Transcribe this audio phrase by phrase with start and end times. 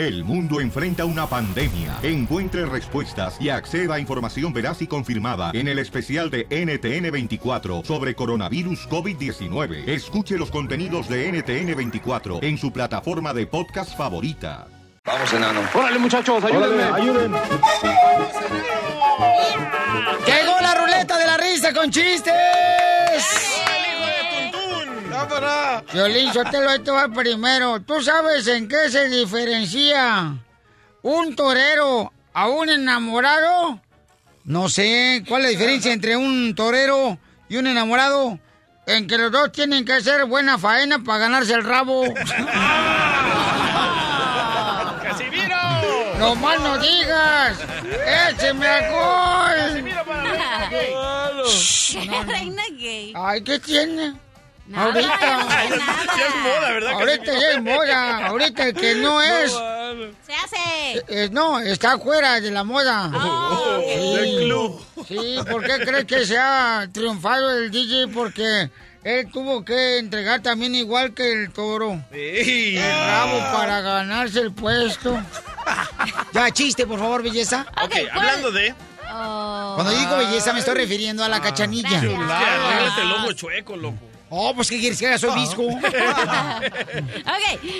[0.00, 1.98] El mundo enfrenta una pandemia.
[2.02, 8.14] Encuentre respuestas y acceda a información veraz y confirmada en el especial de NTN24 sobre
[8.14, 9.86] coronavirus COVID-19.
[9.86, 14.68] Escuche los contenidos de NTN24 en su plataforma de podcast favorita.
[15.04, 15.60] Vamos, enano.
[15.74, 16.82] Órale, muchachos, ayúdenme.
[16.82, 17.38] ayúdenme.
[20.26, 23.59] Llegó la ruleta de la risa con chistes.
[25.92, 27.80] Violín, yo te lo esto va primero.
[27.80, 30.34] ¿Tú sabes en qué se diferencia
[31.02, 33.80] un torero a un enamorado?
[34.44, 35.24] No sé.
[35.28, 38.38] ¿Cuál es la diferencia entre un torero y un enamorado?
[38.86, 42.02] En que los dos tienen que hacer buena faena para ganarse el rabo.
[45.02, 45.56] ¡Casimiro!
[46.18, 47.58] ¡No más no digas!
[48.30, 49.56] ¡Écheme alcohol!
[49.56, 50.20] ¡Casimiro para
[52.26, 53.12] Reina gay.
[53.16, 54.14] Ay, ¿qué tiene?
[54.70, 55.18] Nada, ahorita.
[55.20, 55.64] nada.
[56.16, 56.92] Ya es moda, ¿verdad?
[56.92, 58.26] Ahorita ya es moda.
[58.26, 59.52] Ahorita el que no es.
[60.26, 61.04] Se hace.
[61.08, 63.10] eh, no, está fuera de la moda.
[63.14, 64.14] Oh, Sí.
[64.14, 64.86] Del club.
[65.08, 68.08] Sí, ¿por qué crees que se ha triunfado el DJ?
[68.08, 68.70] Porque
[69.02, 72.04] él tuvo que entregar también igual que el toro.
[72.12, 72.76] Sí.
[72.76, 75.20] El rabo para ganarse el puesto.
[76.32, 77.66] Ya, chiste, por favor, belleza.
[77.84, 78.74] Ok, hablando de...
[79.12, 79.72] Oh.
[79.74, 81.90] Cuando digo belleza me estoy refiriendo a la cachanilla.
[82.00, 82.12] Gracias.
[82.12, 83.98] Que arréglate el ojo chueco, loco.
[84.30, 85.18] Oh, pues ¿qué quieres que haga?
[85.18, 85.62] Soy visco.
[85.62, 85.82] Ok,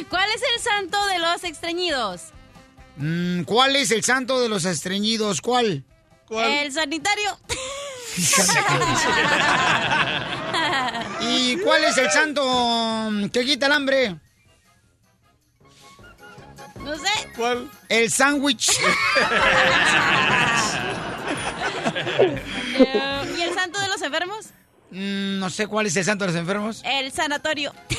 [0.08, 2.22] ¿cuál es el santo de los extrañidos?
[2.96, 5.40] Mm, ¿Cuál es el santo de los estreñidos?
[5.40, 5.84] ¿Cuál?
[6.30, 7.38] El sanitario.
[11.20, 12.42] ¿Y cuál es el santo
[13.10, 14.16] mm, que quita el hambre?
[16.80, 17.30] No sé.
[17.36, 17.70] ¿Cuál?
[17.88, 18.70] El sándwich.
[22.74, 24.46] Eh, ¿Y el santo de los enfermos?
[24.91, 26.83] Mm, no sé cuál es el santo de los enfermos.
[26.84, 27.72] El sanatorio.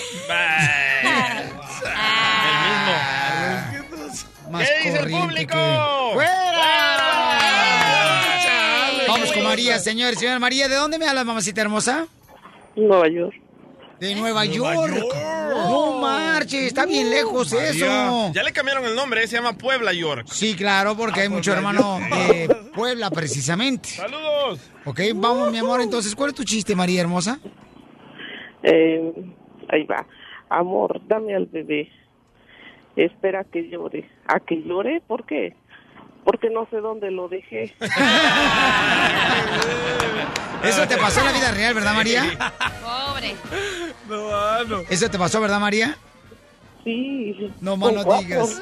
[4.44, 5.54] El Más ¿Qué dice el público?
[5.54, 6.52] que- ¡Fuera!
[9.08, 10.16] Vamos con María, señor.
[10.16, 12.08] Señora María, ¿de dónde me hablas, mamacita hermosa?
[12.76, 13.36] Nueva York.
[14.02, 14.96] De Nueva, Nueva York.
[14.96, 15.16] York.
[15.54, 18.32] No marches, está bien lejos eso.
[18.34, 20.26] Ya le cambiaron el nombre, eh, se llama Puebla York.
[20.26, 23.90] Sí, claro, porque hay mucho hermano de Puebla, precisamente.
[23.90, 24.72] ¡Saludos!
[24.86, 25.82] Ok, vamos, mi amor.
[25.82, 27.40] Entonces, ¿cuál es tu chiste, María hermosa?
[28.64, 29.14] Eh,
[29.70, 30.08] ahí va.
[30.50, 31.92] Amor, dame al bebé.
[32.96, 34.10] Espera que llore.
[34.26, 35.04] ¿A que llore?
[35.06, 35.56] ¿Por qué?
[36.24, 37.74] Porque no sé dónde lo dejé.
[40.64, 42.24] Eso te pasó en la vida real, ¿verdad, María?
[42.82, 43.36] Pobre.
[44.08, 44.80] No, no.
[44.90, 45.98] Eso te pasó, ¿verdad, María?
[46.84, 47.52] Sí.
[47.60, 48.60] No más no digas.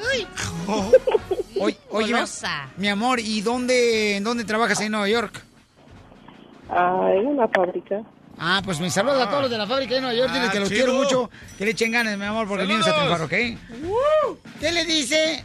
[0.66, 0.66] guapos.
[1.62, 2.14] Oye, oye,
[2.78, 5.42] mi, amor, ¿y dónde, en dónde trabajas ahí en Nueva York?
[6.70, 8.00] Ah, en una fábrica.
[8.38, 10.32] Ah, pues me saludos a todos los de la fábrica de Nueva York.
[10.32, 10.84] Dile Ah, que los chido.
[10.86, 11.30] quiero mucho.
[11.58, 13.30] Que le echen ganas, mi amor, porque vienen a triunfar, ¿ok?
[14.60, 15.44] ¿Qué le dice?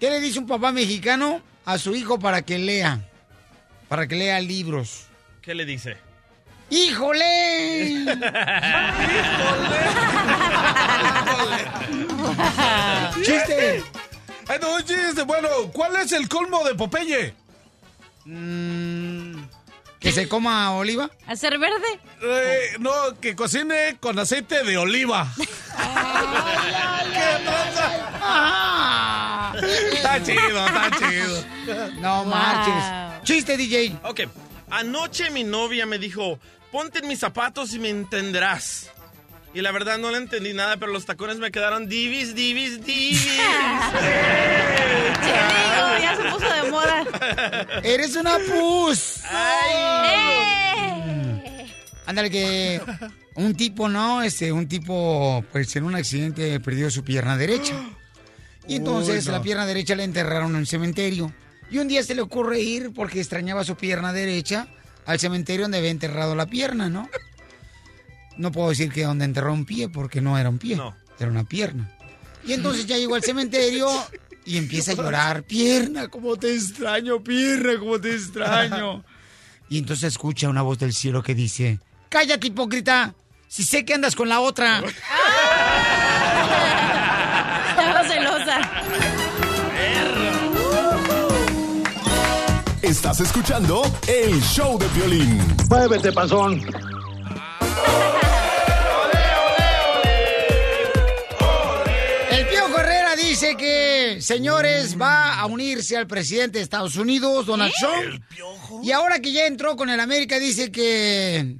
[0.00, 3.00] ¿Qué le dice un papá mexicano a su hijo para que lea?
[3.88, 5.06] Para que lea libros.
[5.42, 5.96] ¿Qué le dice?
[6.70, 8.04] ¡Híjole!
[13.24, 13.82] ¡Chiste!
[14.48, 15.22] Ay, no, un chiste.
[15.22, 17.34] Bueno, ¿cuál es el colmo de Popeye?
[18.24, 19.42] Mm,
[19.98, 21.10] ¿Que se coma oliva?
[21.26, 22.00] ¿Hacer verde?
[22.22, 25.26] Eh, no, que cocine con aceite de oliva.
[25.36, 25.44] ¿Qué
[27.44, 29.07] tranza?
[29.98, 31.44] Está chido, está chido.
[32.00, 32.32] No Wow.
[32.34, 33.22] marches.
[33.24, 33.96] Chiste, DJ.
[34.04, 34.20] Ok,
[34.70, 36.38] anoche mi novia me dijo,
[36.72, 38.90] ponte en mis zapatos y me entenderás.
[39.54, 43.26] Y la verdad no le entendí nada, pero los tacones me quedaron divis, divis, divis.
[45.20, 47.04] Te digo, ya se puso de moda.
[47.82, 49.16] Eres una pus.
[49.98, 51.66] ¡Eh!
[52.06, 52.80] Ándale que
[53.34, 54.22] un tipo, ¿no?
[54.22, 57.74] Este, un tipo, pues en un accidente perdió su pierna derecha.
[58.68, 59.32] Y entonces Uy, no.
[59.38, 61.32] la pierna derecha la enterraron en el cementerio.
[61.70, 64.68] Y un día se le ocurre ir porque extrañaba su pierna derecha
[65.06, 67.08] al cementerio donde había enterrado la pierna, ¿no?
[68.36, 70.94] No puedo decir que donde enterró un pie porque no era un pie, No.
[71.18, 71.90] era una pierna.
[72.46, 73.88] Y entonces ya llegó al cementerio
[74.44, 79.04] y empieza a llorar, pierna, cómo te extraño, pierna, cómo te extraño.
[79.70, 81.78] Y entonces escucha una voz del cielo que dice,
[82.08, 83.14] cállate hipócrita,
[83.48, 84.82] si sé que andas con la otra.
[92.82, 95.42] Estás escuchando el show de violín.
[95.68, 96.62] Muévete, panzón.
[102.30, 107.72] El Pío Correra dice que, señores, va a unirse al presidente de Estados Unidos, Donald
[107.80, 108.22] Trump.
[108.84, 111.56] Y ahora que ya entró con el América, dice que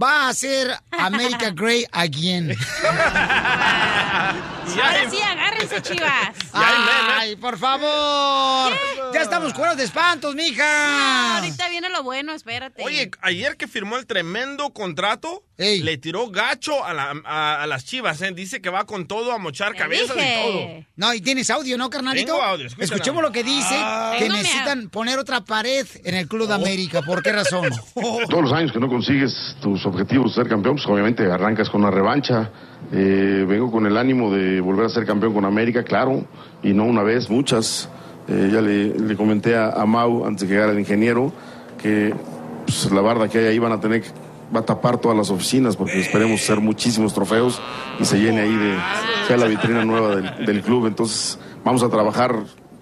[0.00, 2.50] va a hacer América Great Again.
[4.76, 6.30] Ya Ahora sí, agárrense, chivas.
[6.52, 8.72] Ay, por favor.
[9.12, 11.36] Ya estamos curados de espantos, mija.
[11.38, 12.82] ahorita viene lo bueno, espérate.
[12.82, 17.84] Oye, ayer que firmó el tremendo contrato, le tiró gacho a, la- a- a las
[17.84, 18.32] chivas, ¿eh?
[18.34, 20.84] Dice que va con todo a mochar cabezas y todo.
[20.96, 22.32] No, y tienes audio, ¿no, carnalito?
[22.32, 22.66] Tengo audio.
[22.78, 24.16] Escuchemos lo que dice, Ah.
[24.18, 27.02] que necesitan poner otra pared en el Club de América.
[27.02, 27.70] ¿Por qué razón?
[28.30, 29.32] Todos los años que no consigues
[29.62, 32.50] tus objetivos de ser campeón, pues obviamente arrancas con una revancha.
[32.96, 36.24] Eh, vengo con el ánimo de volver a ser campeón con América, claro,
[36.62, 37.88] y no una vez, muchas.
[38.28, 41.30] Eh, ya le, comenté a, a Mau antes de que llegara el ingeniero
[41.82, 42.14] que
[42.64, 44.02] pues, la barda que hay ahí van a tener
[44.54, 47.60] va a tapar todas las oficinas porque esperemos hacer muchísimos trofeos
[48.00, 48.78] y se llene ahí de
[49.26, 50.86] sea la vitrina nueva del, del club.
[50.86, 52.34] Entonces vamos a trabajar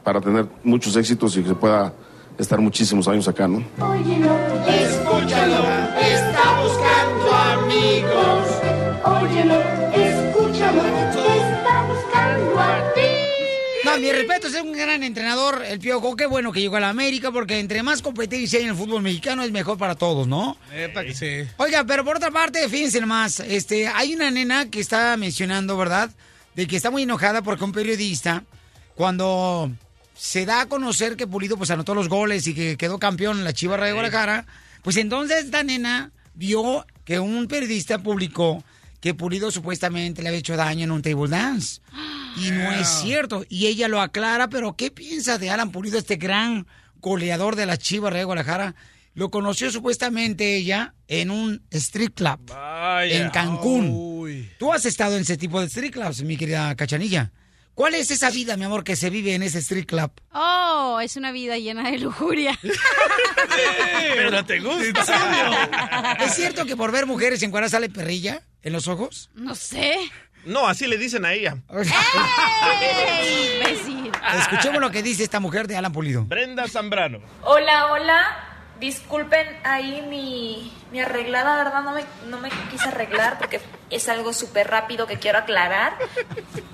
[0.05, 1.93] para tener muchos éxitos y que se pueda
[2.39, 3.65] estar muchísimos años acá, ¿no?
[3.79, 4.37] Óyelo,
[4.69, 5.65] escúchalo,
[6.01, 8.43] está buscando amigos.
[9.05, 9.82] Óyelo,
[14.03, 16.17] mi respeto, es un gran entrenador, el Piojo.
[16.17, 19.01] Qué bueno que llegó a la América, porque entre más competencia hay en el fútbol
[19.01, 20.57] mexicano es mejor para todos, ¿no?
[20.75, 21.49] Epa, que sí.
[21.57, 26.11] Oiga, pero por otra parte, fíjense nomás, este, hay una nena que está mencionando, ¿verdad?
[26.57, 28.43] De que está muy enojada porque un periodista,
[28.97, 29.71] cuando
[30.17, 33.45] se da a conocer que Pulido pues anotó los goles y que quedó campeón en
[33.45, 34.47] la Chivas de Guadalajara,
[34.83, 38.65] pues entonces esta nena vio que un periodista publicó
[39.03, 41.81] que Pulido supuestamente le había hecho daño en un table dance.
[42.37, 43.45] Y no es cierto.
[43.49, 46.69] Y ella lo aclara, pero ¿qué piensa de Alan Pulido, este gran
[47.01, 48.77] goleador de la Chivas de Guadalajara?
[49.15, 52.53] Lo conoció supuestamente ella en un street club
[53.03, 54.49] en Cancún.
[54.61, 57.33] Tú has estado en ese tipo de street clubs, mi querida Cachanilla.
[57.75, 60.13] ¿Cuál es esa vida, mi amor, que se vive en ese street club?
[60.33, 62.57] Oh, es una vida llena de lujuria.
[64.15, 66.19] Pero te gusta.
[66.21, 69.31] ¿Es cierto que por ver mujeres en cuadra sale perrilla en los ojos?
[69.35, 69.97] No sé.
[70.45, 71.57] No, así le dicen a ella.
[72.81, 74.13] ¡Ey, imbécil!
[74.39, 76.25] Escuchemos lo que dice esta mujer de Alan Pulido.
[76.25, 77.21] Brenda Zambrano.
[77.43, 78.49] Hola, hola.
[78.81, 81.83] Disculpen ahí mi, mi arreglada, ¿verdad?
[81.83, 83.61] No me, no me quise arreglar porque
[83.91, 85.97] es algo súper rápido que quiero aclarar.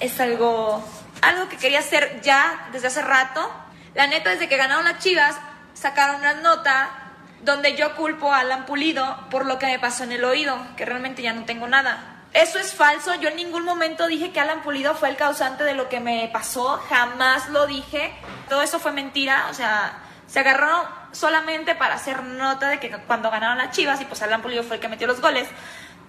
[0.01, 0.83] Es algo,
[1.21, 3.51] algo que quería hacer ya desde hace rato.
[3.95, 5.37] La neta, desde que ganaron las chivas,
[5.75, 7.08] sacaron una nota
[7.43, 10.85] donde yo culpo a Alan Pulido por lo que me pasó en el oído, que
[10.85, 12.25] realmente ya no tengo nada.
[12.35, 15.75] Eso es falso, yo en ningún momento dije que Alan Pulido fue el causante de
[15.75, 18.13] lo que me pasó, jamás lo dije.
[18.49, 23.31] Todo eso fue mentira, o sea, se agarró solamente para hacer nota de que cuando
[23.31, 25.49] ganaron las Chivas y pues Alan Pulido fue el que metió los goles,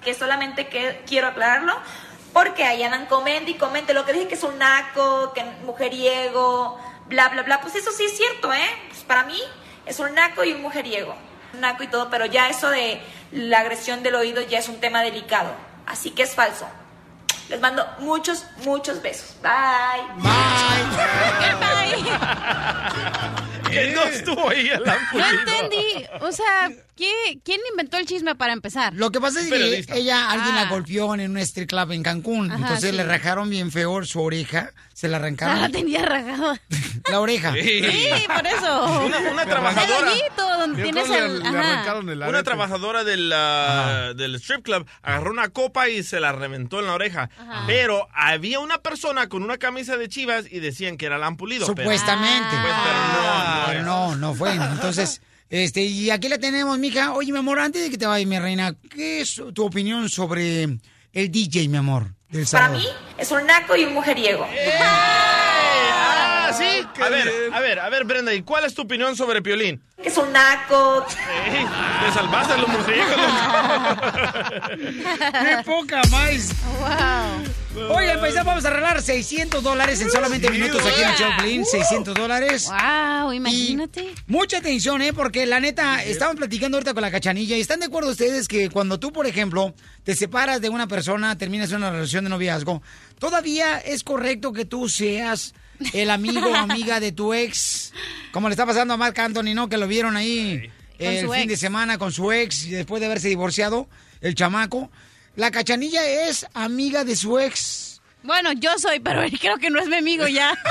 [0.03, 1.77] que solamente que quiero aclararlo,
[2.33, 6.79] porque ahí andan comente y comente lo que dije que es un naco, que mujeriego,
[7.07, 8.69] bla bla bla, pues eso sí es cierto, ¿eh?
[8.89, 9.39] Pues para mí
[9.89, 11.15] es un naco y un mujeriego,
[11.53, 13.01] un naco y todo, pero ya eso de
[13.31, 15.51] la agresión del oído ya es un tema delicado,
[15.87, 16.67] así que es falso.
[17.49, 19.35] Les mando muchos, muchos besos.
[19.41, 19.49] Bye.
[20.21, 20.29] Bye.
[23.69, 26.03] Que no estuvo ahí Alan No entendí.
[26.21, 28.93] O sea, ¿qué- ¿quién inventó el chisme para empezar?
[28.93, 29.95] Lo que pasa es que Periodista.
[29.95, 30.69] ella, alguien la Ah.
[30.69, 32.51] golpeó en un street club en Cancún.
[32.51, 32.95] Ajá, entonces sí.
[32.97, 34.71] le rajaron bien feo su oreja.
[34.93, 35.61] Se la Ah, arrancaron.
[35.61, 36.59] la tenía rajada.
[37.09, 37.53] La oreja.
[37.53, 37.81] Sí,
[38.27, 39.01] por eso.
[39.05, 40.11] Una, una El trabajadora.
[40.59, 41.41] donde tienes el...
[42.27, 46.87] Una trabajadora del, ah, del strip club agarró una copa y se la reventó en
[46.87, 47.29] la oreja.
[47.39, 47.63] Ajá.
[47.65, 51.65] Pero había una persona con una camisa de chivas y decían que era Alan Pulido.
[51.73, 52.49] pero- Supuestamente.
[52.61, 54.51] Pues, pero no, no Pero no, no fue.
[54.53, 57.13] Entonces, este, y aquí la tenemos, mija.
[57.13, 60.63] Oye, mi amor, antes de que te vayas, mi reina, ¿qué es tu opinión sobre
[60.63, 62.13] el DJ, mi amor?
[62.29, 62.85] Del Para mí
[63.17, 64.45] es un naco y un mujeriego.
[66.49, 67.01] Ah, ¿sí?
[67.01, 69.81] A ver, a ver, a ver, Brenda, ¿y cuál es tu opinión sobre Piolín?
[70.01, 71.05] Que es un naco.
[71.45, 71.65] Ey,
[72.05, 73.15] te salvaste los mujeriegos.
[75.31, 76.53] ¡Qué poca más!
[76.79, 77.95] Wow.
[77.95, 81.65] Oigan, pues ya vamos a arreglar 600 dólares en solamente minutos aquí en el Choplin.
[81.65, 82.67] 600 dólares.
[82.67, 84.15] Wow, imagínate.
[84.25, 85.13] Mucha atención, ¿eh?
[85.13, 88.69] Porque la neta, estaban platicando ahorita con la cachanilla y están de acuerdo ustedes que
[88.71, 92.81] cuando tú, por ejemplo, te separas de una persona, terminas una relación de noviazgo,
[93.19, 95.53] todavía es correcto que tú seas
[95.93, 97.93] el amigo o amiga de tu ex,
[98.31, 99.69] como le está pasando a Marc Anthony, ¿no?
[99.69, 101.47] Que lo vieron ahí Con el su fin ex.
[101.49, 103.87] de semana con su ex y después de haberse divorciado,
[104.21, 104.91] el chamaco.
[105.35, 108.01] La cachanilla es amiga de su ex.
[108.21, 110.57] Bueno, yo soy, pero él creo que no es mi amigo ya.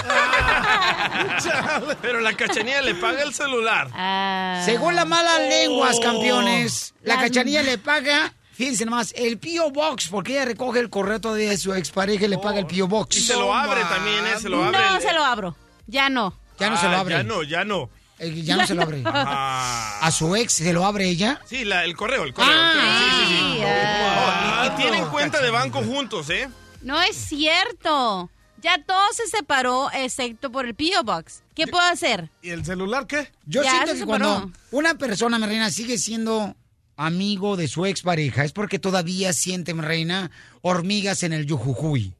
[2.03, 3.88] Pero la cachanilla le paga el celular.
[3.95, 4.62] Ah.
[4.65, 6.03] Según las malas lenguas, Oh.
[6.03, 9.71] campeones, la Las- cachanilla le paga, fíjense nomás, el P.O.
[9.71, 12.88] Box, porque ella recoge el correo todavía de su expareja y le paga el P.O.
[12.88, 13.17] Box.
[13.17, 14.35] Y se lo abre también, ¿eh?
[14.43, 14.77] Se lo abre.
[14.79, 15.57] No el- se lo abro.
[15.87, 16.37] Ya no.
[16.59, 17.15] Ya no se lo Ah, abre.
[17.15, 17.88] Ya no, ya no.
[18.19, 19.00] Eh, ya no se lo abre.
[19.07, 20.00] Ah.
[20.03, 21.41] ¿A su ex se lo abre ella?
[21.47, 22.53] Sí, la- el correo, el correo.
[22.53, 22.73] Ah.
[22.75, 22.99] el correo.
[22.99, 23.62] Sí, sí, sí.
[23.65, 24.61] Ah.
[24.61, 26.49] Oh, y, y tienen cuenta de banco juntos, ¿eh?
[26.83, 28.29] No es cierto.
[28.61, 31.05] Ya todo se separó excepto por el P.O.
[31.05, 31.43] Box.
[31.55, 32.29] ¿Qué puedo hacer?
[32.43, 33.31] ¿Y el celular qué?
[33.47, 34.25] Yo Ya, siento se que separó.
[34.25, 36.57] cuando una persona, mi reina, sigue siendo
[36.99, 42.12] amigo de su expareja, es porque todavía siente, mi reina, hormigas en el yujujuy.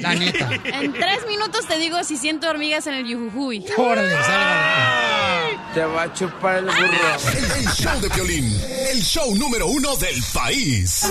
[0.00, 0.50] La neta.
[0.64, 3.64] En tres minutos te digo si siento hormigas en el yujujuy.
[3.76, 4.14] Órale.
[5.72, 6.78] Te va a chupar el burro.
[6.78, 11.06] El, el show de Piolín, el show número uno del país.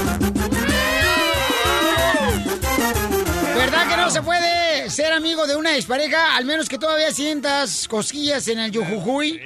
[3.56, 6.36] ¿Verdad que no se puede ser amigo de una expareja?
[6.36, 9.42] Al menos que todavía sientas cosquillas en el yujujuy.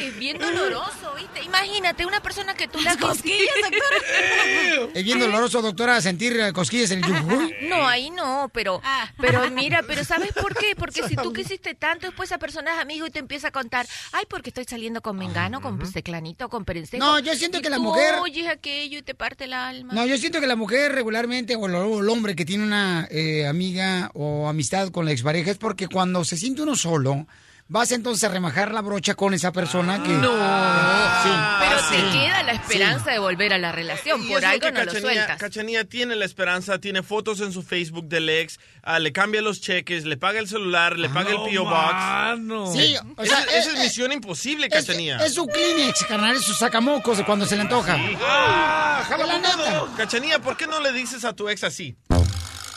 [0.00, 1.42] Es bien doloroso, ¿viste?
[1.44, 4.90] Imagínate, una persona que tú la cosquillas, doctora.
[4.94, 7.54] ¿Es bien doloroso, doctora, sentir eh, cosquillas en el yujujuy?
[7.66, 9.10] No, ahí no, pero, Ah.
[9.20, 10.74] pero mira, pero ¿sabes por qué?
[10.76, 13.86] Porque si tú quisiste tanto, después esa persona es amigo y te empieza a contar,
[14.12, 17.04] ay, porque estoy saliendo con Mengano, con Seclanito, con Perencejo.
[17.04, 19.92] No, yo siento Y que la tú mujer- oyes aquello y te parte el alma.
[19.94, 23.08] No, yo siento que la mujer regularmente, o el, o el hombre que tiene una
[23.10, 27.26] eh, amiga o amistad con la expareja, es porque cuando se siente uno solo,
[27.68, 30.10] vas entonces a remajar la brocha con esa persona que...
[30.10, 31.30] No, Sí.
[31.60, 32.02] pero Ah, te sí.
[32.18, 34.84] queda la esperanza de volver a la relación, Y por es lo algo que no
[34.84, 35.38] lo Cachanilla- sueltas.
[35.38, 39.60] Cachanilla tiene la esperanza, tiene fotos en su Facebook del ex, ah, le cambia los
[39.60, 41.64] cheques, le paga el celular, le paga el P.O.
[41.64, 42.72] Box.
[42.76, 45.16] Sí, o sea, esa, esa eh, es misión imposible, Es, Cachanilla.
[45.24, 47.96] es su Kleenex, carnal, es su sacamocos de cuando se le antoja.
[48.22, 49.84] Ah, la neta.
[49.96, 51.96] Cachanilla, ¿por qué no le dices a tu ex así?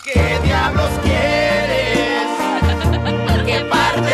[0.03, 2.27] ¿Qué diablos quieres?
[3.45, 4.13] ¿Qué parte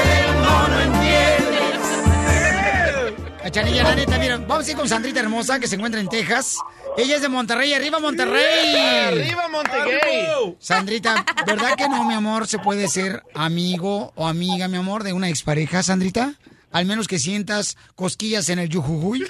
[3.55, 6.57] Cachanilla, la neta, mira, vamos a ir con Sandrita Hermosa, que se encuentra en Texas.
[6.97, 8.75] Ella es de Monterrey, ¡arriba Monterrey!
[9.07, 10.57] ¡Arriba, Montegay!
[10.59, 15.13] Sandrita, ¿verdad que no, mi amor, se puede ser amigo o amiga, mi amor, de
[15.13, 16.33] una expareja, Sandrita?
[16.73, 19.25] Al menos que sientas cosquillas en el yujujuy.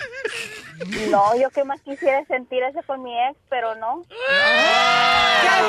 [1.12, 4.08] No, yo que más quisiera sentir eso con mi ex, pero no.
[4.10, 4.18] ¡Qué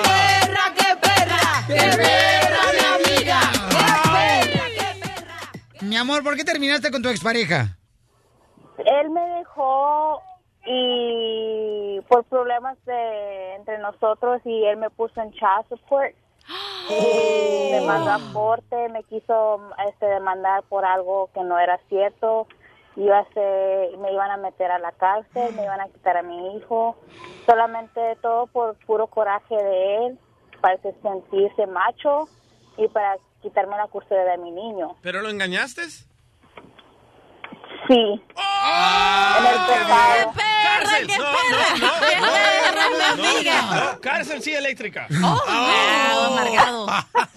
[0.02, 1.64] perra, qué perra!
[1.66, 3.40] ¡Qué perra, mi amiga!
[5.82, 7.75] Mi amor, ¿por qué terminaste con tu expareja?
[8.78, 10.20] Él me dejó
[10.64, 16.14] y por problemas de entre nosotros y él me puso en child support.
[17.70, 22.46] Me mandó a corte, me quiso este, demandar por algo que no era cierto.
[22.94, 26.22] Iba a ser- me iban a meter a la cárcel, me iban a quitar a
[26.22, 26.96] mi hijo.
[27.44, 30.18] Solamente todo por puro coraje de él,
[30.60, 32.28] para sentirse macho
[32.76, 34.94] y para quitarme la custodia de mi niño.
[35.02, 35.82] ¿Pero lo engañaste?
[37.88, 37.94] Sí.
[39.38, 40.32] En el pasado.
[40.62, 41.06] ¡Cárcel!
[41.08, 41.30] No, no,
[41.78, 42.08] no.
[42.08, 43.62] ¡Qué no, perra, mi no, amiga!
[43.94, 45.06] no, Cárcel sí eléctrica.
[45.22, 46.86] Ah, amargado.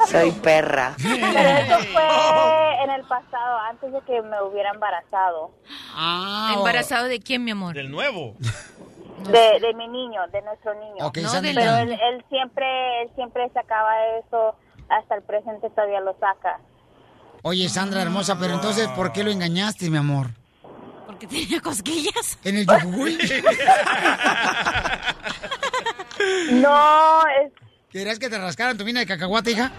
[0.07, 0.93] Soy perra.
[1.01, 5.51] Pero eso fue en el pasado, antes de que me hubiera embarazado.
[5.95, 7.75] Ah, ¿Embarazado de quién, mi amor?
[7.75, 8.35] Del nuevo.
[8.39, 11.05] De, de mi niño, de nuestro niño.
[11.05, 11.59] Ok, No, Sandrita.
[11.59, 13.91] pero él, él siempre, él siempre sacaba
[14.25, 14.55] eso,
[14.89, 16.59] hasta el presente todavía lo saca.
[17.41, 20.27] Oye, Sandra hermosa, pero entonces, ¿por qué lo engañaste, mi amor?
[21.05, 22.37] Porque tenía cosquillas.
[22.43, 23.17] ¿En el yujujuy?
[26.51, 27.53] No, es...
[27.89, 29.71] ¿Querías que te rascaran tu mina de cacahuate, hija?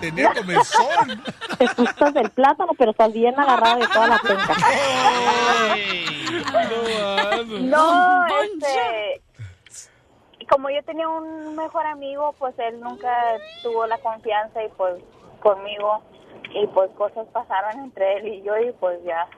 [0.00, 1.22] Tenía comezón.
[1.58, 4.56] Te gustas del plátano, pero estás bien agarrado de toda la penca.
[7.60, 9.22] No, este...
[10.50, 13.12] Como yo tenía un mejor amigo, pues él nunca
[13.62, 14.94] tuvo la confianza y pues
[15.40, 16.02] conmigo
[16.54, 19.28] y pues cosas pasaron entre él y yo y pues ya.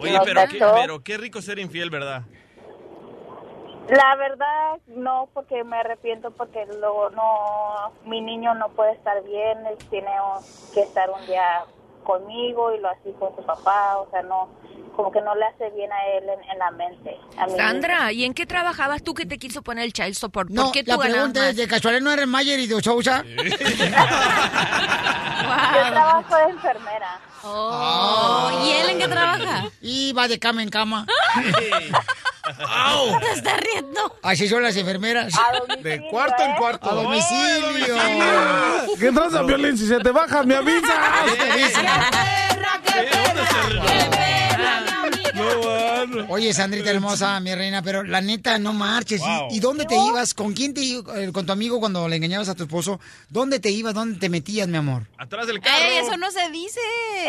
[0.00, 2.22] Oye, pero qué, pero qué rico ser infiel, ¿verdad?
[3.88, 9.66] La verdad, no, porque me arrepiento porque luego no, mi niño no puede estar bien,
[9.66, 10.10] él tiene
[10.72, 11.64] que estar un día
[12.02, 14.48] conmigo y lo así con su papá, o sea, no,
[14.96, 17.16] como que no le hace bien a él en, en la mente.
[17.36, 20.48] A mi Sandra, ¿y en qué trabajabas tú que te quiso poner el child support?
[20.48, 21.56] ¿Por No, qué tú la pregunta es?
[21.56, 23.24] ¿de casualidad no eres Mayer y de Sousa?
[23.34, 23.44] Yo
[25.90, 27.20] trabajo de enfermera.
[27.46, 29.70] Oh, ¿y él en qué trabaja?
[29.82, 31.06] Y va de cama en cama.
[33.20, 34.18] Te está riendo.
[34.22, 35.32] Así son las enfermeras.
[35.80, 36.90] De cuarto en cuarto.
[36.90, 37.96] A domicilio.
[38.98, 39.78] ¿Qué tranza, Violín?
[39.78, 40.94] Si se te baja, me avisas.
[46.28, 49.20] Oye, Sandrita hermosa, mi reina, pero la neta, no marches.
[49.20, 49.48] ¿Y- Wow.
[49.50, 50.34] ¿Y, dónde te ibas?
[50.34, 51.16] ¿Con quién te ibas?
[51.16, 53.00] Eh, ¿Con tu amigo cuando le engañabas a tu esposo?
[53.30, 53.94] ¿Dónde te ibas?
[53.94, 55.06] ¿Dónde te metías, mi amor?
[55.18, 55.84] Atrás del carro.
[55.84, 56.80] Ey, eso no se dice.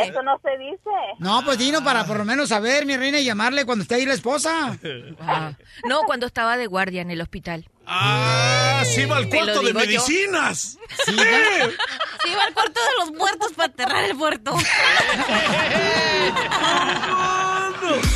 [0.03, 0.89] Eso no se dice.
[1.19, 4.05] No, pues Dino, para por lo menos saber, mi reina, y llamarle cuando esté ahí
[4.05, 4.77] la esposa.
[5.19, 5.53] Ah,
[5.87, 7.67] No, cuando estaba de guardia en el hospital.
[7.87, 9.79] Ah, sí va al cuarto de yo.
[9.79, 10.77] medicinas.
[11.05, 11.11] Sí.
[11.15, 14.15] Sí, va al cuarto de los muertos para aterrar el
[17.87, 18.07] puerto.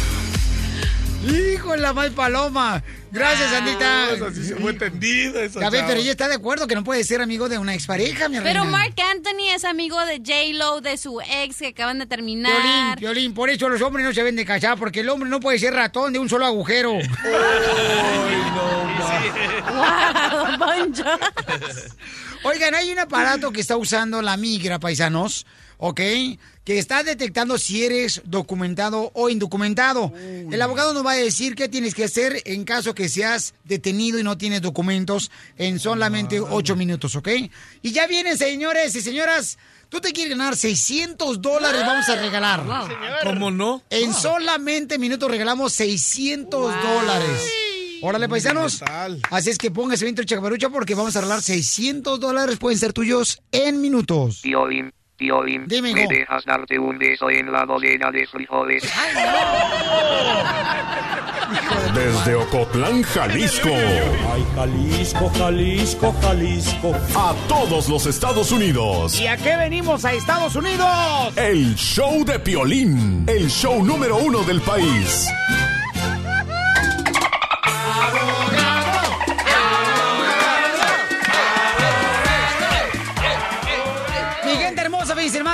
[1.21, 2.81] Hijo de la mal paloma.
[3.11, 4.11] Gracias, Sandita.
[4.13, 5.71] Esa sí se fue tendida, esa chava.
[5.87, 8.61] pero ella está de acuerdo que no puede ser amigo de una expareja, mi Pero
[8.63, 8.77] reina.
[8.77, 12.09] Mark Anthony es amigo de J-Lo, de su ex que acaban de Violín,
[12.43, 12.99] terminar.
[12.99, 15.59] Violín, por eso los hombres no se ven de casar, porque el hombre no puede
[15.59, 16.93] ser ratón de un solo agujero.
[19.73, 21.03] Wow, Poncho.
[22.43, 25.45] Oigan, hay un aparato que está usando la migra, paisanos,
[25.77, 25.99] ¿ok?
[26.69, 30.13] Que está detectando si eres documentado o indocumentado.
[30.15, 34.19] El abogado nos va a decir qué tienes que hacer en caso que seas detenido
[34.19, 37.27] y no tienes documentos en solamente ocho minutos, ¿ok?
[37.81, 39.57] Y ya vienen, señores y señoras.
[39.89, 42.63] Tú te quieres ganar 600 dólares, vamos a regalar.
[43.23, 43.81] ¿Cómo no?
[43.89, 46.51] En solamente minutos regalamos 600
[46.83, 47.51] dólares.
[48.03, 48.83] Órale, paisanos.
[49.31, 52.59] Así es que póngase bien trucha porque vamos a regalar 600 dólares.
[52.59, 54.43] Pueden ser tuyos en minutos.
[55.19, 58.83] Piolín, Piolín, Dime, ¿me dejas darte un beso en la docena de frijoles?
[61.93, 63.67] Desde Ocotlán, Jalisco.
[63.67, 66.95] Ay, Jalisco, Jalisco, Jalisco.
[67.15, 69.19] A todos los Estados Unidos.
[69.19, 70.87] ¿Y a qué venimos a Estados Unidos?
[71.35, 73.25] El show de Piolín.
[73.27, 75.27] El show número uno del país.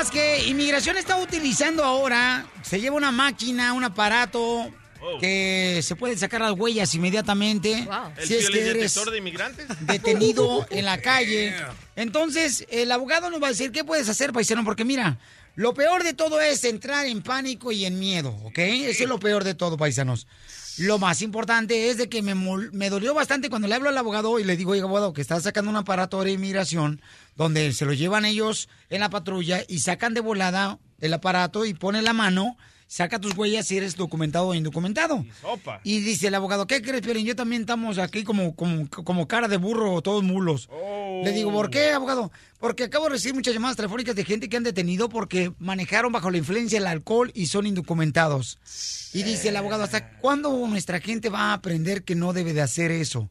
[0.05, 4.71] Hermosa, fíjense más que inmigración está utilizando ahora, se lleva una máquina, un aparato
[5.19, 7.87] que se puede sacar las huellas inmediatamente.
[8.17, 9.67] ¿El Si es que eres detector de inmigrantes?
[9.81, 11.53] detenido en la calle.
[11.95, 15.17] Entonces, el abogado nos va a decir qué puedes hacer, paisano, porque mira,
[15.55, 18.57] lo peor de todo es entrar en pánico y en miedo, ¿ok?
[18.57, 20.27] Eso es lo peor de todo, paisanos.
[20.77, 24.39] Lo más importante es de que me, me dolió bastante cuando le hablo al abogado
[24.39, 27.01] y le digo, oye, abogado, que está sacando un aparato de inmigración
[27.37, 31.73] donde se lo llevan ellos en la patrulla y sacan de volada el aparato y
[31.73, 35.25] pone la mano, saca tus huellas si eres documentado o indocumentado.
[35.41, 35.81] Sopa.
[35.83, 37.25] Y dice el abogado, ¿qué crees, Piolín?
[37.25, 40.69] Yo también estamos aquí como, como, como cara de burro, todos mulos.
[41.23, 42.31] Le digo, ¿por qué, abogado?
[42.59, 46.29] Porque acabo de recibir muchas llamadas telefónicas de gente que han detenido porque manejaron bajo
[46.31, 48.59] la influencia del alcohol y son indocumentados.
[49.13, 52.61] Y dice el abogado, ¿hasta cuándo nuestra gente va a aprender que no debe de
[52.61, 53.29] hacer eso?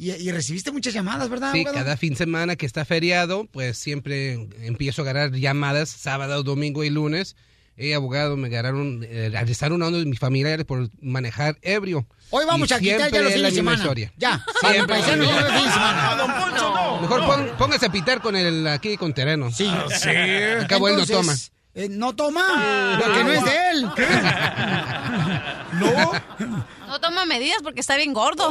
[0.00, 1.84] Y, y recibiste muchas llamadas, ¿verdad, Sí, abogado?
[1.84, 6.84] cada fin de semana que está feriado, pues siempre empiezo a agarrar llamadas sábado, domingo
[6.84, 7.34] y lunes.
[7.80, 12.06] Eh, abogado, me agarraron, eh, arrestaron a uno de mis familiares por manejar ebrio.
[12.30, 13.82] Hoy vamos Y a quitar ya siempre los es fines la de misma semana.
[13.84, 14.12] historia.
[14.16, 14.60] Ya, Siempre.
[14.60, 16.98] para el paisano ya no es fin de semana.
[17.00, 19.50] Mejor pon- póngase a pitar con el aquí con terreno.
[19.52, 19.70] Sí.
[19.96, 20.08] sí.
[20.10, 21.34] Al cabo él no toma.
[21.74, 23.88] Eh, no toma, porque no es de él.
[26.88, 28.50] No toma medidas porque está bien gordo.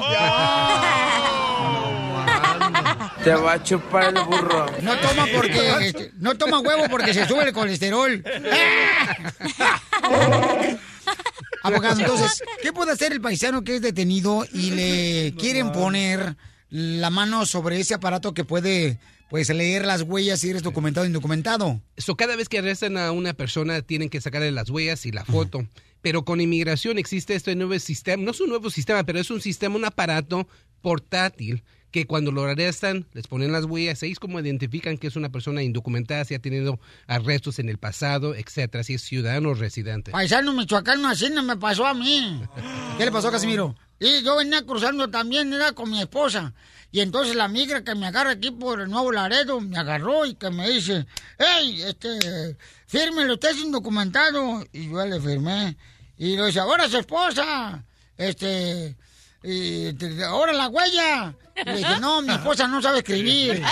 [3.28, 4.68] Te va a chupar el burro.
[4.82, 8.24] No toma porque este, no toma huevo porque se sube el colesterol.
[11.62, 16.38] Abogado, entonces, ¿qué puede hacer el paisano que es detenido y le quieren poner
[16.70, 18.98] la mano sobre ese aparato que puede
[19.30, 21.82] pues leer las huellas si eres documentado o indocumentado?
[21.98, 25.26] So, cada vez que arrestan a una persona tienen que sacarle las huellas y la
[25.26, 25.68] foto.
[26.02, 29.42] Pero con inmigración existe este nuevo sistema, no es un nuevo sistema, pero es un
[29.42, 30.48] sistema, un aparato
[30.82, 35.15] portátil que cuando lo arrestan les ponen las huellas, ahí es como identifican que es
[35.15, 39.54] una persona indocumentada, si ha tenido arrestos en el pasado, etcétera, si es ciudadano o
[39.54, 40.12] residente.
[40.12, 42.41] Paisano michoacano, así no me pasó a mí.
[42.97, 43.76] ¿Qué le pasó a Casimiro?
[44.00, 46.54] Y yo venía cruzando también, era con mi esposa.
[46.91, 50.36] Y entonces la migra que me agarra aquí por el Nuevo Laredo me agarró y
[50.36, 51.06] que me dice,
[51.38, 54.63] hey, este, fírmelo, usted es indocumentado.
[54.71, 55.76] Y yo le firmé.
[56.17, 57.84] Y le dice, ahora su esposa,
[58.17, 58.95] este,
[59.43, 61.36] y, ahora la huella.
[62.02, 63.62] No, mi esposa no sabe escribir.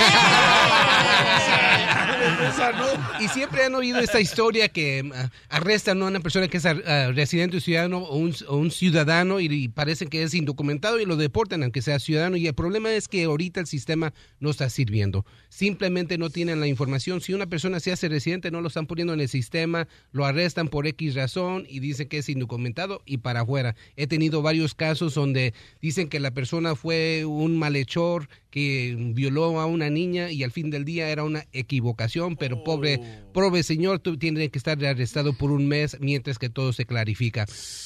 [3.20, 7.12] Y siempre han oído esta historia que ah, arrestan a una persona que es ah,
[7.14, 11.16] residente ciudadano o un, o un ciudadano y, y parece que es indocumentado y lo
[11.16, 12.38] deportan aunque sea ciudadano.
[12.38, 15.26] Y el problema es que ahorita el sistema no está sirviendo.
[15.50, 17.22] Simplemente no tienen la información.
[17.22, 20.68] Si una persona se hace residente, no lo están poniendo en el sistema, lo arrestan
[20.68, 23.76] por X razón y dicen que es indocumentado y para afuera.
[23.96, 29.66] He tenido varios casos donde dicen que la persona fue un malhechor que violó a
[29.66, 33.02] una niña y al fin del día era una equivocación, pero pobre,
[33.34, 37.46] pobre señor tú tiene que estar arrestado por un mes mientras que todo se clarifica.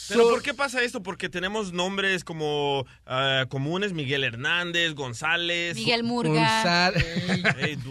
[0.10, 1.02] ¿Pero So- por qué pasa esto?
[1.02, 5.75] Porque tenemos nombres como ah, comunes, Miguel Hernández, González.
[5.75, 6.34] Miguel Murga.
[6.93, 7.06] González.
[7.63, 7.75] Ey,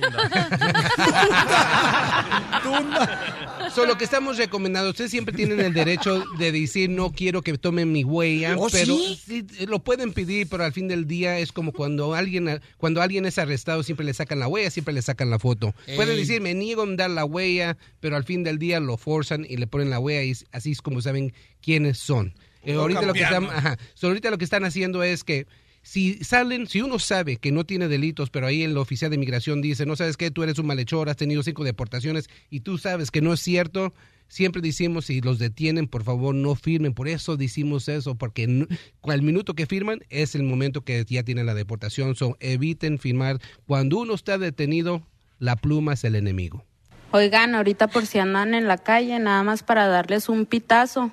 [2.62, 3.70] Dunda.
[3.74, 7.58] So, lo que estamos recomendando, ustedes siempre tienen el derecho de decir no quiero que
[7.58, 9.20] tomen mi huella, ¿Oh, pero sí?
[9.26, 13.26] sí, lo pueden pedir, pero al fin del día es como cuando alguien cuando alguien
[13.26, 15.74] es arrestado siempre le sacan la huella, siempre le sacan la foto.
[15.96, 19.46] Pueden decir me niego a dar la huella, pero al fin del día lo forzan
[19.48, 22.34] y le ponen la huella y así es como saben quiénes son.
[22.64, 23.78] Eh, ahorita, lo que están, ajá.
[23.94, 25.46] So, ahorita lo que están haciendo es que
[25.82, 29.62] si salen, si uno sabe que no tiene delitos, pero ahí el oficial de inmigración
[29.62, 33.10] dice, no sabes qué, tú eres un malhechor, has tenido cinco deportaciones y tú sabes
[33.10, 33.94] que no es cierto,
[34.28, 36.94] siempre decimos si los detienen, por favor no firmen.
[36.94, 38.66] Por eso decimos eso, porque no-
[39.04, 42.14] al minuto que firman es el momento que ya tienen la deportación.
[42.14, 43.38] So, eviten firmar.
[43.66, 45.02] Cuando uno está detenido,
[45.38, 46.64] la pluma es el enemigo.
[47.10, 51.10] Oigan, ahorita por si andan en la calle, nada más para darles un pitazo.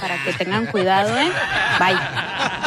[0.00, 1.30] Para que tengan cuidado, ¿eh?
[1.78, 2.63] Bye.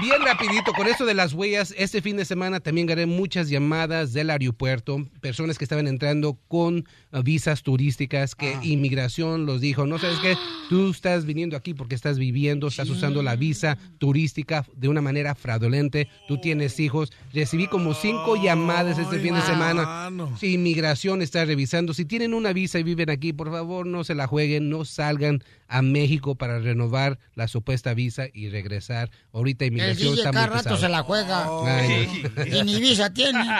[0.00, 4.12] Bien rapidito, con eso de las huellas, este fin de semana también gané muchas llamadas
[4.12, 9.98] del aeropuerto, personas que estaban entrando con uh, visas turísticas, que inmigración los dijo, no
[9.98, 10.36] sabes qué,
[10.68, 15.34] tú estás viniendo aquí porque estás viviendo, estás usando la visa turística de una manera
[15.34, 17.10] fraudulente, tú tienes hijos.
[17.32, 20.10] Recibí como cinco llamadas este fin de semana.
[20.38, 24.14] Si inmigración está revisando, si tienen una visa y viven aquí, por favor no se
[24.14, 29.10] la jueguen, no salgan a México para renovar la supuesta visa y regresar.
[29.32, 30.76] Ahorita El DJ cada rato pesado.
[30.76, 31.46] se la juega.
[31.66, 33.44] Ay, Y ni visa tiene.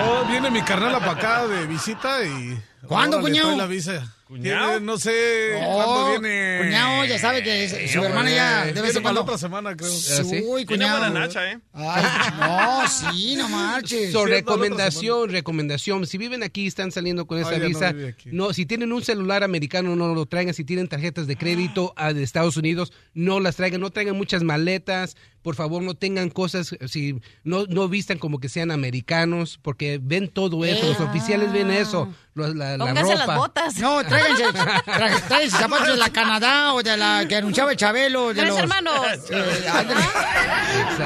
[0.00, 2.56] Oh, viene mi carnal para acá de visita y...
[2.86, 3.56] ¿Cuándo, cuñado?
[3.56, 4.14] la visa.
[4.28, 4.70] ¿Cuñado?
[4.72, 6.58] Tiene, no sé Oh, cuándo viene.
[6.64, 9.38] cuñado, ya sabe que es- su hermana ya de vez Viene en para la otra
[9.38, 9.90] semana, creo.
[9.90, 10.98] Uy, Tiene cuñado.
[10.98, 11.58] buena nacha, ¿eh?
[11.72, 12.04] Ay,
[12.38, 14.12] no, sí, no marches.
[14.12, 16.06] So, recomendación, recomendación.
[16.06, 17.88] Si viven aquí, están saliendo con esa Ah, no visa.
[17.88, 18.28] aquí.
[18.30, 20.52] No, si tienen un celular americano, no lo traigan.
[20.52, 23.80] Si tienen tarjetas de crédito ah, de Estados Unidos, no las traigan.
[23.80, 25.16] No traigan muchas maletas.
[25.42, 30.28] Por favor, no tengan cosas, si no, no vistan como que sean americanos, porque ven
[30.28, 30.86] todo eso.
[30.86, 32.12] Los oficiales ven eso.
[32.34, 33.26] la, la Pónganse ropa.
[33.26, 33.76] las botas.
[33.78, 34.44] No, tráiganse,
[34.84, 38.28] tráiganse zapatos de la Canadá o de la que anunciaba el Chabelo.
[38.28, 39.00] De Tres los, hermanos.
[39.30, 40.98] Eh.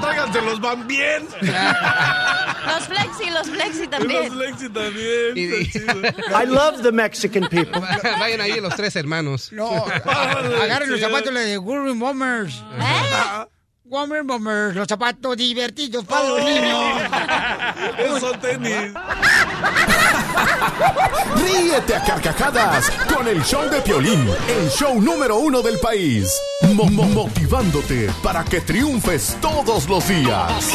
[0.00, 1.26] Tráiganse los van bien.
[1.40, 4.28] Los flexi, los flexi Y también.
[4.28, 5.32] los Lexi también.
[5.36, 5.92] Y- chido.
[6.42, 7.80] I love the Mexican people.
[8.18, 9.52] Vayan ahí los tres hermanos.
[9.52, 9.84] No,
[10.62, 12.62] agarren los zapatos de Gurry Bombers.
[13.90, 16.78] Gurry Bombers, los zapatos divertidos para los niños.
[18.16, 18.92] Esos tenis.
[21.36, 26.32] Ríete a carcajadas con el show de Piolín, el show número uno del país.
[26.74, 30.72] Mo- mo- motivándote para que triunfes todos los días.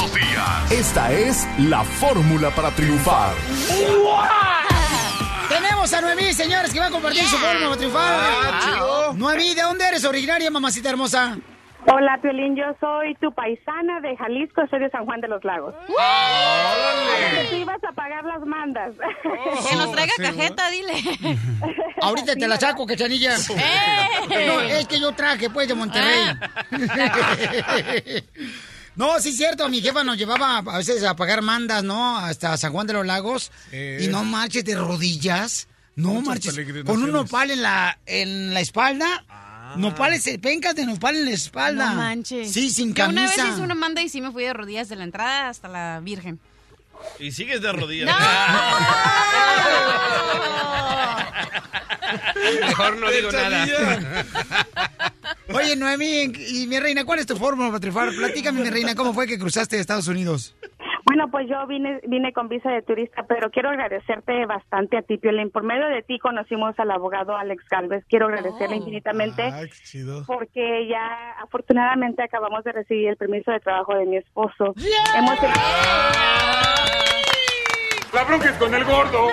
[0.69, 3.34] Esta es la fórmula para triunfar.
[5.47, 8.60] Tenemos a Noemí, señores, que va a compartir su forma de triunfar.
[8.62, 9.13] chido.
[9.13, 11.38] Noemí, ¿de dónde eres originaria, mamacita hermosa?
[11.88, 15.76] Hola, Piolín, yo soy tu paisana de Jalisco, soy de San Juan de los Lagos.
[15.86, 18.95] Que tú ibas a pagar las mandas.
[19.69, 20.93] Que nos traiga cajeta, dile.
[22.02, 23.36] Ahorita te la saco, quechanilla.
[23.56, 24.48] ¡Eh!
[24.48, 26.36] No, es que yo traje, pues, de Monterrey.
[28.95, 32.17] No, sí es cierto, mi jefa nos llevaba a veces a pagar mandas, ¿no?
[32.17, 33.52] Hasta San Juan de los Lagos.
[33.69, 33.98] Sí.
[34.00, 35.67] Y no marches de rodillas.
[35.98, 36.84] No Muchas marches.
[36.86, 39.26] Con un nopal en la, en la espalda.
[39.78, 41.90] Nopales, eh, pencas de nopal en la espalda.
[41.92, 42.52] No manches.
[42.52, 43.54] Sí, sin Yo una vez camisa.
[43.54, 46.40] hice una manda y sí me fui de rodillas de la entrada hasta la Virgen.
[47.20, 48.10] Y sigues de rodillas.
[52.62, 54.26] Mejor no digo nada.
[55.54, 58.14] Oye, Noemí, y mi reina, ¿cuál es tu fórmula para triunfar?
[58.16, 60.56] Platícame, mi reina, ¿cómo fue que cruzaste de Estados Unidos?
[61.06, 65.18] Bueno, pues yo vine, vine con visa de turista, pero quiero agradecerte bastante a ti,
[65.18, 65.52] Piolín.
[65.52, 68.04] Por medio de ti conocimos al abogado Alex Galvez.
[68.10, 70.24] Quiero agradecerle infinitamente Ah, qué chido.
[70.26, 74.74] porque ya afortunadamente acabamos de recibir el permiso de trabajo de mi esposo.
[75.15, 75.38] Hemos
[78.13, 79.28] La bronca es con el gordo.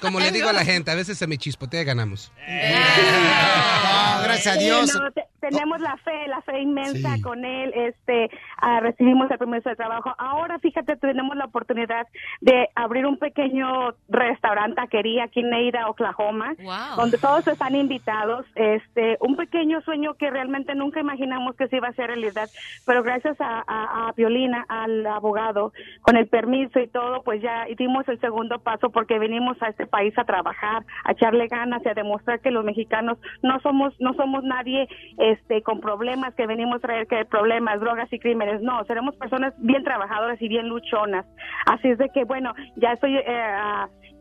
[0.00, 2.30] Como le digo a la gente, a veces se me chispotea, ganamos.
[2.46, 4.90] No, gracias a Dios.
[4.90, 7.20] Sí, no, te- tenemos la fe, la fe inmensa Sí.
[7.22, 7.72] con él.
[7.74, 10.14] Este, ah, recibimos el permiso de trabajo.
[10.16, 12.06] Ahora, fíjate, tenemos la oportunidad
[12.40, 16.96] de abrir un pequeño restaurante, taquería aquí en Neida, Oklahoma, Wow.
[16.96, 18.46] donde todos están invitados.
[18.54, 22.48] Este, un pequeño sueño que realmente nunca imaginamos que se iba a hacer realidad,
[22.86, 27.66] pero gracias a, a, a Violina, al abogado, con el permiso y todo, pues ya
[27.76, 31.88] dimos el segundo paso porque venimos a este país a trabajar, a echarle ganas y
[31.88, 34.88] a demostrar que los mexicanos no somos no somos nadie
[35.32, 39.54] este con problemas que venimos a traer que problemas, drogas y crímenes, no, seremos personas
[39.58, 41.26] bien trabajadoras y bien luchonas.
[41.66, 43.56] Así es de que bueno, ya estoy eh,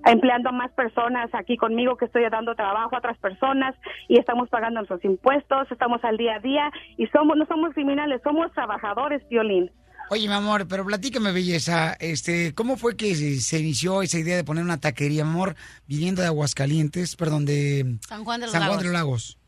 [0.05, 3.75] empleando a más personas aquí conmigo que estoy dando trabajo a otras personas
[4.07, 8.21] y estamos pagando nuestros impuestos, estamos al día a día y somos no somos criminales,
[8.23, 9.71] somos trabajadores, Violín.
[10.09, 14.35] Oye, mi amor, pero platícame, belleza, este, ¿cómo fue que se, se inició esa idea
[14.35, 15.55] de poner una taquería, mi amor,
[15.87, 18.83] viniendo de Aguascalientes, perdón, de San Juan de los San Juan Lagos.
[18.83, 19.40] de los Lagos?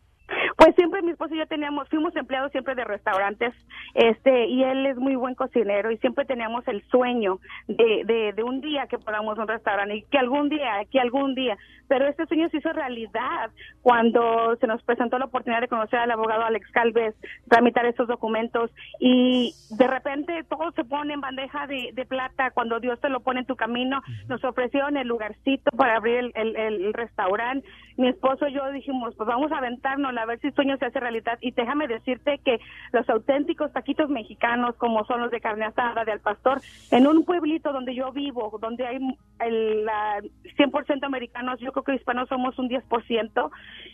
[0.63, 3.53] Pues siempre mi esposo y yo teníamos, fuimos empleados siempre de restaurantes,
[3.95, 8.43] este, y él es muy buen cocinero y siempre teníamos el sueño de, de, de
[8.43, 11.57] un día que podamos un restaurante y que algún día, que algún día,
[11.89, 16.11] pero este sueño se hizo realidad cuando se nos presentó la oportunidad de conocer al
[16.11, 17.13] abogado Alex Calves,
[17.49, 18.71] tramitar estos documentos
[19.01, 23.19] y de repente todo se pone en bandeja de, de plata cuando Dios te lo
[23.19, 24.01] pone en tu camino.
[24.29, 27.67] Nos ofrecieron el lugarcito para abrir el, el, el restaurante.
[27.97, 30.99] Mi esposo y yo dijimos, pues vamos a aventarnos a ver si sueño se hace
[30.99, 31.37] realidad.
[31.41, 32.59] Y déjame decirte que
[32.91, 36.61] los auténticos taquitos mexicanos, como son los de carne asada, de al pastor,
[36.91, 38.97] en un pueblito donde yo vivo, donde hay
[39.39, 40.21] el la
[40.57, 43.51] 100% americanos, yo creo que hispanos somos un 10%,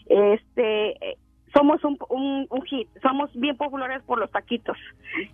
[0.08, 1.18] este
[1.54, 1.98] somos un,
[2.50, 4.78] un, hit, somos bien populares por los taquitos.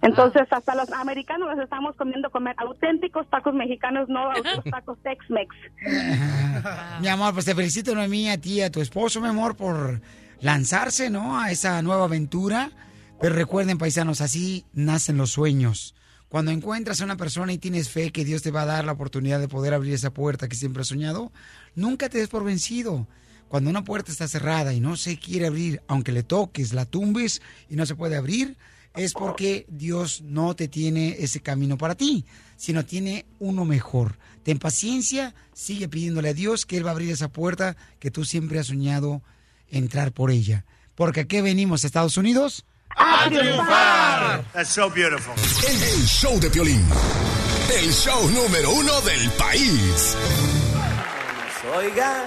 [0.02, 4.30] Entonces, hasta los americanos los estamos comiendo comer auténticos tacos mexicanos, no
[4.72, 5.54] tacos Tex-Mex.
[7.02, 10.00] Mi amor, pues te felicito, Noemí, a ti y a tu esposo, mi amor, por
[10.46, 11.40] lanzarse, ¿no?
[11.40, 12.72] A esa nueva aventura.
[13.20, 15.96] Pero recuerden, paisanos, así nacen los sueños.
[16.30, 18.92] Cuando encuentras a una persona y tienes fe que Dios te va a dar la
[18.92, 21.32] oportunidad de poder abrir esa puerta que siempre has soñado,
[21.74, 23.08] nunca te des por vencido.
[23.48, 27.42] Cuando una puerta está cerrada y no se quiere abrir, aunque le toques, la tumbes
[27.68, 28.56] y no se puede abrir,
[28.96, 32.24] es porque Dios no te tiene ese camino para ti,
[32.56, 34.20] sino tiene uno mejor.
[34.44, 38.26] Ten paciencia, sigue pidiéndole a Dios que Él va a abrir esa puerta que tú
[38.26, 39.24] siempre has soñado
[39.70, 40.66] entrar por ella.
[40.96, 42.66] Porque aquí venimos a Estados Unidos
[42.98, 44.46] ¡A triunfar!
[44.54, 45.34] That's so beautiful.
[45.68, 46.82] El, el show de Piolín.
[47.78, 50.16] El show número uno del país.
[51.76, 52.24] Oiga.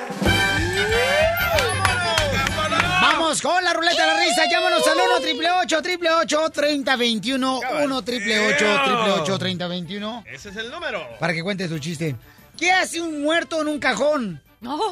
[3.01, 4.43] Vamos con la ruleta de la risa.
[4.51, 9.69] Llámanos al 1 triple 8 triple 8 30 21 1 triple 8 triple 8 30
[9.69, 11.07] 21 Ese es el número.
[11.19, 12.17] para que cuentes tu chiste.
[12.59, 14.43] ¿Qué hace un muerto en un cajón?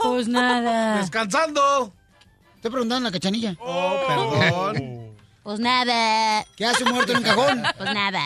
[0.02, 1.00] Pues nada.
[1.00, 1.92] Descansando.
[2.57, 3.57] Estoy preguntando a la cachanilla.
[3.61, 4.97] Oh, perdón.
[5.47, 6.45] Pues nada.
[6.57, 7.62] ¿Qué hace un muerto en un cajón?
[7.79, 8.21] Pues nada.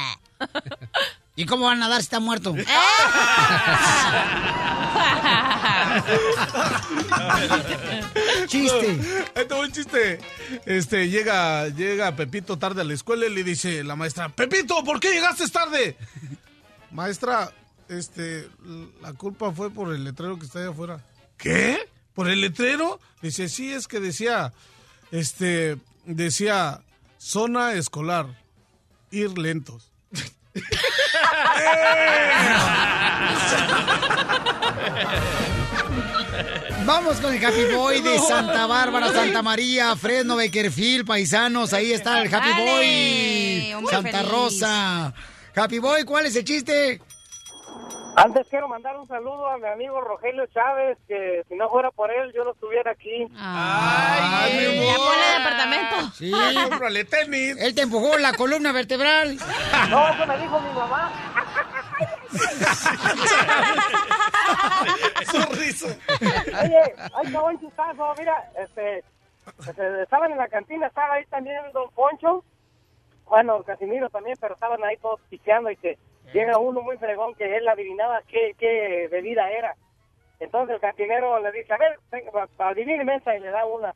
[1.37, 2.55] ¿Y cómo van a nadar si está muerto?
[8.47, 9.01] Chiste.
[9.35, 10.19] Ahí te voy un chiste.
[10.65, 14.99] Este, llega, llega Pepito tarde a la escuela y le dice la maestra, Pepito, ¿por
[14.99, 15.99] qué llegaste tarde?
[16.91, 17.53] Maestra,
[17.89, 18.49] este,
[19.03, 21.05] la culpa fue por el letrero que está allá afuera.
[21.37, 21.87] ¿Qué?
[22.21, 23.01] ¿Por el letrero?
[23.23, 24.53] Dice, sí, es que decía,
[25.11, 26.83] este, decía,
[27.17, 28.27] zona escolar,
[29.11, 29.91] ir lentos.
[36.85, 41.73] Vamos con el Happy Boy de Santa Bárbara, Santa María, Fresno, Beckerfield, paisanos.
[41.73, 43.75] Ahí está el Happy Boy.
[43.89, 44.25] Santa.
[44.25, 45.15] Rosa.
[45.57, 47.01] Happy Boy, ¿cuál es el chiste?
[48.17, 52.11] Antes quiero mandar un saludo a mi amigo Rogelio Chávez, que si no fuera por
[52.11, 53.27] él yo no estuviera aquí.
[53.37, 55.97] Ay, ya ponle departamento.
[56.15, 56.33] Sí.
[56.69, 57.57] Cómprale tenis.
[57.61, 59.37] Él te empujó en la columna vertebral.
[59.89, 61.13] No, eso me dijo mi mamá.
[65.31, 65.97] Sonrisa.
[66.63, 69.05] Oye, ahí está un chistazo, mira, este,
[69.67, 72.45] este, estaban en la cantina, estaba ahí también Don Poncho,
[73.27, 75.99] bueno, Casimiro también, pero estaban ahí todos picheando y que
[76.33, 79.75] llega uno muy fregón que él adivinaba qué, qué bebida era.
[80.39, 83.95] Entonces el cantinero le dice, a ver, venga, adivine esa y le da una.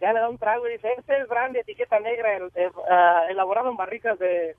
[0.00, 2.38] Ya le da un trago y dice, este es brandy, etiqueta negra,
[2.90, 4.54] ah, elaborado en barricas de,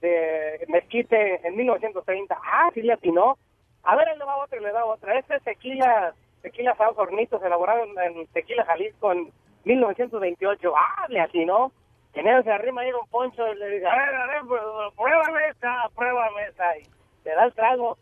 [0.00, 2.38] de mezquite en 1930.
[2.40, 3.36] Ah, sí le atinó.
[3.82, 5.18] A ver, él le va otra y le da otra.
[5.18, 9.32] Este es tequila, tequila San Hornitos, elaborado en, en Tequila Jalisco en
[9.64, 10.72] 1928.
[10.76, 11.72] Ah, le atinó.
[12.16, 14.92] En eso se arrima ahí Don Poncho y le dice, a ver, a ver, pr-
[14.96, 16.78] pruébame esta, pruébame esta.
[16.78, 16.82] Y
[17.24, 17.98] le da el trago.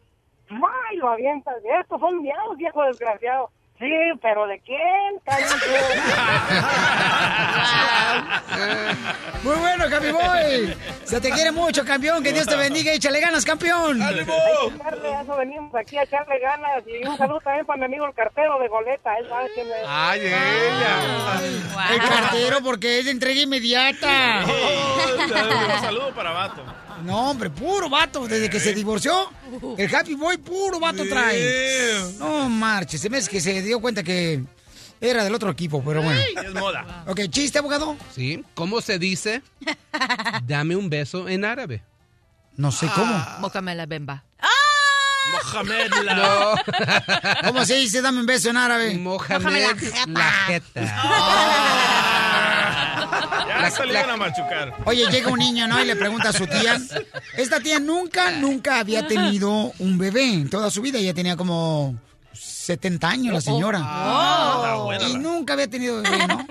[0.51, 1.57] ¡Ay, lo avientas!
[1.81, 3.51] Estos son miados, viejo desgraciado.
[3.79, 3.91] Sí,
[4.23, 5.21] pero ¿de quién?
[9.43, 10.77] Muy bueno, Happy Boy.
[11.05, 12.23] Se te quiere mucho, campeón.
[12.23, 12.93] Que Dios te bendiga.
[12.93, 14.01] Échale ganas, campeón.
[14.01, 16.85] Echarle, a eso venimos aquí a echarle ganas.
[16.87, 19.19] Y un saludo también para mi amigo el cartero de Goleta.
[19.19, 19.75] Él sabe quién es.
[19.87, 21.91] Ay, ella.
[21.93, 24.45] El cartero, porque es de entrega inmediata.
[24.45, 26.63] Un saludo para Vato.
[27.03, 28.27] No, hombre, puro vato.
[28.27, 29.31] Desde que se divorció,
[29.77, 31.95] el Happy Boy puro vato trae.
[32.19, 33.01] No marches.
[33.01, 34.43] Se me que se dio cuenta que
[35.01, 36.21] era del otro equipo, pero bueno.
[36.21, 37.05] Es moda.
[37.07, 37.97] Ok, chiste, abogado.
[38.15, 38.45] Sí.
[38.55, 39.43] ¿Cómo se dice?
[40.47, 41.83] Dame un beso en árabe.
[42.57, 43.27] No sé cómo.
[43.41, 44.25] Bócame la bemba.
[45.33, 46.55] Mohamed No.
[47.49, 48.95] ¿Cómo se dice dame un beso en árabe?
[48.99, 49.77] Mohamed
[50.09, 50.81] la jeta.
[53.49, 54.75] Ya se le iban a machucar.
[54.85, 55.83] Oye, llega un niño, ¿no?
[55.83, 56.81] Y le pregunta a su tía.
[57.37, 60.99] Esta tía nunca, nunca había tenido un bebé en toda su vida.
[60.99, 61.97] Ella tenía como
[62.33, 63.81] 70 años la señora.
[63.83, 64.85] Oh.
[64.85, 66.47] Buena y la- nunca había tenido bebé, ¿no?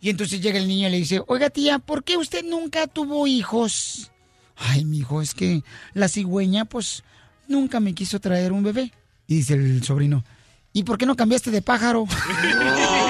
[0.00, 3.26] Y entonces llega el niño y le dice, oiga tía, ¿por qué usted nunca tuvo
[3.26, 4.10] hijos?
[4.56, 5.62] Ay, mijo, es que
[5.94, 7.02] la cigüeña, pues,
[7.48, 8.92] nunca me quiso traer un bebé.
[9.26, 10.24] Y dice el sobrino,
[10.72, 12.06] ¿y por qué no cambiaste de pájaro?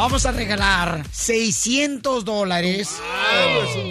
[0.00, 2.88] Vamos a regalar 600 dólares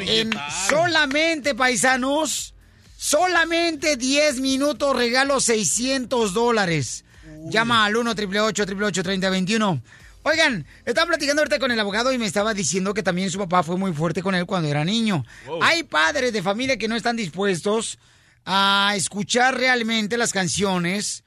[0.08, 0.32] en
[0.68, 2.56] solamente, paisanos,
[2.98, 7.06] solamente 10 minutos regalo 600 dólares.
[7.52, 9.84] Llama al 1 888 3021
[10.24, 13.62] Oigan, estaba platicando ahorita con el abogado y me estaba diciendo que también su papá
[13.62, 15.24] fue muy fuerte con él cuando era niño.
[15.46, 15.62] Wow.
[15.62, 18.00] Hay padres de familia que no están dispuestos
[18.48, 21.24] a escuchar realmente las canciones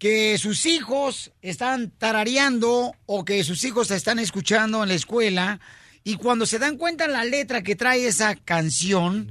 [0.00, 5.60] que sus hijos están tarareando o que sus hijos están escuchando en la escuela
[6.02, 9.30] y cuando se dan cuenta la letra que trae esa canción,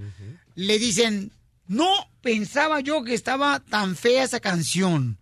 [0.53, 1.31] le dicen,
[1.67, 1.89] no
[2.21, 5.17] pensaba yo que estaba tan fea esa canción.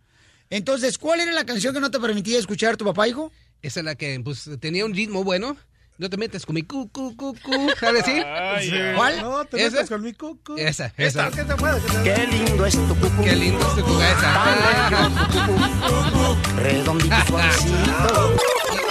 [0.49, 3.31] Entonces, ¿cuál era la canción que no te permitía escuchar tu papá, hijo?
[3.61, 5.55] Esa es la que pues, tenía un ritmo bueno.
[5.99, 7.69] No te metes con mi cu, cu, cu, cu.
[7.79, 8.11] ¿Sabes así?
[8.11, 9.19] Ay, ¿Cuál?
[9.21, 9.71] No te ¿Esa?
[9.77, 10.55] metas con mi cucu.
[10.57, 11.27] Esa, Esta.
[11.27, 11.31] esa.
[11.31, 11.81] ¿Qué te puede?
[11.81, 13.23] ¿Qué te- Qué lindo es tu cucu.
[13.23, 13.99] Qué lindo es tu cucu.
[14.01, 15.09] Esa.
[16.57, 18.35] Redondito suavecito.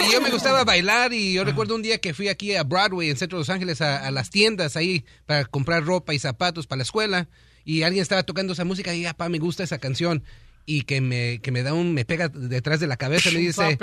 [0.01, 2.65] Y, y yo me gustaba bailar y yo recuerdo un día que fui aquí a
[2.65, 6.19] Broadway, en Centro de Los Ángeles, a, a las tiendas ahí para comprar ropa y
[6.19, 7.29] zapatos para la escuela
[7.65, 10.23] y alguien estaba tocando esa música y, papá, me gusta esa canción
[10.65, 13.39] y que me, que me da un, me pega detrás de la cabeza y me
[13.47, 13.79] dice,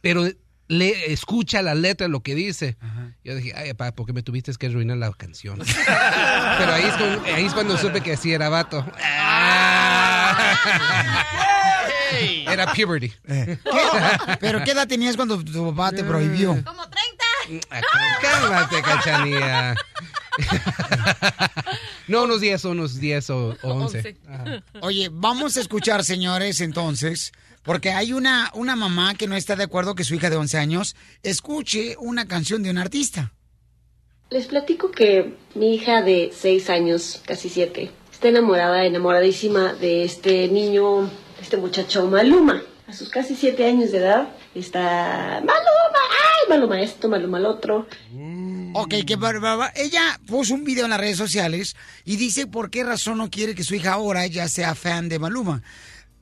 [0.00, 0.28] pero
[0.68, 2.76] le escucha la letra, lo que dice.
[3.22, 5.58] Yo dije, ay, papá, ¿por qué me tuviste que arruinar la canción?
[6.58, 8.84] pero ahí es, cuando, ahí es cuando supe que sí era vato.
[12.46, 13.08] Era puberty.
[13.26, 13.58] ¿Qué?
[14.40, 16.50] ¿Pero qué edad tenías cuando tu papá te prohibió?
[16.64, 17.64] Como 30.
[17.70, 17.80] Ah,
[18.22, 19.74] Cálmate, cachanía.
[22.08, 24.16] no, unos 10, unos 10 o 11.
[24.80, 27.32] Oye, vamos a escuchar, señores, entonces,
[27.64, 30.58] porque hay una, una mamá que no está de acuerdo que su hija de 11
[30.58, 33.32] años escuche una canción de un artista.
[34.30, 40.48] Les platico que mi hija de 6 años, casi 7, está enamorada, enamoradísima de este
[40.48, 42.62] niño, de este muchacho Maluma.
[42.86, 47.86] A sus casi 7 años de edad está Maluma, ay, Maluma esto, Maluma el otro.
[48.74, 49.16] Ok, que
[49.76, 53.54] ella puso un video en las redes sociales y dice por qué razón no quiere
[53.54, 55.62] que su hija ahora ya sea fan de Maluma.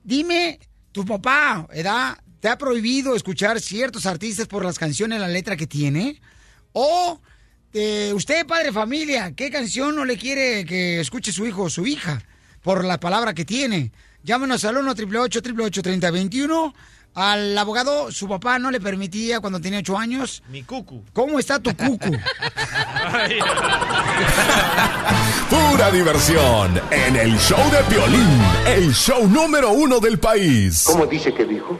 [0.04, 0.58] Dime,
[0.92, 2.18] tu papá, ¿edad?
[2.40, 6.20] ¿Te ha prohibido escuchar ciertos artistas por las canciones, la letra que tiene?
[6.72, 7.20] ¿O
[7.72, 11.70] eh, usted, padre de familia, qué canción no le quiere que escuche su hijo o
[11.70, 12.22] su hija
[12.62, 13.92] por la palabra que tiene?
[14.22, 16.74] Llámenos al 1 888 3021
[17.14, 20.42] Al abogado, su papá no le permitía cuando tenía 8 años.
[20.48, 21.04] Mi cucu.
[21.12, 22.10] ¿Cómo está tu cucu?
[25.50, 30.84] Pura diversión en el show de Piolín, el show número uno del país.
[30.86, 31.78] ¿Cómo dice que dijo?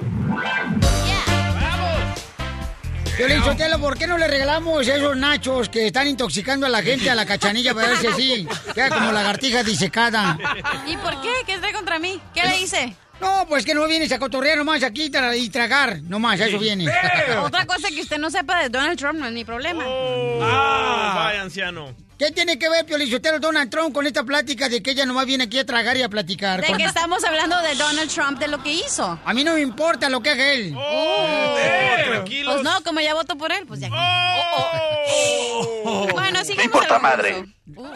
[3.16, 7.08] Piolín Sotelo, ¿por qué no le regalamos esos nachos que están intoxicando a la gente
[7.11, 10.37] a la cachanilla para ver si así queda como lagartija disecada?
[10.87, 11.30] ¿Y por qué?
[11.46, 12.20] ¿Qué trae contra mí?
[12.35, 12.96] ¿Qué le hice?
[13.22, 16.58] No, pues que no vienes a cotorrear nomás aquí tra- y tragar, nomás, a eso
[16.58, 16.87] viene.
[17.42, 19.85] Otra cosa que usted no sepa de Donald Trump no es mi problema.
[19.87, 21.94] Ah, vaya anciano.
[22.18, 25.44] ¿Qué tiene que ver Piolichotero Donald Trump con esta plática de que ella nomás viene
[25.44, 26.61] aquí a tragar y a platicar?
[26.61, 29.18] De Con- que estamos hablando de Donald Trump, de lo que hizo.
[29.25, 30.75] A mí no me importa lo que haga él.
[32.07, 32.55] tranquilos.
[32.55, 33.88] Pues no, como ya voto por él, pues ya.
[35.85, 36.07] Oh.
[36.12, 36.64] Bueno, sigamos.
[36.64, 37.44] importa al madre.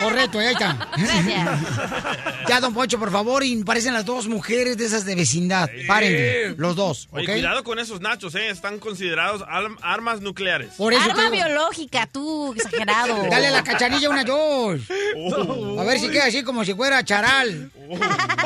[0.00, 0.88] Correcto, ahí está.
[0.96, 1.48] Gracias.
[2.48, 5.68] Ya, don Poncho, por favor, y parecen las dos mujeres de esas de vecindad.
[5.88, 7.16] Párenle, los dos, ¿ok?
[7.16, 8.50] Oye, cuidado con esos nachos, ¿eh?
[8.50, 9.42] Están considerados
[9.83, 10.74] armas nucleares.
[10.76, 13.20] Por eso Arma biológica, tú, exagerado.
[13.29, 14.81] Dale la cachanilla una dos.
[15.16, 15.81] Oh.
[15.81, 17.71] A ver si queda así como si fuera charal.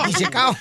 [0.08, 0.56] Y secado.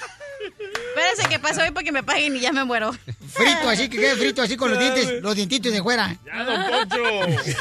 [0.95, 2.91] Espérense que pase hoy para que me paguen y ya me muero.
[3.33, 6.15] Frito, así que quede frito, así con los dientes, los dientitos de fuera.
[6.25, 7.41] Ya, don Poncho.
[7.45, 7.53] si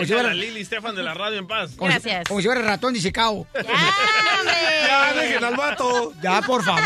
[0.00, 1.72] Deja a fuera- Lili Stefan de la radio en paz.
[1.76, 3.46] Como si- Como si fuera ratón disecado.
[3.54, 6.12] Ya, dejen al vato.
[6.22, 6.82] Ya, por favor.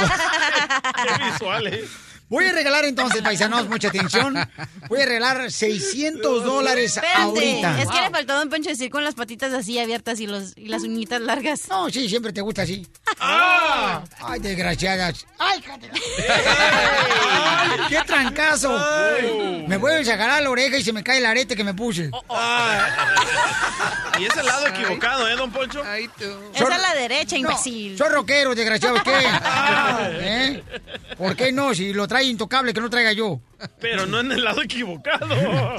[1.18, 1.84] Qué visual, ¿eh?
[2.28, 4.34] Voy a regalar entonces, paisanos, mucha atención.
[4.88, 7.82] Voy a regalar 600 dólares ahorita.
[7.82, 10.56] es que le faltó a Don Poncho decir con las patitas así abiertas y, los,
[10.56, 11.68] y las uñitas largas.
[11.68, 12.86] No, sí, siempre te gusta así.
[13.20, 15.26] Ay, desgraciadas.
[15.38, 15.90] Ay, cállate.
[16.28, 18.70] Ay, qué trancazo.
[19.68, 22.10] Me vuelves a jalar la oreja y se me cae el arete que me puse.
[24.18, 25.82] Y es el lado equivocado, ¿eh, don Poncho?
[25.84, 27.98] Esa es la derecha, imbécil.
[27.98, 29.18] Soy rockero, desgraciado, ¿qué?
[30.20, 30.62] ¿Eh?
[31.16, 31.74] ¿Por qué no?
[31.74, 33.40] Si lo trae intocable, que no traiga yo.
[33.80, 35.34] Pero no en el lado equivocado.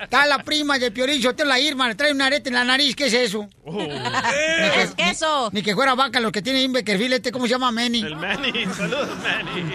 [0.00, 2.94] Está la prima de Piolín, yo la Irma, le trae un arete en la nariz,
[2.94, 3.48] ¿qué es eso?
[3.64, 5.50] ¿Qué es queso?
[5.52, 7.72] Ni que fuera vaca, lo que tiene en Beckerfield, este, ¿cómo se llama?
[7.72, 8.02] Manny.
[8.02, 9.74] El Manny, saludos, Manny.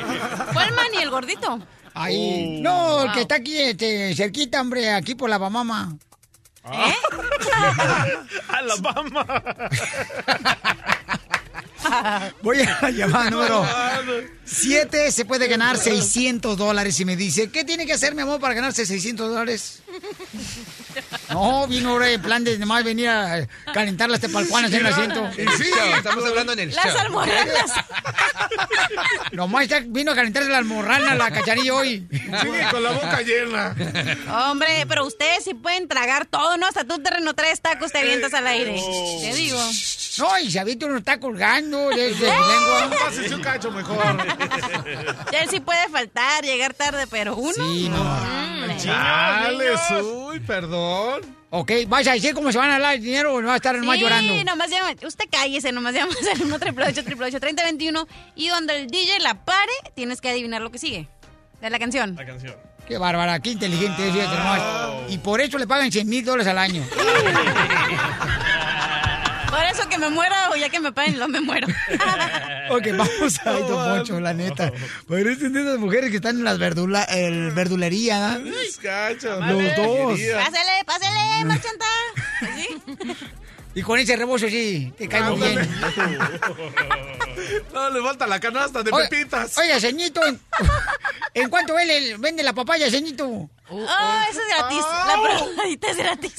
[0.54, 1.60] ¿Cuál Manny, el gordito?
[1.94, 2.62] Ahí.
[2.62, 5.98] No, el que está aquí, este, cerquita, hombre, aquí por la Bamama.
[6.72, 6.96] ¿Eh?
[8.48, 9.26] Alabama.
[12.42, 13.66] Voy a la llamada número
[14.46, 15.12] 7.
[15.12, 17.00] Se puede ganar 600 dólares.
[17.00, 19.80] Y me dice, ¿qué tiene que hacer, mi amor, para ganarse 600 dólares?
[21.30, 25.30] No, vino ahora en plan de nomás venir a calentar las tepalcuanas en el asiento.
[25.36, 26.98] Sí, estamos hablando en el Las show.
[27.00, 27.72] almorranas.
[29.32, 32.08] Nomás ya vino a calentarse la almorrana, la cachanilla hoy.
[32.12, 33.76] Sigue con la boca llena.
[34.50, 36.68] Hombre, pero ustedes sí pueden tragar todo, ¿no?
[36.68, 38.76] Hasta tú terreno tres tacos te avientas al aire.
[39.22, 39.60] Te digo.
[40.20, 42.92] No, y Sabito no está colgando de, de lengua.
[43.04, 43.98] Pásese un cacho mejor.
[45.32, 47.54] Él sí puede faltar, llegar tarde, pero uno.
[47.54, 48.44] Sí, no.
[50.28, 50.83] Uy, perdón.
[51.56, 53.58] Ok, ¿vas a decir cómo se van a dar el dinero o no va a
[53.58, 54.44] estar nomás Sí, llorando?
[54.44, 59.36] nomás llama, usted cállese, nomás llamas al 1 888 3021 y donde el DJ la
[59.46, 61.08] pare, tienes que adivinar lo que sigue
[61.62, 62.16] de la canción.
[62.16, 62.56] La canción.
[62.88, 64.62] Qué bárbara, qué inteligente es, fíjate nomás.
[65.10, 66.84] Y por eso le pagan 100 mil dólares al año.
[69.54, 71.68] Por eso que me muera o ya que me paguen, no me muero.
[72.70, 74.72] Ok, vamos a Don Poncho, la neta.
[75.08, 78.50] Parecen de esas mujeres que están en las verdula, el verdulería, ¿no?
[78.82, 80.20] Cacho, Los dos.
[80.20, 81.86] Pásale, pásale, marchanta.
[82.56, 82.68] ¿Sí?
[83.76, 85.70] Y con ese rebozo sí, te cae muy bien.
[87.74, 89.58] No, le falta la canasta de Oye, pepitas.
[89.58, 90.40] Oiga, ceñito, ¿en,
[91.34, 93.28] ¿en cuánto vende, vende la papaya, ceñito?
[93.28, 94.84] Oh, eso es gratis.
[95.08, 96.34] La probadita es gratis.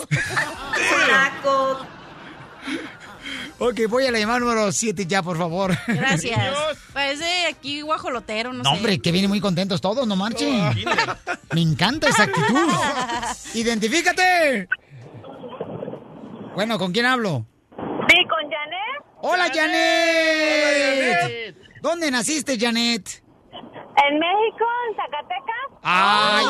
[3.59, 5.75] Ok, voy a la llamada número 7 ya, por favor.
[5.87, 6.55] Gracias.
[6.93, 8.77] Parece aquí guajolotero, no, No, sé.
[8.77, 10.61] hombre, que vienen muy contentos todos, no marchen.
[11.53, 12.69] Me encanta esa actitud.
[13.55, 14.69] ¡Identifícate!
[16.55, 17.47] Bueno, ¿con quién hablo?
[18.09, 19.05] Sí, con Janet.
[19.23, 21.57] ¡Hola, Janet!
[21.81, 23.23] ¿Dónde naciste, Janet?
[23.53, 25.79] En México, en Zacatecas.
[25.83, 26.45] ¡Ay!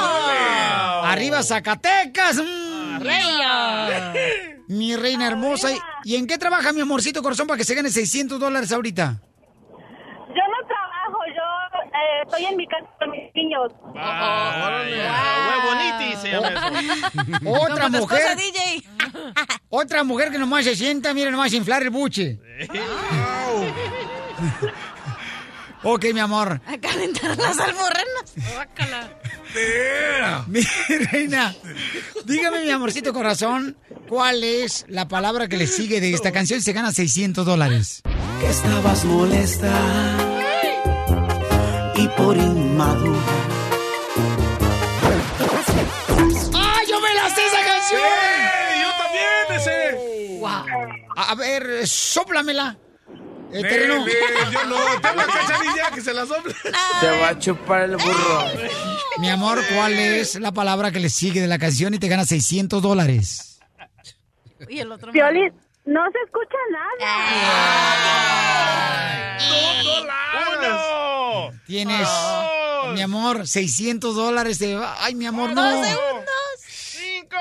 [1.13, 2.37] ¡Arriba Zacatecas!
[2.39, 3.03] mm.
[4.69, 5.71] Mi reina hermosa.
[5.73, 9.21] ¿Y- ¿Y en qué trabaja mi amorcito corazón para que se gane 600 dólares ahorita?
[9.21, 11.43] Yo no trabajo, yo
[11.85, 13.71] eh, estoy en mi casa con mis niños.
[15.55, 16.61] Huevoniti se llama eso.
[17.63, 18.21] Otra tu mujer.
[18.21, 18.83] esposa, DJ.
[19.69, 22.39] Otra mujer que nomás se sienta, mira, nomás inflar el buche.
[25.83, 26.61] ok, mi amor.
[26.67, 28.35] A calentar las almorranas.
[30.49, 30.63] Mi
[31.13, 31.55] reina,
[32.25, 33.77] dígame, mi amorcito corazón,
[34.09, 38.03] ¿cuál es la palabra que le sigue de esta canción y se gana 600 dólares?
[38.41, 39.73] que estabas molesta
[41.97, 43.21] y por inmadura.
[46.55, 48.01] ¡Ah, yo me la sé esa canción!
[48.03, 50.39] ¡Ey, yo también ese!
[50.41, 50.65] Wow.
[51.17, 52.77] A, a ver, sóplamela.
[53.57, 54.05] Eh, Ve, terreno.
[54.51, 56.53] yo no, tengo a cachanilla que se la sople.
[57.01, 58.45] Te va a chupar el burro.
[59.19, 62.25] Mi amor, ¿cuál es la palabra que le sigue de la canción y te gana
[62.25, 63.61] 600 dólares?
[64.69, 65.13] Y el otro.
[65.13, 65.53] Piolín,
[65.85, 67.95] no se escucha nada.
[70.59, 71.61] ¡Uno!
[71.67, 72.09] Tienes,
[72.95, 74.59] mi amor, 600 dólares.
[74.59, 75.63] de- Ay, mi amor, no.
[75.63, 76.25] Dos segundos.
[76.67, 77.37] ¡Cinco!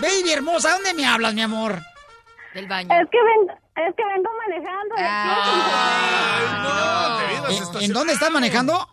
[0.00, 1.80] Baby hermosa, ¿dónde me hablas, mi amor?
[2.54, 2.88] Del baño.
[2.94, 4.94] Es que vengo, es que vengo manejando.
[4.96, 7.84] de aquí a No, te vienes ¿En, estacionado.
[7.86, 8.88] en dónde estás manejando?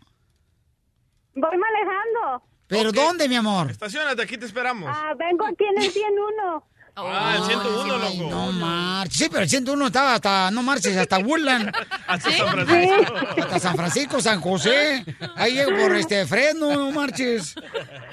[1.36, 2.44] Voy manejando.
[2.68, 3.72] ¿Pero dónde, mi amor?
[3.72, 4.90] Estacionate, aquí te esperamos.
[4.94, 6.64] Ah, vengo aquí en el 101.
[7.08, 8.30] Ah, el 101, Ay, loco.
[8.32, 9.18] no marches.
[9.18, 11.72] Sí, pero el 101 estaba hasta, no marches, hasta Woodland.
[12.08, 13.14] Hasta San Francisco.
[13.42, 15.06] Hasta San Francisco, San José.
[15.36, 17.56] Ahí llego por este Fresno, no marches.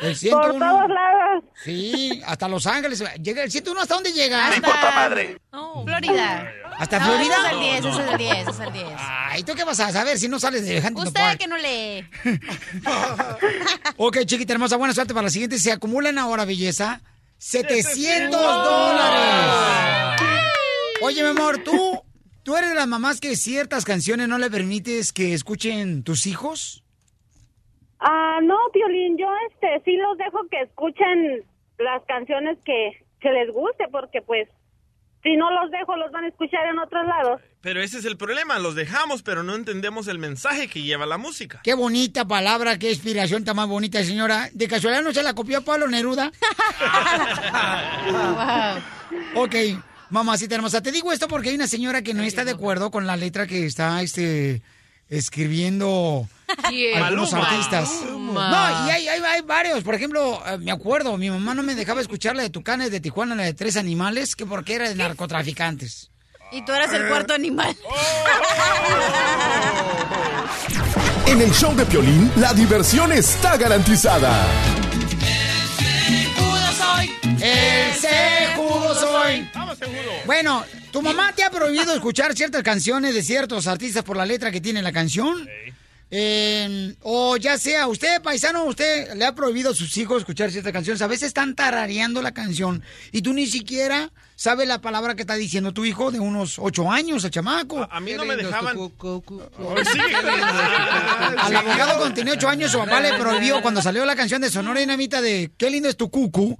[0.00, 0.50] El 101.
[0.50, 1.44] Por todos lados.
[1.64, 3.02] Sí, hasta Los Ángeles.
[3.22, 4.48] Llega el 101, ¿hasta dónde llega?
[4.48, 5.10] Hasta...
[5.52, 6.52] Oh, Florida.
[6.78, 7.34] ¿Hasta No, Florida?
[7.46, 8.86] es el 10, ese es el 10, ese es el 10.
[8.98, 11.38] Ay, ¿tú qué vas a saber si no sales de Huntington Usted Park?
[11.38, 12.06] que no lee.
[13.96, 15.58] Ok, chiquita hermosa, buena suerte para la siguiente.
[15.58, 17.00] Se acumulan ahora, belleza,
[17.38, 20.22] 700 dólares.
[21.02, 22.02] Oye, mi amor, ¿tú,
[22.42, 26.82] ¿tú eres de las mamás que ciertas canciones no le permites que escuchen tus hijos?
[28.00, 31.44] Ah, no, Piolín, yo este sí los dejo que escuchen
[31.78, 34.48] las canciones que, que les guste porque pues
[35.26, 37.40] Si no los dejo, los van a escuchar en otros lados.
[37.60, 41.18] Pero ese es el problema, los dejamos, pero no entendemos el mensaje que lleva la
[41.18, 41.62] música.
[41.64, 44.48] Qué bonita palabra, qué inspiración tan más bonita, señora.
[44.52, 46.30] ¿De casualidad no se la copió Pablo Neruda?
[49.34, 49.54] ok,
[50.10, 50.80] mamacita hermosa.
[50.80, 53.48] Te digo esto porque hay una señora que no está de acuerdo con la letra
[53.48, 54.62] que está este,
[55.08, 56.28] escribiendo
[56.68, 57.02] ¿Quién?
[57.02, 57.50] algunos Maluma.
[57.50, 57.90] artistas.
[58.04, 58.50] Maluma.
[58.50, 59.82] No, y hay, hay- hay varios.
[59.82, 63.00] Por ejemplo, eh, me acuerdo, mi mamá no me dejaba escuchar la de Tucanes de
[63.00, 66.10] Tijuana, la de Tres Animales, que porque era de narcotraficantes.
[66.52, 67.76] Y tú eras el cuarto animal.
[71.26, 74.46] En el show de Piolín, la diversión está garantizada.
[76.36, 77.10] Judo soy.
[77.42, 77.94] El
[78.94, 79.50] soy.
[80.24, 80.64] Bueno,
[80.96, 84.62] ¿tu mamá te ha prohibido escuchar ciertas canciones de ciertos artistas por la letra que
[84.62, 85.46] tiene la canción?
[86.10, 90.72] Eh, o ya sea, usted, paisano, usted le ha prohibido a sus hijos escuchar ciertas
[90.72, 91.02] canciones.
[91.02, 92.82] A veces están tarareando la canción
[93.12, 96.90] y tú ni siquiera sabes la palabra que está diciendo tu hijo de unos ocho
[96.90, 97.86] años, el chamaco.
[97.90, 98.76] A mí no me dejaban...
[101.38, 104.48] Al abogado cuando tenía ocho años, su papá le prohibió cuando salió la canción de
[104.48, 106.56] Sonora Dinamita de Qué lindo es tu cucu.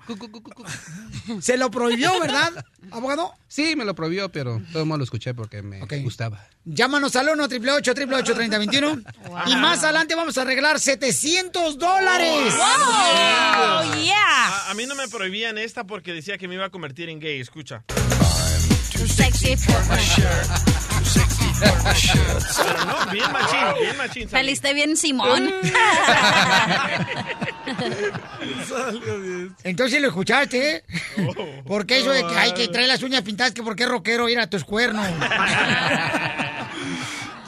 [1.40, 3.32] Se lo prohibió, ¿verdad, abogado?
[3.48, 6.46] Sí, me lo prohibió, pero todo el mundo lo escuché porque me gustaba.
[6.64, 9.02] Llámanos al 1 888 3021
[9.46, 12.54] Y más adelante vamos a arreglar 700 dólares.
[12.58, 13.82] A,
[14.70, 17.40] a mí no me prohibían esta porque decía que me iba a convertir en gay,
[17.40, 17.84] escucha.
[19.06, 19.98] Sexy for my
[22.56, 24.28] Pero no, bien machín, bien machín.
[24.28, 25.50] Saliste bien, Simón.
[29.64, 30.82] Entonces lo escuchaste, ¿eh?
[31.66, 34.38] Porque eso de que hay que traer las uñas pintadas, que porque es rockero ir
[34.38, 35.06] a tus cuernos.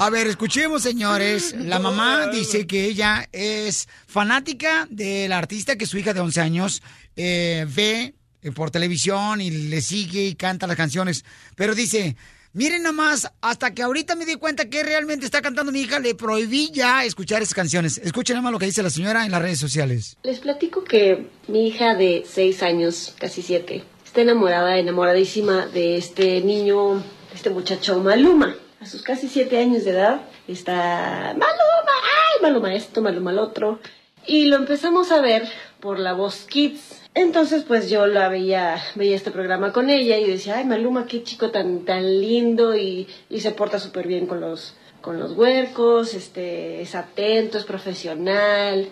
[0.01, 1.57] A ver, escuchemos, señores.
[1.59, 6.83] La mamá dice que ella es fanática del artista que su hija de 11 años
[7.16, 11.25] eh, ve eh, por televisión y le sigue y canta las canciones.
[11.57, 12.14] Pero dice,
[12.53, 16.14] miren nomás, hasta que ahorita me di cuenta que realmente está cantando mi hija, le
[16.14, 17.99] prohibí ya escuchar esas canciones.
[17.99, 20.16] Escuchen nomás lo que dice la señora en las redes sociales.
[20.22, 26.40] Les platico que mi hija de seis años, casi siete, está enamorada, enamoradísima de este
[26.40, 27.03] niño,
[27.34, 28.57] este muchacho Maluma.
[28.80, 33.80] A sus casi siete años de edad está Maluma, ay, Maluma esto, Maluma el otro.
[34.26, 35.49] Y lo empezamos a ver
[35.80, 37.03] por la voz Kids.
[37.14, 41.22] Entonces, pues yo la veía, veía este programa con ella y decía, ay, Maluma, qué
[41.22, 46.14] chico tan, tan lindo y, y se porta súper bien con los, con los huercos,
[46.14, 48.88] este, es atento, es profesional.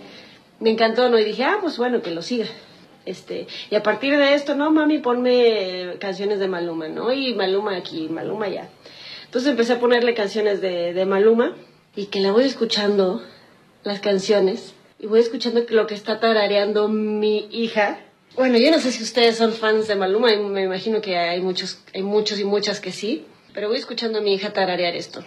[0.59, 1.19] Me encantó, ¿no?
[1.19, 2.47] Y dije, ah, pues bueno, que lo siga.
[3.05, 7.13] Este, y a partir de esto, no, mami, ponme canciones de Maluma, ¿no?
[7.13, 8.69] Y Maluma aquí, Maluma allá.
[9.27, 11.55] Entonces empecé a ponerle canciones de, de Maluma
[11.95, 13.23] y que la voy escuchando,
[13.85, 18.01] las canciones, y voy escuchando lo que está tarareando mi hija.
[18.37, 21.41] Bueno, yo no sé si ustedes son fans de Maluma, y me imagino que hay
[21.41, 23.25] muchos, hay muchos y muchas que sí,
[23.55, 25.25] pero voy escuchando a mi hija tararear esto.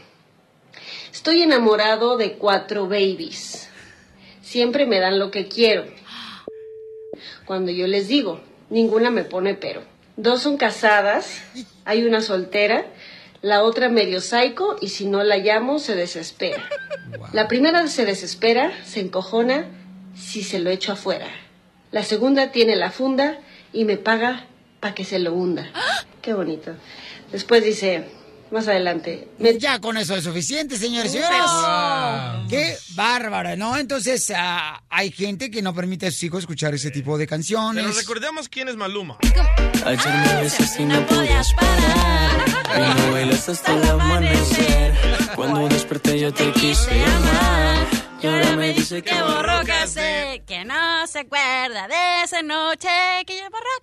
[1.12, 3.68] Estoy enamorado de cuatro babies.
[4.44, 5.86] Siempre me dan lo que quiero.
[7.46, 9.82] Cuando yo les digo, ninguna me pone pero.
[10.16, 11.42] Dos son casadas,
[11.86, 12.86] hay una soltera,
[13.42, 16.70] la otra medio psycho y si no la llamo se desespera.
[17.34, 19.66] La primera se desespera, se encojona
[20.16, 21.49] si se lo echo afuera.
[21.92, 23.40] La segunda tiene la funda
[23.74, 24.46] y me paga
[24.80, 25.70] para que se lo hunda.
[26.22, 26.76] Qué bonito.
[27.32, 28.06] Después dice,
[28.52, 29.28] más adelante,
[29.60, 31.52] Ya con eso es suficiente, señores y señores.
[32.50, 33.78] Qué bárbara, ¿no?
[33.78, 37.84] Entonces, ah, hay gente que no permite a sus hijos escuchar ese tipo de canciones.
[37.84, 39.18] Pero recordemos quién es Maluma.
[39.86, 42.30] Ayer me besas y no podías parar.
[42.78, 44.94] Y no bailas hasta el amanecer.
[45.36, 47.88] Cuando desperté yo te quise llamar.
[48.22, 52.90] Y ahora me dice que borró que sé, que no se acuerda de esa noche,
[53.26, 53.79] que yo borró.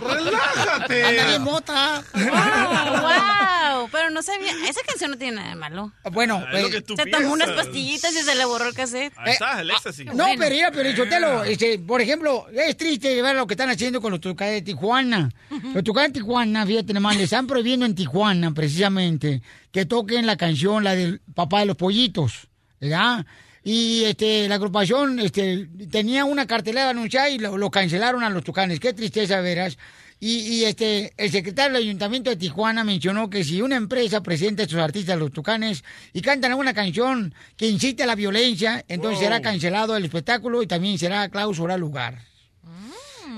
[0.00, 1.04] ¡Relájate!
[1.04, 2.04] Anda bien mota.
[2.14, 5.92] wow, wow, pero no sabía, esa canción no tiene nada de malo.
[6.12, 9.12] Bueno, Es lo que tú se tomó unas pastillitas y se le borró el cassette.
[9.16, 10.06] Ahí está, el éxtasis.
[10.14, 14.00] No, pero mira, pero Chotelo, este, por ejemplo, es triste ver lo que están haciendo
[14.00, 15.30] con los tucanes de Tijuana.
[15.72, 19.42] Los tucanes de Tijuana, fíjate nomás, le están prohibiendo en Tijuana, precisamente,
[19.72, 22.48] que toquen la canción, la del papá de los pollitos,
[22.80, 23.26] ¿verdad?
[23.66, 28.44] Y este, la agrupación este, tenía una cartelera anunciada y lo, lo cancelaron a los
[28.44, 28.78] tucanes.
[28.78, 29.78] Qué tristeza, verás.
[30.20, 34.62] Y, y, este, el secretario del Ayuntamiento de Tijuana mencionó que si una empresa presenta
[34.62, 39.18] a sus artistas, los tucanes, y cantan una canción que incite a la violencia, entonces
[39.18, 39.24] Wow.
[39.28, 42.22] será cancelado el espectáculo y también será clausura el lugar.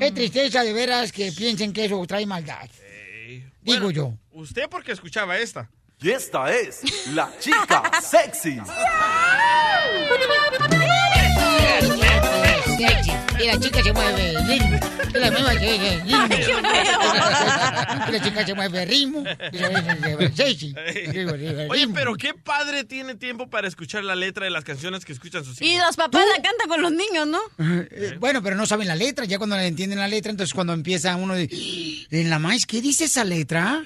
[0.00, 2.68] Es tristeza de veras que piensen que eso trae maldad.
[3.62, 4.14] Digo yo.
[4.32, 5.70] Usted porque escuchaba esta.
[6.00, 8.60] Y esta es la chica sexy.
[13.38, 14.80] Y la chica se mueve ritmo.
[15.14, 16.28] Y la misma se mueve ritmo.
[18.08, 19.24] Y la chica se mueve ritmo.
[19.52, 20.74] Y la misma se mueve sexy.
[21.70, 25.44] Oye, pero qué padre tiene tiempo para escuchar la letra de las canciones que escuchan
[25.44, 25.74] sus hijos.
[25.74, 27.40] Y los papás la cantan con los niños, ¿no?
[27.58, 29.24] Eh, Bueno, pero no saben la letra.
[29.24, 31.48] Ya cuando le entienden la letra, entonces cuando empieza uno de...
[32.10, 33.82] En la maíz, ¿qué dice esa letra?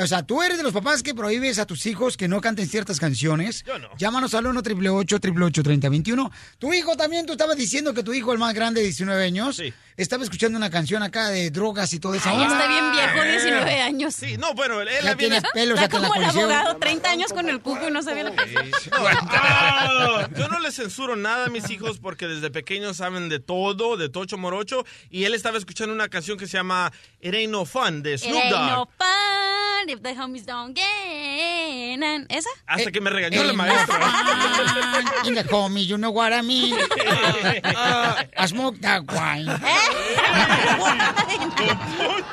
[0.00, 2.66] O sea, tú eres de los papás que prohíbes a tus hijos que no canten
[2.68, 3.64] ciertas canciones.
[3.66, 3.88] Yo no.
[3.98, 8.38] Llámanos al 1 888 3021 Tu hijo también, tú estabas diciendo que tu hijo, el
[8.38, 9.60] más grande, de 19 años,
[9.96, 12.28] estaba escuchando una canción acá de drogas y todo eso.
[12.28, 14.14] Ay, está bien viejo, 19 años.
[14.14, 17.32] Sí, no, bueno, él Ya la viene- tienes pelos Está como el abogado, 30 años
[17.32, 18.66] con el cuco y no sabía la canción.
[20.36, 24.08] Yo no les censuro nada a mis hijos porque desde pequeños saben de todo, de
[24.08, 24.84] tocho morocho.
[25.10, 28.20] Y él estaba escuchando una canción que se llama It Ain't No Fun de It
[28.20, 28.70] Snoop ain't Dogg.
[28.70, 32.26] no fun if the homies don't get none.
[32.30, 32.48] ¿Esa?
[32.66, 33.98] Hasta que me regañó Eh, la maestra.
[35.26, 36.74] In the homie, you know what I mean.
[36.74, 39.46] Uh, I smoke that wine.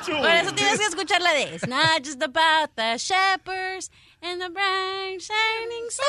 [0.06, 3.90] Por eso tienes que escuchar la de It's not just about the shepherds
[4.22, 6.06] and the bright shining sun.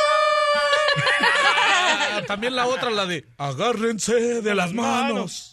[2.27, 5.50] También la otra, la de agárrense de las manos.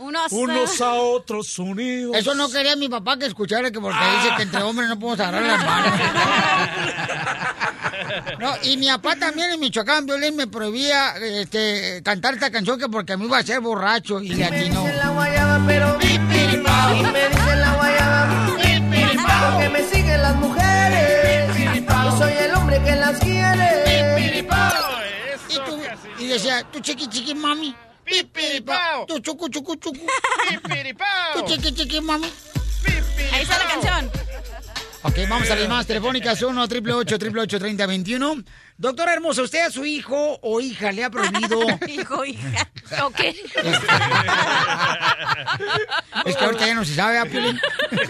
[0.00, 2.16] Unos, Unos a otros unidos.
[2.16, 5.20] Eso no quería mi papá que escuchara, que porque dice que entre hombres no podemos
[5.20, 6.00] agarrar las manos.
[8.38, 12.88] No, y mi papá también en Michoacán, Violín, me prohibía este, cantar esta canción que
[12.88, 14.86] porque a mí iba a ser borracho y le atinó.
[14.88, 16.96] la guayaba, pero pipiripao.
[16.96, 18.46] Y me dicen la guayaba.
[19.52, 21.56] Porque me siguen las mujeres.
[21.86, 24.46] Yo soy el hombre que las quiere.
[25.48, 25.78] Y, tú,
[26.18, 27.74] y decía, tú chiqui chiqui mami.
[28.10, 29.06] Pipiripao.
[29.06, 30.06] Tú chucu chucu chucu.
[30.48, 31.34] Pipiripao.
[31.34, 32.28] Tú chiqui chiqui mami.
[33.32, 34.10] Ahí está la canción.
[35.02, 38.42] Ok, vamos a las más telefónicas 1 888 3021
[38.76, 41.58] Doctora hermosa, ¿usted a su hijo o hija le ha prohibido?
[41.88, 42.68] hijo, hija.
[43.02, 43.30] ¿O qué?
[46.24, 47.58] Es que ahorita ya no se sabe, ¿ah, Piolín?
[47.90, 48.08] Pues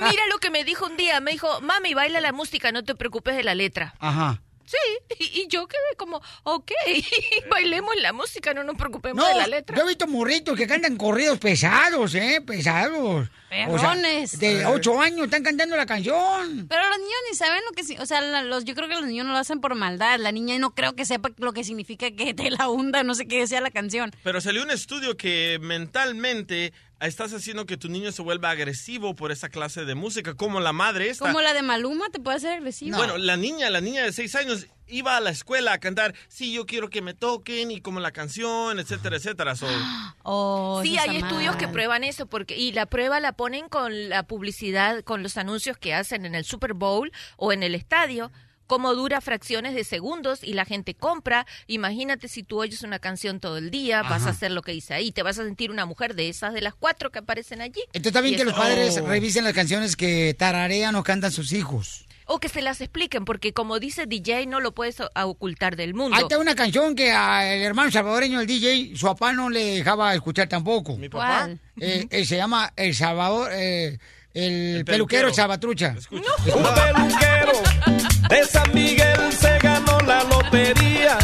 [0.00, 1.20] mira lo que me dijo un día.
[1.20, 3.94] Me dijo, mami, baila la música, no te preocupes de la letra.
[3.98, 4.40] Ajá.
[4.70, 6.70] Sí, y, y yo quedé como, ok,
[7.50, 9.76] bailemos la música, no nos preocupemos No, de la letra.
[9.76, 12.40] yo he visto morritos que cantan corridos pesados, ¿eh?
[12.46, 13.28] Pesados.
[13.68, 14.38] O sea, Perrones.
[14.38, 16.66] de ocho años están cantando la canción.
[16.68, 18.00] Pero los niños ni saben lo que...
[18.00, 20.20] O sea, la- los, yo creo que los niños no lo hacen por maldad.
[20.20, 23.26] La niña no creo que sepa lo que significa que te la hunda, no sé
[23.26, 24.12] qué decía la canción.
[24.22, 26.72] Pero salió un estudio que mentalmente
[27.06, 30.72] estás haciendo que tu niño se vuelva agresivo por esa clase de música, como la
[30.72, 31.26] madre esta.
[31.26, 32.96] Como la de Maluma, te puede hacer agresivo.
[32.96, 36.52] Bueno, la niña, la niña de seis años iba a la escuela a cantar, sí,
[36.52, 39.56] yo quiero que me toquen y como la canción, etcétera, etcétera.
[39.56, 39.66] So,
[40.22, 44.24] Oh, Sí, hay estudios que prueban eso porque y la prueba la ponen con la
[44.24, 48.30] publicidad, con los anuncios que hacen en el Super Bowl o en el estadio.
[48.70, 51.44] Cómo dura fracciones de segundos y la gente compra.
[51.66, 54.94] Imagínate si tú oyes una canción todo el día, vas a hacer lo que dice
[54.94, 55.10] ahí.
[55.10, 57.80] Te vas a sentir una mujer de esas de las cuatro que aparecen allí.
[57.92, 59.06] Entonces está bien Y que los padres Oh.
[59.08, 62.06] revisen las canciones que tararean o cantan sus hijos.
[62.26, 66.16] O que se las expliquen, porque como dice DJ, no lo puedes ocultar del mundo.
[66.16, 70.14] Ahí está una canción que al hermano salvadoreño, el DJ, su papá no le dejaba
[70.14, 70.96] escuchar tampoco.
[70.96, 71.40] ¿Mi papá?
[71.40, 71.60] ¿Cuál?
[71.80, 73.98] Eh, eh, se llama El Salvador, eh,
[74.32, 75.34] el, peluquero, peluquero.
[75.34, 75.96] Salvatrucha.
[76.12, 77.99] Un peluquero
[78.30, 81.18] de San Miguel se ganó la lotería.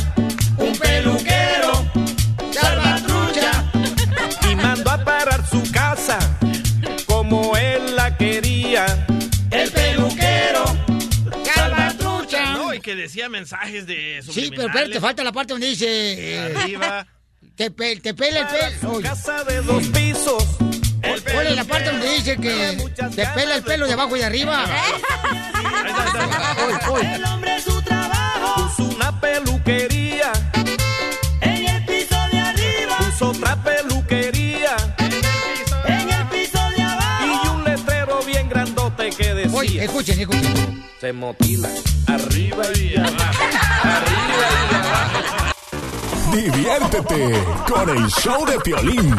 [0.59, 1.87] Un peluquero,
[2.53, 3.65] salvatrucha.
[4.51, 6.19] Y mandó a parar su casa
[7.07, 9.07] como él la quería.
[9.51, 10.65] El peluquero,
[11.55, 12.53] salvatrucha.
[12.55, 15.87] no, y que decía mensajes de Sí, pero espérate, te falta la parte donde dice...
[15.89, 17.07] eh, Arriba.
[17.57, 18.47] te, pe- te pela el
[18.81, 19.01] pelo.
[19.01, 20.45] Casa de dos pisos.
[21.33, 22.77] ¿Cuál es la parte donde dice que
[23.15, 24.65] te pela el pelo de abajo y de arriba?
[27.03, 28.69] El hombre su trabajo.
[28.77, 30.33] Puso una peluquería.
[31.41, 32.97] En el piso de arriba.
[32.99, 34.77] Puso otra peluquería.
[35.87, 37.27] En el piso de abajo.
[37.45, 39.59] Y un letrero bien grandote que decía.
[39.59, 40.85] Oye, escuchen, escuchen.
[41.01, 41.69] Se motila.
[42.07, 43.45] Arriba y abajo.
[43.83, 45.47] Arriba y abajo.
[46.33, 49.15] Diviértete con el show de Piolín.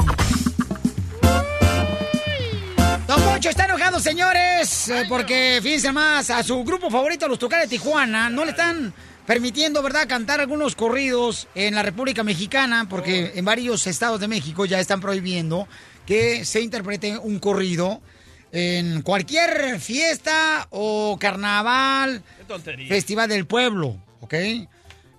[3.38, 7.78] Poncho está enojado, señores, eh, porque fíjense más, a su grupo favorito, los Tucanes de
[7.78, 8.92] Tijuana, no le están
[9.28, 14.66] permitiendo, ¿verdad?, cantar algunos corridos en la República Mexicana, porque en varios estados de México
[14.66, 15.68] ya están prohibiendo
[16.08, 18.02] que se interprete un corrido
[18.52, 22.24] en cualquier fiesta o carnaval,
[22.88, 24.34] festival del pueblo, ¿ok?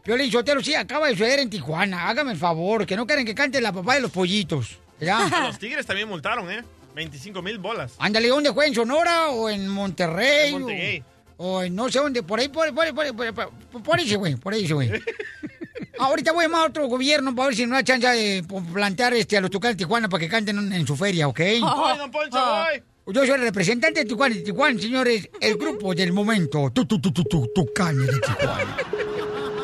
[0.03, 3.37] Piolín Sotelo, sí, acaba de suceder en Tijuana, hágame el favor, que no quieren que
[3.37, 5.21] cante la papá de los pollitos, ¿ya?
[5.47, 6.65] Los tigres también multaron, ¿eh?
[6.99, 7.95] 25 mil bolas.
[7.99, 8.67] Ándale, ¿dónde fue?
[8.67, 10.55] ¿En Sonora o en Monterrey?
[10.55, 11.05] En Monterrey.
[11.37, 13.35] O, o en no sé dónde, por ahí, por, por, por, por,
[13.71, 14.91] por, por ahí güey, por ahí güey.
[15.99, 19.15] ahorita voy a llamar a otro gobierno para ver si no hay chance de plantear
[19.15, 21.39] este, a los Tucanes de Tijuana para que canten en, en su feria, ¿ok?
[21.61, 22.83] Voy, don Poncho, voy.
[23.15, 26.71] Yo soy el representante de Tijuana, de Tijuana, señores, el grupo del momento.
[26.71, 28.77] Tu, tu, tu, tu, tu, Tucanes de Tijuana.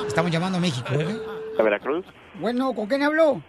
[0.06, 1.18] Estamos llamando a México, ¿eh?
[1.58, 2.06] ¿A Veracruz?
[2.40, 3.42] Bueno, ¿con quién habló?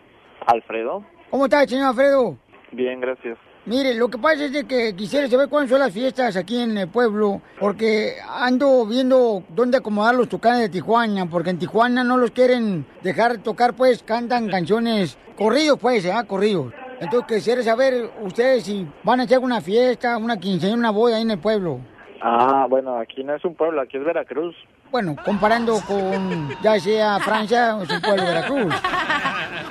[0.47, 1.05] Alfredo.
[1.29, 2.37] ¿Cómo está, señor Alfredo?
[2.71, 3.37] Bien, gracias.
[3.67, 6.77] Mire, lo que pasa es de que quisiera saber cuándo son las fiestas aquí en
[6.77, 12.15] el pueblo, porque ando viendo dónde acomodar los tucanes de Tijuana, porque en Tijuana no
[12.17, 16.25] los quieren dejar tocar, pues cantan canciones corridos, pues, ¿ah?
[16.25, 16.73] Corridos.
[16.99, 21.23] Entonces quisiera saber ustedes si van a hacer una fiesta, una quinceañera, una boda ahí
[21.23, 21.79] en el pueblo.
[22.21, 24.55] Ah, bueno, aquí no es un pueblo, aquí es Veracruz.
[24.95, 28.73] Bueno, comparando con ya sea Francia o su pueblo Veracruz.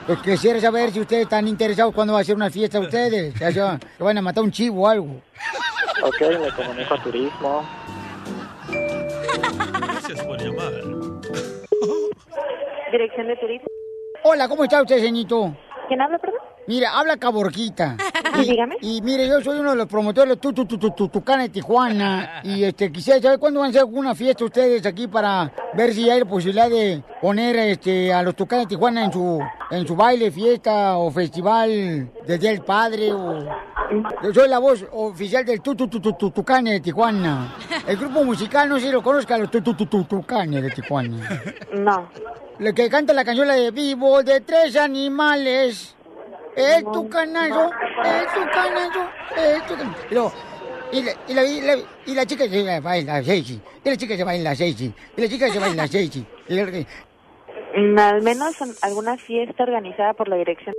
[0.06, 3.32] Pues quisiera saber si ustedes están interesados cuando va a ser una fiesta ustedes.
[3.40, 5.22] Ya sea, que van a matar un chivo o algo.
[6.02, 7.64] Ok, le comunico a turismo.
[9.80, 10.72] Gracias por llamar.
[12.92, 13.66] Dirección de turismo.
[14.24, 15.56] Hola, ¿cómo está usted, señito?
[15.88, 16.53] ¿Quién habla, perdón?
[16.66, 17.96] Mira, habla Caborquita.
[18.36, 18.76] Sí, dígame.
[18.80, 21.42] Y mire, yo soy uno de los promotores de tu, tu, tu, tu, tu- Tucana
[21.42, 22.40] de Tijuana.
[22.42, 26.08] Y este, quisiera saber cuándo van a hacer una fiesta ustedes aquí para ver si
[26.08, 29.40] hay la posibilidad de poner este, a los Tucanes de Tijuana en su,
[29.70, 33.12] en su baile, fiesta o festival del Día del Padre.
[33.12, 33.38] O...
[34.22, 37.54] Yo soy la voz oficial del tu, tu, tu, tu, tu- Tucane de Tijuana.
[37.86, 40.70] El grupo musical, no sé si lo conozca, los tu, tu, tu, tu- Tucanes de
[40.70, 41.42] Tijuana.
[41.74, 42.08] No.
[42.58, 45.93] Le que canta la canción de Vivo de tres animales.
[46.56, 47.70] El tucanazo,
[48.04, 50.04] el tucanazo, el tucanazo.
[50.10, 50.32] Y, luego,
[50.92, 51.74] y, la, y, la, y, la,
[52.06, 53.60] y la chica se baila Seiji.
[53.84, 54.92] Y la chica se baila Seiji.
[55.16, 56.24] Y la chica se baila Seiji.
[56.48, 56.66] Y la-
[57.76, 60.72] Mm, Al menos en alguna fiesta organizada por la dirección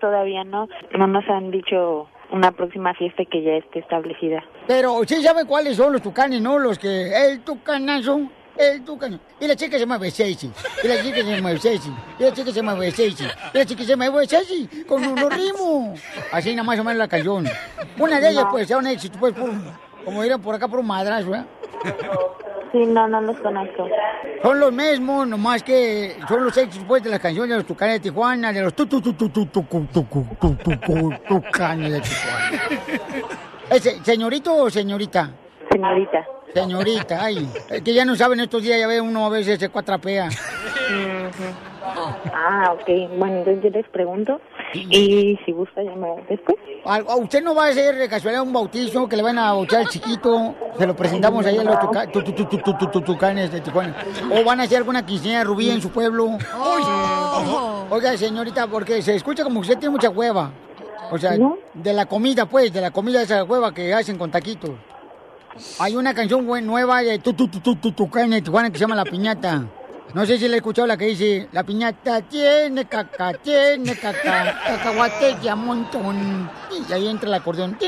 [0.00, 0.68] todavía no.
[0.98, 4.44] No nos han dicho una próxima fiesta que ya esté establecida.
[4.66, 6.58] Pero sí sabe cuáles son los tucanes, ¿no?
[6.58, 7.08] Los que...
[7.30, 8.20] El tucanazo,
[8.58, 9.22] el tucanazo.
[9.40, 10.50] Y la chica se mueve Seiji.
[10.82, 11.90] Y la chica se mueve Seiji.
[12.18, 13.24] Y la chica se mueve Seiji.
[13.54, 14.66] Y la chica se mueve Seiji.
[14.86, 16.00] Con unos ritmos.
[16.32, 17.46] Así nada más o menos la canción.
[17.98, 18.50] Una de ellas, No.
[18.50, 19.50] pues, sea un éxito, pues, por,
[20.04, 21.44] como dirán por acá, por un madrazo, ¿eh?
[22.72, 23.88] Sí, no, no los conozco.
[24.42, 27.94] Son los mismos, nomás que son los éxitos pues, de las canciones de los Tucanes
[27.94, 30.76] de Tijuana, de los tu tu tu tu tu tu tu tu tu tu tu
[30.76, 32.62] tu Tucanes de Tijuana.
[33.70, 35.30] Ese, ¿Señorito o señorita?
[35.80, 36.26] Señorita.
[36.54, 39.68] Señorita, ay, es que ya no saben estos días, ya ve uno a veces se
[39.68, 40.28] cuatrapea.
[42.34, 43.18] Ah, ok.
[43.18, 44.40] Bueno, entonces yo les pregunto.
[44.74, 46.56] Y si gusta llamar después.
[46.84, 49.80] ¿A usted no va a hacer de casualidad un bautizo que le van a bautizar
[49.82, 50.54] al chiquito?
[50.78, 53.50] Se lo presentamos ahí a los tuca- tu- tu- tu- tu- tu- tu- tu- Tucanes
[53.52, 53.94] de Tijuana.
[54.32, 56.38] ¿O van a hacer alguna quinceañera rubí en su pueblo?
[57.90, 60.50] Oiga, señorita, porque se escucha como que usted tiene mucha hueva.
[61.10, 61.36] O sea,
[61.74, 64.70] de la comida, pues, de la comida de esa hueva que hacen con taquitos.
[65.78, 69.04] Hay una canción nueva de tu, tu, tu, tu, tu, Tijuana que se llama La
[69.04, 69.64] Piñata.
[70.14, 74.62] No sé si le he escuchado la que dice, la piñata tiene caca, tiene caca,
[74.66, 76.50] cacahuate ya montón.
[76.88, 77.76] Y ahí entra el acordeón.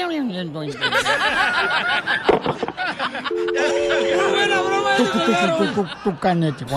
[4.98, 5.32] Tu, tu, tu,
[5.74, 6.76] tu, tu, tu.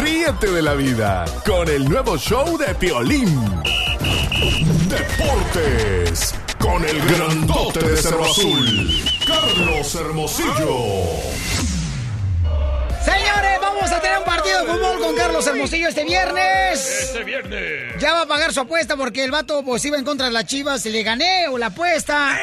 [0.00, 3.38] Ríete de la vida con el nuevo show de Piolín.
[4.88, 6.34] Deportes
[6.66, 8.90] con el grandote de Cerro Azul,
[9.26, 10.78] Carlos Hermosillo.
[13.02, 17.02] Señores, vamos a tener un partido de fútbol con Carlos Hermosillo este viernes.
[17.02, 17.94] Este viernes.
[18.00, 20.44] Ya va a pagar su apuesta porque el vato pues iba en contra de las
[20.46, 20.84] chivas.
[20.86, 22.36] Le gané o la apuesta.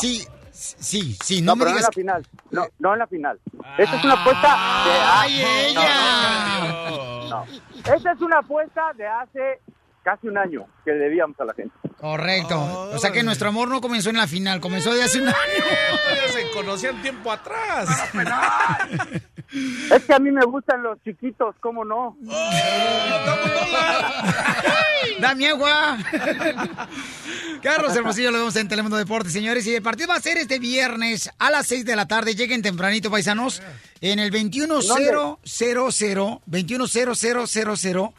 [0.00, 1.82] Sí, sí, sí, no, No, me pero no en digas.
[1.82, 2.26] la final.
[2.50, 3.38] No, no en la final.
[3.76, 4.48] Esta es una apuesta
[4.84, 4.90] de...
[5.12, 6.68] ¡Ay, no, ella!
[6.90, 7.46] No, no.
[7.94, 9.60] Esta es una apuesta de hace
[10.08, 11.74] casi un año que le debíamos a la gente.
[12.00, 12.58] Correcto.
[12.94, 15.36] O sea que nuestro amor no comenzó en la final, comenzó de hace un año.
[16.08, 17.86] Ya se conocían tiempo atrás.
[19.92, 22.16] Es que a mí me gustan los chiquitos, ¿cómo no?
[25.20, 25.98] ¡Dame agua!
[27.62, 29.66] Carlos Hermosillo lo vemos en Telemundo Deportes, señores.
[29.66, 32.34] Y el partido va a ser este viernes a las 6 de la tarde.
[32.34, 33.62] Lleguen tempranito, paisanos.
[34.00, 35.36] En el 21000,
[36.46, 38.14] 21000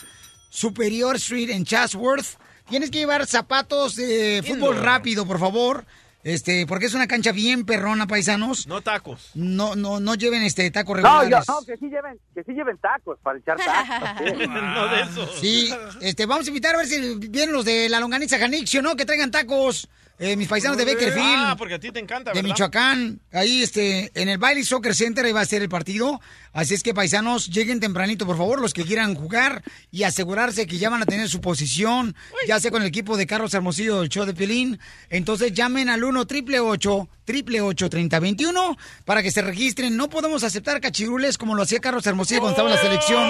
[0.49, 2.37] Superior Street en Chatsworth.
[2.69, 5.85] Tienes que llevar zapatos de fútbol rápido, por favor.
[6.21, 8.67] Este, porque es una cancha bien perrona, paisanos.
[8.67, 9.31] No tacos.
[9.35, 11.47] No, no, no lleven este tacos No, regulares.
[11.47, 14.27] yo, no, que sí lleven, que sí lleven tacos para echar tacos.
[14.37, 14.47] sí.
[14.47, 15.29] no de eso.
[15.39, 18.95] Sí, este, vamos a invitar a ver si vienen los de la longaniza Janixio, ¿no?
[18.97, 19.87] Que traigan tacos
[20.19, 21.25] eh, mis paisanos de Beckerfield.
[21.25, 22.43] Ah, porque a ti te encanta, de.
[22.43, 26.19] Michoacán, ahí este, en el Bailey Soccer Center ahí va a ser el partido.
[26.51, 30.77] Así es que paisanos, lleguen tempranito, por favor, los que quieran jugar y asegurarse que
[30.77, 32.15] ya van a tener su posición,
[32.47, 34.77] ya sea con el equipo de Carlos Hermosillo del show de Pelín.
[35.09, 39.95] Entonces llamen al 1 888 888 3021 para que se registren.
[39.95, 43.23] No podemos aceptar cachirules como lo hacía Carlos Hermosillo cuando estaba en la selección.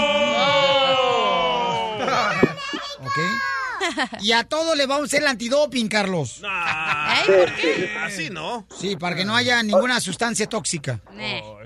[3.06, 3.49] ¿Ok?
[4.22, 6.42] Y a todo le vamos a hacer el antidoping, Carlos.
[6.46, 7.96] Ay, ¿por qué?
[8.00, 8.66] Así no.
[8.76, 11.00] Sí, para que no haya ninguna sustancia tóxica.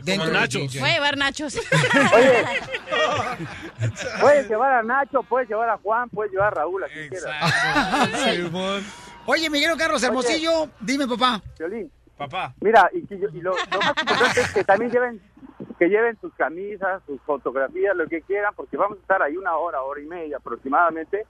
[0.04, 0.62] Dentro como del nachos.
[0.62, 0.80] DJ.
[0.80, 1.58] Voy a llevar nachos.
[4.22, 8.84] Puedes llevar a Nacho, puedes llevar a Juan, puedes llevar a Raúl, a quien quieras.
[9.26, 11.42] Oye, Miguel Carlos Hermosillo, dime, papá.
[11.58, 11.92] Violín.
[12.18, 12.54] Papá.
[12.62, 13.02] Mira, y
[13.42, 15.22] lo, lo más importante es que también lleven
[15.80, 19.56] que lleven sus camisas, sus fotografías, lo que quieran, porque vamos a estar ahí una
[19.56, 21.26] hora, hora y media aproximadamente,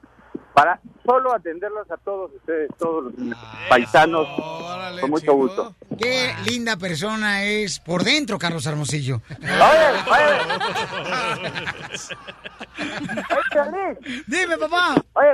[0.54, 3.14] para solo atenderlos a todos ustedes, todos los
[3.70, 4.28] paisanos,
[5.02, 5.76] con mucho gusto.
[6.00, 9.22] Qué linda persona es por dentro, Carlos Hermosillo.
[14.28, 14.96] Dime, papá.
[15.14, 15.32] Oye,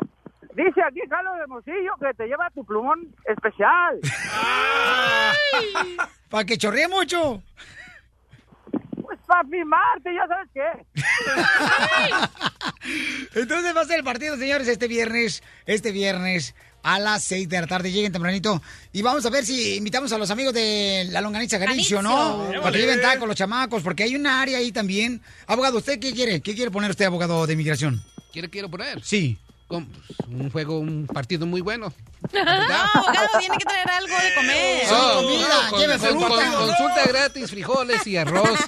[0.55, 3.99] dice aquí Carlos Hermosillo que te lleva tu plumón especial.
[6.29, 7.41] Para que chorree mucho.
[9.29, 10.63] Para filmarte, ya sabes qué.
[13.39, 17.61] Entonces va a ser el partido, señores, este viernes, este viernes a las 6 de
[17.61, 17.91] la tarde.
[17.91, 18.59] Lleguen tempranito.
[18.91, 22.49] Y vamos a ver si invitamos a los amigos de la longaniza Jalisco, ¿no?
[22.59, 25.21] Para que lleven tacos los chamacos, porque hay una área ahí también.
[25.45, 26.41] Abogado, ¿usted qué quiere?
[26.41, 28.01] ¿Qué quiere poner usted, abogado de inmigración?
[28.33, 29.03] ¿Quiere quiero poner?
[29.03, 29.37] Sí.
[29.69, 31.93] Con- pues, un juego, un partido muy bueno.
[32.33, 34.83] No, abogado, tiene que traer algo de comer.
[34.91, 38.49] Oh, comida, no, con- consulta gratis, frijoles y arroz.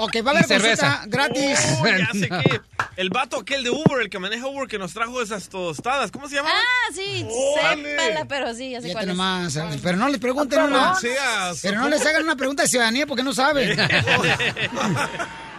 [0.00, 1.04] Ok, va a haber cerveza.
[1.06, 1.58] gratis.
[1.80, 2.60] Oh, ya sé qué.
[2.96, 6.10] El vato aquel de Uber, el que maneja Uber, que nos trajo esas tostadas.
[6.10, 6.50] ¿Cómo se llama?
[6.52, 7.24] Ah, sí,
[7.54, 9.16] sépala, pero sí, ya sé Fíjate cuál es.
[9.16, 9.80] nomás, ¿sabes?
[9.82, 10.96] pero no les pregunten una.
[10.96, 11.60] Seas.
[11.62, 13.78] Pero no les hagan una pregunta de ciudadanía porque no saben.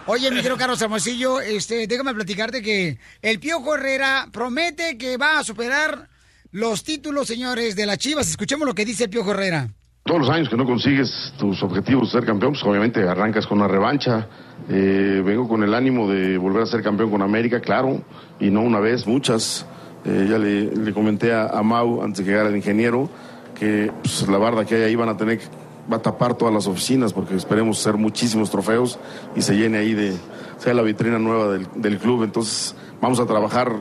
[0.08, 5.40] Oye, mi querido Carlos Hermosillo, este, déjame platicarte que el Piojo Herrera promete que va
[5.40, 6.08] a superar
[6.52, 8.30] los títulos, señores, de las Chivas.
[8.30, 9.68] Escuchemos lo que dice el Piojo Herrera.
[10.04, 13.58] Todos los años que no consigues tus objetivos de ser campeón, pues obviamente arrancas con
[13.58, 14.28] una revancha.
[14.68, 18.00] Eh, vengo con el ánimo de volver a ser campeón con América, claro,
[18.38, 19.66] y no una vez, muchas.
[20.04, 23.10] Eh, ya le, comenté a, Mau antes de que llegara el ingeniero
[23.58, 25.46] que pues, la barda que hay ahí van a tener que
[25.90, 28.98] va a tapar todas las oficinas porque esperemos ser muchísimos trofeos
[29.34, 30.16] y se llene ahí de
[30.58, 32.24] sea la vitrina nueva del, del club.
[32.24, 33.72] Entonces vamos a trabajar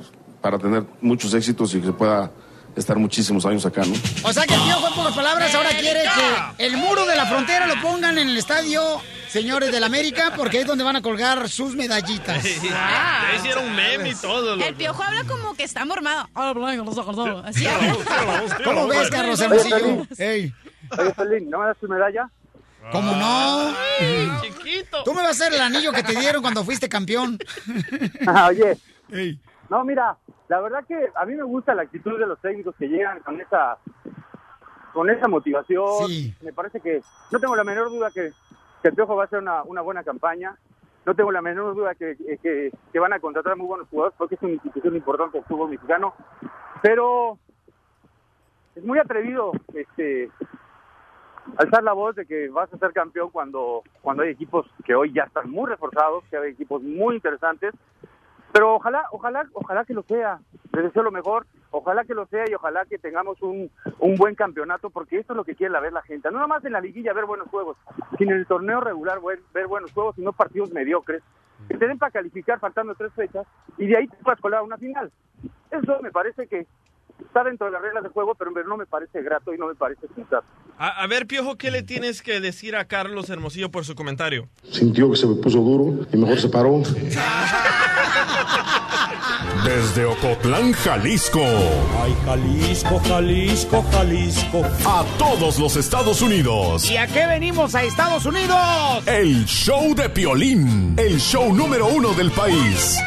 [0.41, 2.32] para tener muchos éxitos y que se pueda
[2.76, 3.93] estar muchísimos años acá, ¿no?
[4.24, 7.26] O sea que el Piojo, en pocas palabras, ahora quiere que el muro de la
[7.26, 8.82] frontera lo pongan en el estadio,
[9.30, 12.43] señores del América, porque es donde van a colgar sus medallitas.
[12.43, 14.56] Ya hicieron un meme y todo.
[14.56, 16.28] El piojo habla como que está mormado.
[17.45, 17.66] Así.
[18.64, 19.78] ¿Cómo ves, Carlos Hermosillo?
[19.78, 20.53] Piolín.
[20.97, 22.29] Oye, Pelín, ¿no me das tu medalla?
[22.91, 23.73] ¿Cómo no?
[24.41, 25.03] chiquito.
[25.03, 27.38] Tú me vas a hacer el anillo que te dieron cuando fuiste campeón.
[28.27, 28.77] Ah, Oye,
[29.09, 29.39] Ey.
[29.69, 30.17] no, mira,
[30.47, 33.39] la verdad que a mí me gusta la actitud de los técnicos que llegan con
[33.41, 33.77] esa
[34.93, 36.09] con esa motivación.
[36.41, 38.31] Me parece que no tengo la menor duda que,
[38.81, 40.55] que el Piojo va a hacer una, una buena campaña.
[41.05, 44.36] No tengo la menor duda que, que, que van a contratar muy buenos jugadores porque
[44.36, 46.15] es una institución importante del fútbol mexicano.
[46.81, 47.38] Pero
[48.75, 50.29] es muy atrevido este
[51.57, 55.13] alzar la voz de que vas a ser campeón cuando, cuando hay equipos que hoy
[55.13, 57.73] ya están muy reforzados, que hay equipos muy interesantes.
[58.51, 60.39] Pero ojalá, ojalá, ojalá que lo sea.
[60.71, 61.45] Les deseo lo mejor.
[61.71, 63.69] Ojalá que lo sea y ojalá que tengamos un,
[63.99, 66.29] un buen campeonato, porque esto es lo que quiere la ver la gente.
[66.29, 67.75] No nada más en la liguilla ver buenos juegos,
[68.17, 69.19] sino en el torneo regular
[69.53, 71.21] ver buenos juegos y no partidos mediocres.
[71.67, 73.45] Que te den para calificar faltando tres fechas
[73.77, 75.11] y de ahí te puedas colar una final.
[75.71, 76.65] Eso me parece que
[77.20, 79.76] está dentro de las reglas de juego, pero no me parece grato y no me
[79.76, 80.45] parece sensato.
[80.78, 84.49] A, a ver, Piojo, ¿qué le tienes que decir a Carlos Hermosillo por su comentario?
[84.72, 86.82] Sintió que se me puso duro y mejor se paró.
[89.63, 91.41] Desde Ocotlán, Jalisco.
[91.41, 94.61] Ay, Jalisco, Jalisco, Jalisco.
[94.86, 96.89] A todos los Estados Unidos.
[96.89, 98.57] ¿Y a qué venimos a Estados Unidos?
[99.07, 100.93] El show de Piolín.
[100.97, 102.97] El show número uno del país.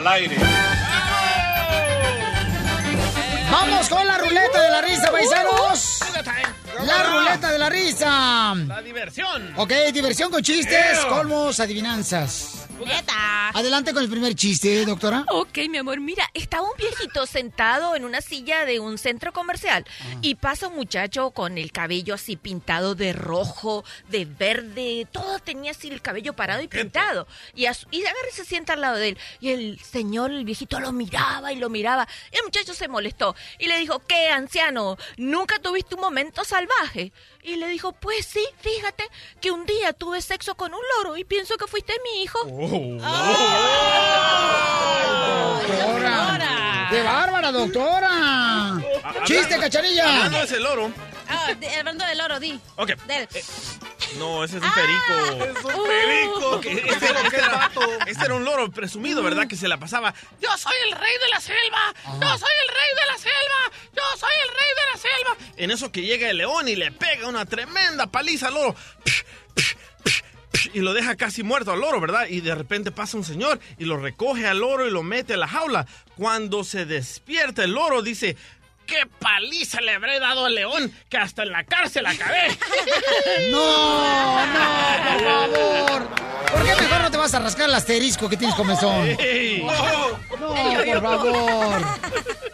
[0.00, 0.36] Al aire.
[3.50, 6.00] Vamos con la ruleta de la risa, paisanos.
[6.86, 8.54] La ruleta de la risa.
[8.66, 9.52] La diversión.
[9.56, 12.66] Ok, diversión con chistes, colmos, adivinanzas.
[12.84, 13.48] Neta.
[13.50, 15.24] Adelante con el primer chiste, doctora.
[15.28, 19.84] Ok, mi amor, mira, estaba un viejito sentado en una silla de un centro comercial
[20.22, 25.72] y pasa un muchacho con el cabello así pintado de rojo, de verde, todo tenía
[25.72, 27.26] así el cabello parado y pintado.
[27.54, 29.18] Y, a su- y agarra y se sienta al lado de él.
[29.40, 32.08] Y el señor, el viejito, lo miraba y lo miraba.
[32.32, 34.96] Y el muchacho se molestó y le dijo, ¿qué, anciano?
[35.16, 37.12] ¿Nunca tuviste un momento salvaje?
[37.42, 39.04] Y le dijo, pues sí, fíjate
[39.40, 42.38] que un día tuve sexo con un loro y pienso que fuiste mi hijo.
[45.66, 46.88] Doctora.
[46.90, 48.82] ¡Qué bárbara, doctora!
[49.24, 50.16] ¡Chiste, cacharilla!
[50.16, 50.90] Hablando de ese loro.
[51.30, 52.60] Ah, de- hablando del oro, di.
[52.76, 52.90] Ok.
[53.06, 53.28] Del.
[54.18, 55.44] No, ese es un perico.
[55.44, 56.50] Es un perico.
[56.56, 57.70] Ok, este, este era,
[58.06, 59.46] este era un loro presumido, ¿verdad?
[59.46, 60.12] Que se la pasaba.
[60.40, 61.94] Yo soy el rey de la selva.
[62.20, 63.76] Yo soy el rey de la selva.
[63.94, 65.36] Yo soy el rey de la selva.
[65.56, 68.74] En eso que llega el león y le pega una tremenda paliza al loro.
[70.72, 72.26] Y lo deja casi muerto al loro, ¿verdad?
[72.28, 75.36] Y de repente pasa un señor y lo recoge al loro y lo mete a
[75.36, 75.86] la jaula.
[76.16, 78.36] Cuando se despierta el loro dice,
[78.90, 82.48] ¿qué paliza le habré dado al león que hasta en la cárcel acabé?
[83.50, 84.60] No, no,
[85.06, 86.08] por favor.
[86.52, 89.08] ¿Por qué mejor no te vas a rascar el asterisco que tienes comezón?
[90.40, 91.98] No, por favor.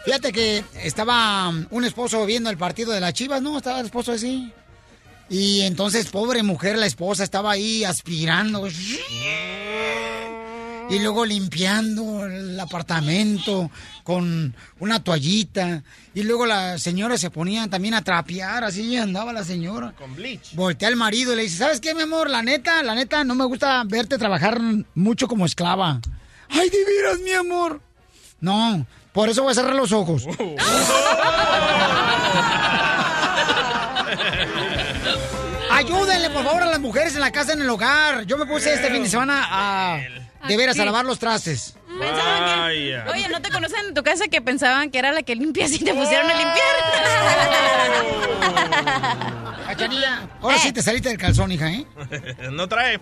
[0.05, 3.57] Fíjate que estaba um, un esposo viendo el partido de las chivas, ¿no?
[3.57, 4.53] Estaba el esposo así.
[5.29, 8.67] Y entonces, pobre mujer, la esposa estaba ahí aspirando.
[10.89, 13.69] Y luego limpiando el apartamento
[14.03, 15.83] con una toallita.
[16.13, 19.93] Y luego la señora se ponía también a trapear, así andaba la señora.
[19.97, 20.53] Con bleach.
[20.55, 22.29] Voltea al marido y le dice, ¿sabes qué, mi amor?
[22.29, 24.59] La neta, la neta, no me gusta verte trabajar
[24.95, 25.99] mucho como esclava.
[26.49, 27.81] Ay, de veras, mi amor.
[28.39, 30.25] No, por eso voy a cerrar los ojos.
[35.71, 38.25] Ayúdenle, por favor, a las mujeres en la casa, en el hogar.
[38.25, 39.99] Yo me puse este fin de semana a...
[40.47, 41.73] De veras, a lavar los trastes.
[41.99, 43.05] Pensaban que- Vaya.
[43.11, 45.79] Oye, ¿no te conocen en tu casa que pensaban que era la que limpias y
[45.79, 46.75] te pusieron a limpiar?
[49.67, 51.85] Cachanilla, ahora sí te saliste del calzón, hija, ¿eh?
[52.51, 52.95] no trae.
[52.97, 53.01] ok,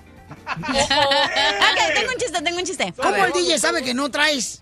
[1.93, 2.93] tengo un chiste, tengo un chiste.
[2.97, 4.61] ¿Cómo el DJ sabe que no traes?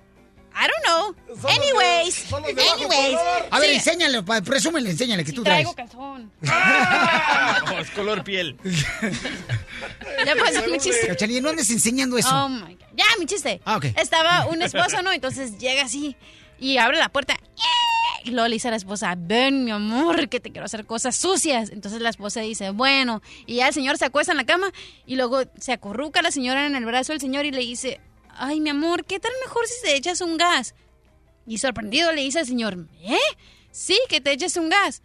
[0.55, 1.49] I don't know.
[1.49, 3.17] Anyways, anyways.
[3.51, 5.89] A ver, Sí, enséñale, pa- presúmele, enséñale que tú traigo traes.
[5.91, 6.31] calzón.
[7.73, 8.57] Oh, es color piel.
[10.25, 11.07] Ya pues, mi chiste.
[11.07, 12.29] Cachanilla, no andes enseñando eso.
[12.33, 12.85] Oh my God.
[12.95, 13.61] Ya, mi chiste.
[13.65, 13.85] Ah, ok.
[13.97, 15.11] Estaba un esposo, ¿no?
[15.11, 16.15] Entonces llega así
[16.59, 17.35] y abre la puerta.
[18.23, 21.15] Y luego le dice a la esposa, ven, mi amor, que te quiero hacer cosas
[21.17, 21.71] sucias.
[21.71, 23.21] Entonces la esposa dice, bueno.
[23.45, 24.71] Y ya el señor se acuesta en la cama
[25.05, 27.99] y luego se acurruca la señora en el brazo del señor y le dice,
[28.37, 30.75] ay, mi amor, ¿qué tal mejor si te echas un gas?
[31.45, 33.17] Y sorprendido le dice al señor, ¿eh?
[33.71, 35.01] Sí, que te eches un gas.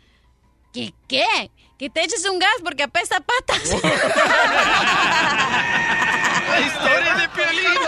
[0.72, 1.50] ¿Qué qué?
[1.78, 3.82] Que te eches un gas porque apesta a patas.
[6.48, 7.78] La historia de Piolín.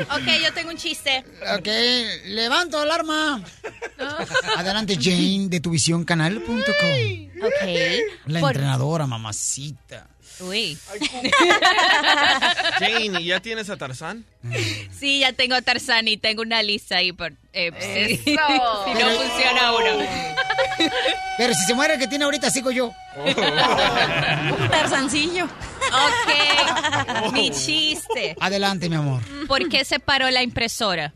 [0.10, 1.24] ok, yo tengo un chiste.
[1.56, 1.68] Ok,
[2.26, 3.42] levanto alarma.
[4.56, 7.44] Adelante, Jane, de tuvisioncanal.com.
[7.44, 7.62] Ok.
[8.26, 10.08] La entrenadora, mamacita.
[10.40, 10.78] Uy.
[12.78, 14.24] Jane, ¿y ya tienes a Tarzán?
[14.98, 17.32] Sí, ya tengo a Tarzán y tengo una lista ahí por...
[17.52, 18.20] eh, pues, Eso.
[18.24, 20.04] si no funciona uno.
[21.36, 22.92] Pero si se muere el que tiene ahorita, sigo yo.
[24.70, 25.44] Tarzancillo.
[25.44, 28.36] Ok, mi chiste.
[28.40, 29.22] Adelante, mi amor.
[29.46, 31.12] ¿Por qué se paró la impresora?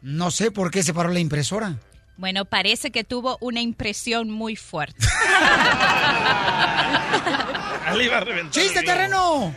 [0.00, 1.76] No sé por qué se paró la impresora.
[2.16, 5.06] Bueno, parece que tuvo una impresión muy fuerte.
[7.96, 8.52] Le iba a reventar.
[8.52, 9.54] ¡Chiste, terreno!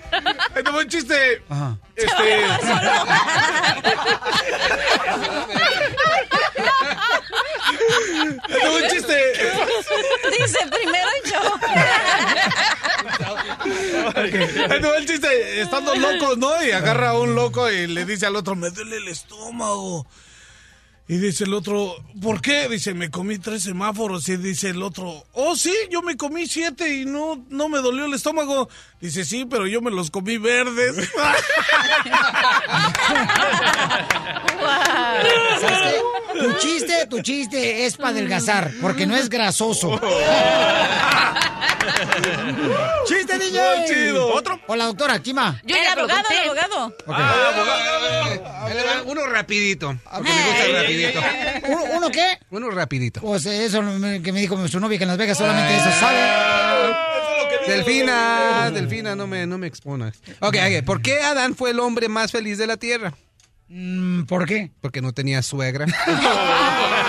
[0.56, 1.44] Ahí te un chiste.
[1.50, 1.78] Ajá.
[1.96, 2.46] Este.
[8.54, 9.34] Ahí un chiste.
[10.38, 11.40] Dice primero yo.
[14.16, 15.62] Ahí te el chiste.
[15.62, 16.64] Estando locos, ¿no?
[16.64, 20.06] Y agarra a un loco y le dice al otro, me duele el estómago.
[21.08, 22.68] Y dice el otro, ¿por qué?
[22.68, 24.28] Dice, me comí tres semáforos.
[24.28, 28.06] Y dice el otro, oh, sí, yo me comí siete y no, no me dolió
[28.06, 28.70] el estómago.
[29.00, 30.96] Dice, sí, pero yo me los comí verdes.
[35.62, 36.02] ¿Sabes qué?
[36.40, 40.02] Tu chiste, tu chiste es para adelgazar, porque no es grasoso.
[43.08, 43.60] ¡Chiste, DJ!
[43.78, 44.34] Muy chido.
[44.34, 44.60] ¿Otro?
[44.68, 45.62] Hola, doctora, ¿quién va?
[45.64, 46.96] Yo el abogado, el abogado.
[49.06, 49.96] Uno rapidito.
[50.12, 51.20] Porque me gusta el rapidito.
[51.68, 52.38] ¿Uno, uno qué?
[52.50, 53.22] Uno rapidito.
[53.22, 53.82] Pues eso
[54.24, 56.20] que me dijo su novia que en Las Vegas solamente eso sabe.
[57.68, 60.20] Delfina, Delfina, no me, no me exponas.
[60.40, 60.86] Ok, ok.
[60.86, 63.14] ¿Por qué Adán fue el hombre más feliz de la tierra?
[63.68, 64.72] Mm, ¿Por qué?
[64.82, 65.86] Porque no tenía suegra.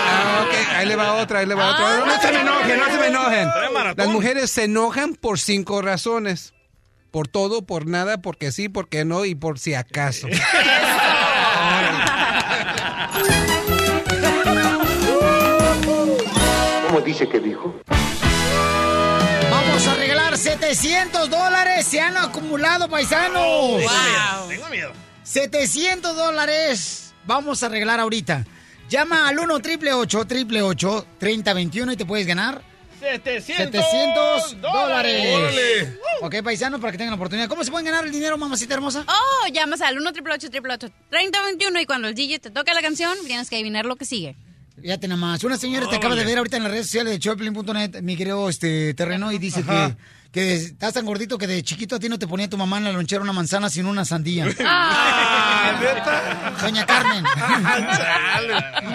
[0.09, 2.05] Ah, ok, ahí le va otra, ahí le va otra.
[2.05, 3.49] No se me enojen, no se me enojen.
[3.97, 6.53] Las mujeres se enojan por cinco razones.
[7.11, 10.27] por todo, por nada, porque sí, porque no y por si acaso.
[17.07, 17.79] dice que dijo?
[19.49, 21.87] Vamos a regalar 700 dólares.
[21.87, 23.77] Se han acumulado, paisanos.
[23.77, 24.91] Tengo miedo, tengo miedo.
[25.23, 28.45] 700 dólares vamos a regalar ahorita.
[28.89, 32.61] Llama al 1 888 3021 y te puedes ganar
[32.99, 35.89] 700, 700 dólares.
[36.21, 37.47] Ok, paisanos, para que tengan la oportunidad.
[37.47, 39.05] ¿Cómo se pueden ganar el dinero, mamacita hermosa?
[39.07, 43.49] Oh, llamas al 1 888 3021 y cuando el DJ te toca la canción, tienes
[43.49, 44.35] que adivinar lo que sigue.
[44.81, 45.43] Fíjate nada más.
[45.43, 48.47] Una señora te acaba de ver ahorita en las redes sociales de Choplin.net, mi querido
[48.47, 49.95] este, terreno, y dice que,
[50.31, 52.85] que estás tan gordito que de chiquito a ti no te ponía tu mamá en
[52.85, 54.47] la lonchera una manzana sino una sandía.
[55.69, 57.25] Ah, Doña Carmen.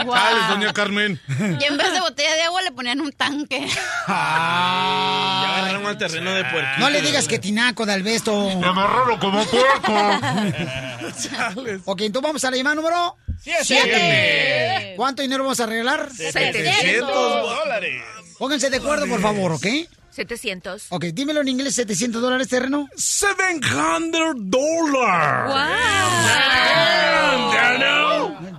[0.04, 0.14] Wow.
[0.14, 1.20] Dale, doña Carmen.
[1.38, 3.68] Y en vez de botella de agua le ponían un tanque.
[4.08, 6.78] Ya agarraron al terreno de puerquito.
[6.80, 8.58] No le digas que tinaco de albesto.
[8.58, 9.92] Me amarraron como puerco.
[11.84, 13.16] ok, entonces vamos a la llamada número
[13.62, 14.94] Siete.
[14.96, 16.08] ¿Cuánto dinero vamos a arreglar?
[16.12, 18.02] 700 dólares.
[18.38, 19.66] Pónganse de acuerdo, por favor, ¿ok?
[20.12, 20.86] 700.
[20.90, 22.88] Ok, dímelo en inglés, 700 dólares terreno.
[22.96, 25.54] 700 dólares.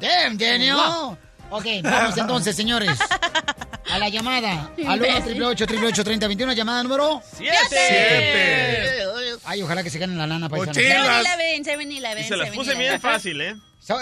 [0.02, 0.78] Damn, Daniel.
[1.56, 2.98] Ok, vamos entonces, señores.
[3.92, 4.72] A la llamada.
[4.88, 9.04] Al 1 888 3021 llamada número Siete.
[9.46, 10.74] Ay, ojalá que se ganen la lana, paisano.
[10.74, 12.24] 7-Eleven, 7-Eleven.
[12.24, 13.56] Y se las puse bien fácil, ¿eh?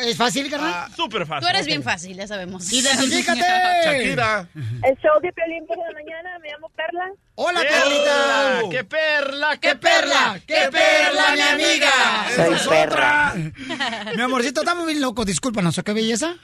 [0.06, 0.72] ¿Es fácil, carnal?
[0.74, 1.42] Ah, Súper fácil.
[1.42, 2.72] Tú eres bien fácil, ya sabemos.
[2.72, 3.42] ¡Identifícate!
[3.84, 4.48] Shakira.
[4.56, 7.12] El show de Piolín por la mañana, me llamo Perla.
[7.36, 8.62] ¡Hola, Perlita!
[8.70, 10.40] ¡Qué perla, ¡Qué perla!
[10.46, 11.92] ¡Qué perla, mi amiga!
[12.36, 13.34] Soy perra.
[14.16, 15.26] Mi amorcito, estamos bien locos.
[15.26, 16.36] Discúlpanos, ¿qué belleza?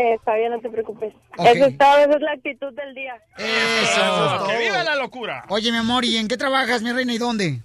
[0.00, 1.12] Eh, está bien, no te preocupes.
[1.36, 1.46] Ok.
[1.46, 3.16] Eso es todo, esa es la actitud del día.
[3.36, 4.46] Eso.
[4.46, 5.44] ¡Que viva la locura!
[5.50, 7.60] Oye, mi amor, ¿y en qué trabajas, mi reina, y dónde?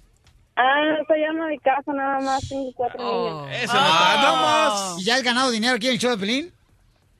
[0.54, 3.62] Ah, soy ama de casa, nada más, tengo cuatro niños.
[3.62, 4.96] Eso no está nomás.
[4.98, 6.52] ¿Y ya has ganado dinero aquí en el show de Pelín?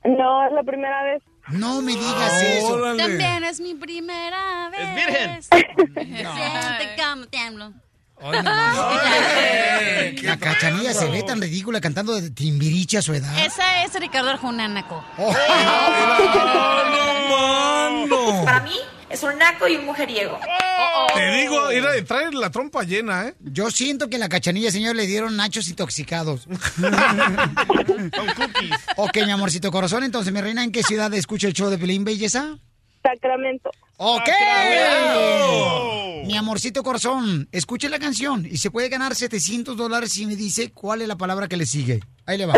[0.04, 1.22] No, es la primera vez.
[1.48, 2.74] No me digas eso.
[2.74, 3.02] Órale.
[3.02, 4.80] También es mi primera vez.
[4.80, 5.42] Es virgen.
[5.94, 7.72] Siente como tiemblo.
[8.22, 10.22] Ay, no, no.
[10.22, 13.44] La cachanilla se ve tan ridícula cantando de timbiriche a su edad.
[13.44, 15.04] Esa es Ricardo Arjona Naco.
[15.18, 15.34] Oh.
[18.44, 18.76] Para mí
[19.10, 20.38] es un naco y un mujeriego.
[21.14, 23.34] Te digo, era de traer la trompa llena, ¿eh?
[23.40, 26.46] Yo siento que la cachanilla, señor, le dieron nachos intoxicados.
[27.86, 28.76] Con cookies.
[28.96, 32.04] ok, mi amorcito corazón, entonces, mi reina, ¿en qué ciudad escucha el show de Pelín
[32.04, 32.58] Belleza?
[33.02, 33.70] Sacramento.
[33.98, 34.28] Ok.
[36.26, 40.72] Mi amorcito corazón, escuche la canción y se puede ganar 700 dólares si me dice
[40.72, 42.00] cuál es la palabra que le sigue.
[42.26, 42.54] Ahí le va.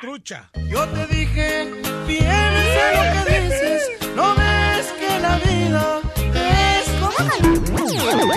[0.00, 0.50] Trucha.
[0.68, 1.70] Yo te dije,
[2.06, 6.00] piensa lo que dices, no ves que la vida
[6.34, 8.32] es como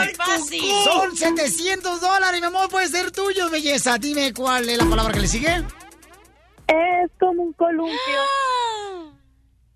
[0.00, 0.14] ¡Ay!
[0.16, 0.60] fácil!
[0.84, 3.98] Son 700 dólares, mi amor, puede ser tuyo, belleza.
[3.98, 5.56] Dime cuál es la palabra que le sigue.
[6.68, 7.98] Es como un columpio.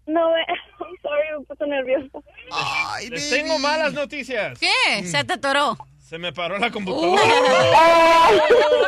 [0.06, 0.67] No, ve, I'm
[1.02, 2.22] sorry, me puso nervioso.
[2.52, 3.42] Ay, Les baby.
[3.42, 4.58] tengo malas noticias.
[4.58, 5.04] ¿Qué?
[5.06, 5.76] Se te atoró.
[5.98, 7.20] Se me paró la computadora.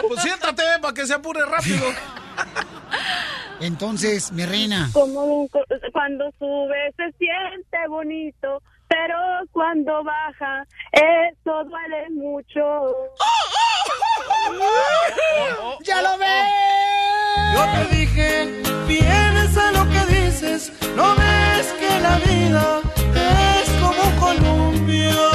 [0.09, 1.85] Pues siéntate para que se apure rápido.
[3.61, 4.89] Entonces, mi reina.
[4.93, 5.47] Como
[5.93, 9.17] cuando sube se siente bonito, pero
[9.53, 12.61] cuando baja eso duele mucho.
[15.85, 16.45] ¡Ya lo ves!
[17.55, 22.81] Yo te dije, piensa lo que dices, no ves que la vida
[23.15, 25.31] es como un columpio.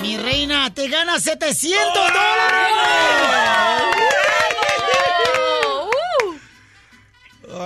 [0.00, 2.14] Mi reina, te ganas 700 dólares.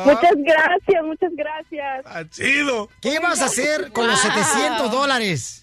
[0.05, 2.05] Muchas gracias, muchas gracias.
[2.07, 2.89] Ah, chido.
[3.01, 5.63] ¿Qué vas a hacer con los 700 dólares?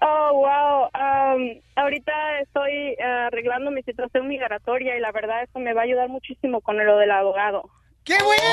[0.00, 0.90] Oh, wow.
[0.94, 2.12] Um, ahorita
[2.42, 6.60] estoy eh, arreglando mi situación migratoria y la verdad eso me va a ayudar muchísimo
[6.60, 7.70] con lo del abogado.
[8.04, 8.46] ¡Qué bueno!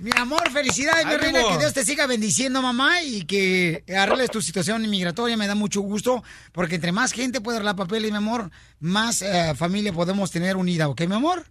[0.00, 1.40] Mi amor, felicidades, mi reina.
[1.46, 5.36] Que Dios te siga bendiciendo, mamá, y que arregles tu situación migratoria.
[5.36, 6.22] Me da mucho gusto,
[6.52, 10.88] porque entre más gente puede arreglar papeles, mi amor, más eh, familia podemos tener unida,
[10.88, 11.44] ¿ok, mi amor?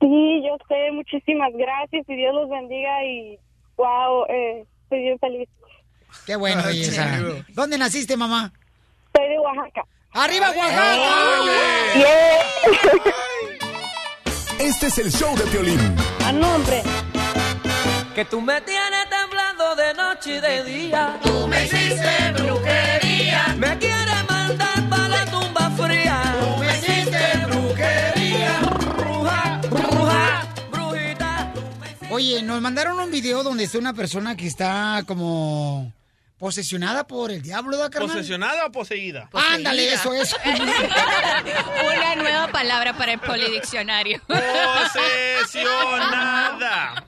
[0.00, 0.90] Sí, yo sé.
[0.92, 3.38] Muchísimas gracias y Dios los bendiga y
[3.76, 5.48] wow, eh, estoy bien feliz.
[6.26, 7.16] Qué bueno, belleza.
[7.16, 7.44] chido.
[7.54, 8.52] ¿Dónde naciste, mamá?
[9.16, 9.84] Soy de Oaxaca.
[10.12, 10.94] ¡Arriba, Oaxaca!
[14.60, 15.80] Este es el show de Piolín.
[16.24, 16.82] A nombre.
[18.14, 21.18] Que tú me tienes temblando de noche y de día.
[21.22, 25.26] Tú me hiciste brujería, Me quieres mandar para la
[32.14, 35.92] Oye, nos mandaron un video donde está una persona que está como
[36.38, 38.12] posesionada por el diablo, ¿da, carnal?
[38.12, 39.28] ¿Posesionada o poseída?
[39.32, 40.36] Ándale, eso, eso.
[40.44, 44.22] Una nueva palabra para el polidiccionario.
[45.42, 47.04] Posesionada.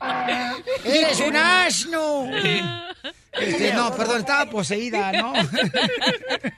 [0.85, 2.29] ¡Eres un asno!
[3.31, 5.35] Este, no, perdón, estaba poseída, ¿no?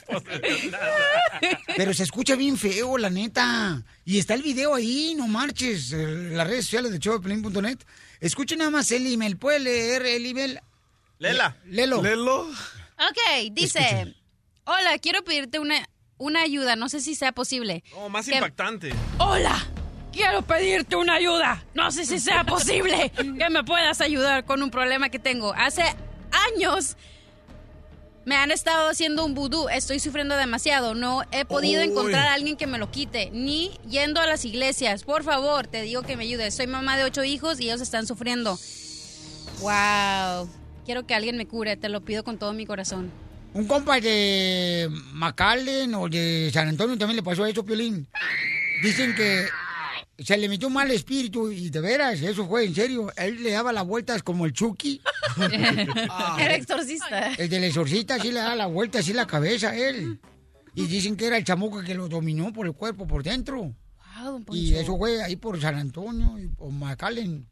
[1.77, 3.83] Pero se escucha bien feo, la neta.
[4.07, 5.93] Y está el video ahí, no marches.
[5.93, 7.81] en Las redes sociales de showdeplin.net.
[8.20, 9.36] Escuchen nada más el email.
[9.36, 10.61] ¿Puede leer el email?
[11.19, 11.57] Lela.
[11.66, 12.03] Lelo.
[12.03, 12.40] Lelo.
[12.43, 14.15] Ok, dice,
[14.65, 17.85] hola, quiero pedirte una, una ayuda, no sé si sea posible.
[17.95, 18.93] Oh, más Que- impactante.
[19.19, 19.57] Hola,
[20.12, 24.70] quiero pedirte una ayuda, no sé si sea posible que me puedas ayudar con un
[24.70, 25.53] problema que tengo.
[25.55, 25.85] Hace
[26.55, 26.97] años
[28.29, 31.89] me han estado haciendo un vudú, estoy sufriendo demasiado, no he podido Uy.
[31.89, 35.03] encontrar a alguien que me lo quite, ni yendo a las iglesias.
[35.03, 36.55] Por favor, te digo que me ayudes.
[36.55, 38.59] Soy mamá de ocho hijos y ellos están sufriendo.
[39.61, 40.47] Wow,
[40.85, 43.11] quiero que alguien me cure, te lo pido con todo mi corazón.
[43.55, 48.07] Un compa de McAllen o de San Antonio también le pasó eso, Piolín.
[48.83, 49.47] Dicen que
[50.19, 53.12] se le metió un mal espíritu y de veras, eso fue en serio.
[53.16, 55.01] Él le daba las vueltas como el Chucky.
[55.39, 57.35] Era exorcista.
[57.35, 60.20] El del exorcista sí le daba la vuelta así la cabeza a él.
[60.74, 63.74] Y dicen que era el chamuco que lo dominó por el cuerpo, por dentro.
[64.20, 67.49] Wow, Y eso fue ahí por San Antonio y por McAllen.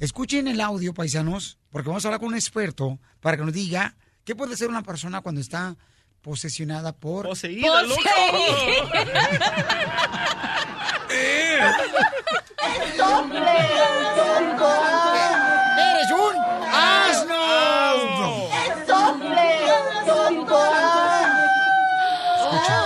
[0.00, 3.96] Escuchen el audio, paisanos, porque vamos a hablar con un experto para que nos diga
[4.24, 5.76] qué puede hacer una persona cuando está
[6.20, 7.26] posesionada por...
[7.26, 8.02] Poseída, loco.
[14.78, 16.34] ¡Eres un
[16.72, 18.48] asno!
[22.36, 22.78] Escucha.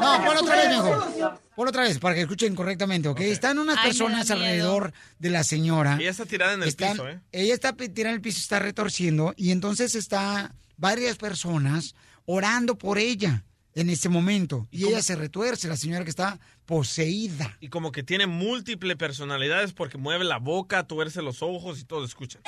[0.00, 1.40] No, ponlo otra vez mejor.
[1.54, 3.20] Ponlo otra vez para que escuchen correctamente, ¿ok?
[3.20, 5.96] Están unas Ay, personas alrededor de la señora.
[5.98, 7.20] Ella está tirada en el Están- piso, ¿eh?
[7.32, 11.94] Ella está tirada en el piso, está retorciendo y entonces está varias personas
[12.26, 13.44] orando por ella
[13.74, 14.66] en ese momento.
[14.70, 17.56] Y ella se retuerce, la señora que está poseída.
[17.60, 22.04] Y como que tiene múltiples personalidades porque mueve la boca, tuerce los ojos y todo,
[22.04, 22.42] escuchan.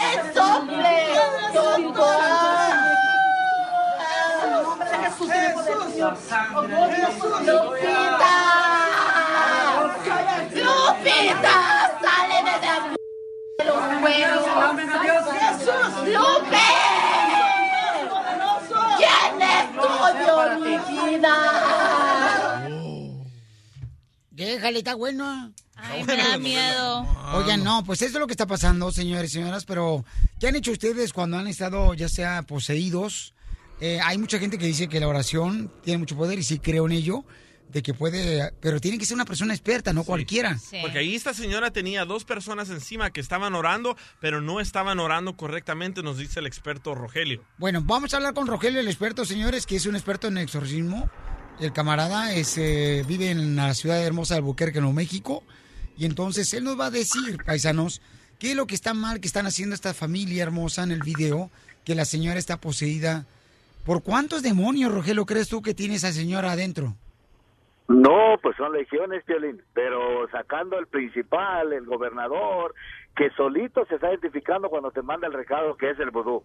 [10.55, 11.55] ¡Lupita!
[12.03, 12.99] ¡Sáleme de los!
[15.39, 15.93] ¡Jesús!
[16.07, 16.69] ¡Lupe!
[18.97, 20.77] ¿Quién es tuyo, mi
[21.09, 22.08] vida?
[24.39, 25.53] Déjale, está bueno.
[25.75, 27.07] Ay, me da miedo.
[27.35, 30.05] Oigan, no, pues eso es lo que está pasando, señores y señoras, pero
[30.39, 33.35] ¿qué han hecho ustedes cuando han estado ya sea poseídos?
[33.81, 36.87] Eh, hay mucha gente que dice que la oración tiene mucho poder y sí creo
[36.87, 37.25] en ello,
[37.69, 40.57] de que puede, pero tiene que ser una persona experta, no cualquiera.
[40.83, 45.37] Porque ahí esta señora tenía dos personas encima que estaban orando, pero no estaban orando
[45.37, 47.45] correctamente, nos dice el experto Rogelio.
[47.59, 51.11] Bueno, vamos a hablar con Rogelio, el experto, señores, que es un experto en exorcismo.
[51.61, 55.43] El camarada es, eh, vive en la ciudad hermosa de Albuquerque, Nuevo México.
[55.97, 58.01] Y entonces él nos va a decir, paisanos,
[58.39, 61.51] qué es lo que está mal que están haciendo esta familia hermosa en el video,
[61.85, 63.27] que la señora está poseída.
[63.85, 66.95] ¿Por cuántos demonios, Rogelio, crees tú que tiene esa señora adentro?
[67.89, 72.73] No, pues son legiones, Piolín, pero sacando el principal, el gobernador,
[73.17, 76.45] que solito se está identificando cuando te manda el recado que es el vudú.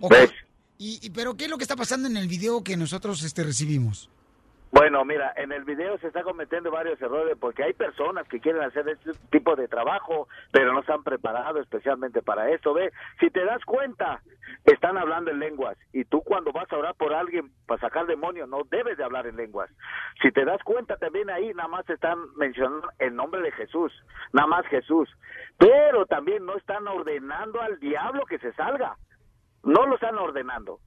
[0.00, 0.12] Ok.
[0.12, 0.32] ¿Ves?
[0.78, 3.44] Y, y- pero qué es lo que está pasando en el video que nosotros este,
[3.44, 4.10] recibimos?
[4.72, 8.60] Bueno, mira, en el video se está cometiendo varios errores porque hay personas que quieren
[8.60, 12.74] hacer este tipo de trabajo, pero no están preparados especialmente para esto.
[12.74, 14.20] Ve, si te das cuenta,
[14.64, 18.48] están hablando en lenguas y tú cuando vas a orar por alguien para sacar demonios
[18.48, 19.70] no debes de hablar en lenguas.
[20.20, 23.92] Si te das cuenta también ahí nada más están mencionando el nombre de Jesús,
[24.32, 25.08] nada más Jesús,
[25.56, 28.96] pero también no están ordenando al diablo que se salga.
[29.64, 30.80] No lo están ordenando.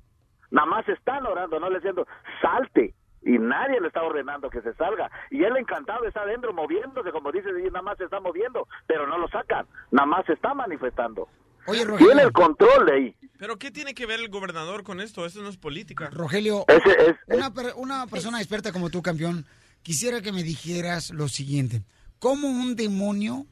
[0.52, 2.08] Nada más están orando, no le diciendo,
[2.42, 2.94] salte.
[3.24, 5.10] Y nadie le está ordenando que se salga.
[5.32, 9.06] Y él encantado está adentro moviéndose, como dice, y nada más se está moviendo, pero
[9.08, 9.66] no lo sacan.
[9.92, 11.28] Nada más se está manifestando.
[11.66, 13.16] Oye, Tiene el control de ahí.
[13.38, 15.26] ¿Pero qué tiene que ver el gobernador con esto?
[15.26, 16.10] Eso no es política.
[16.14, 19.46] Rogelio, Ese es- una, per- una persona experta como tú, campeón,
[19.84, 21.82] quisiera que me dijeras lo siguiente.
[22.20, 23.46] ¿Cómo un demonio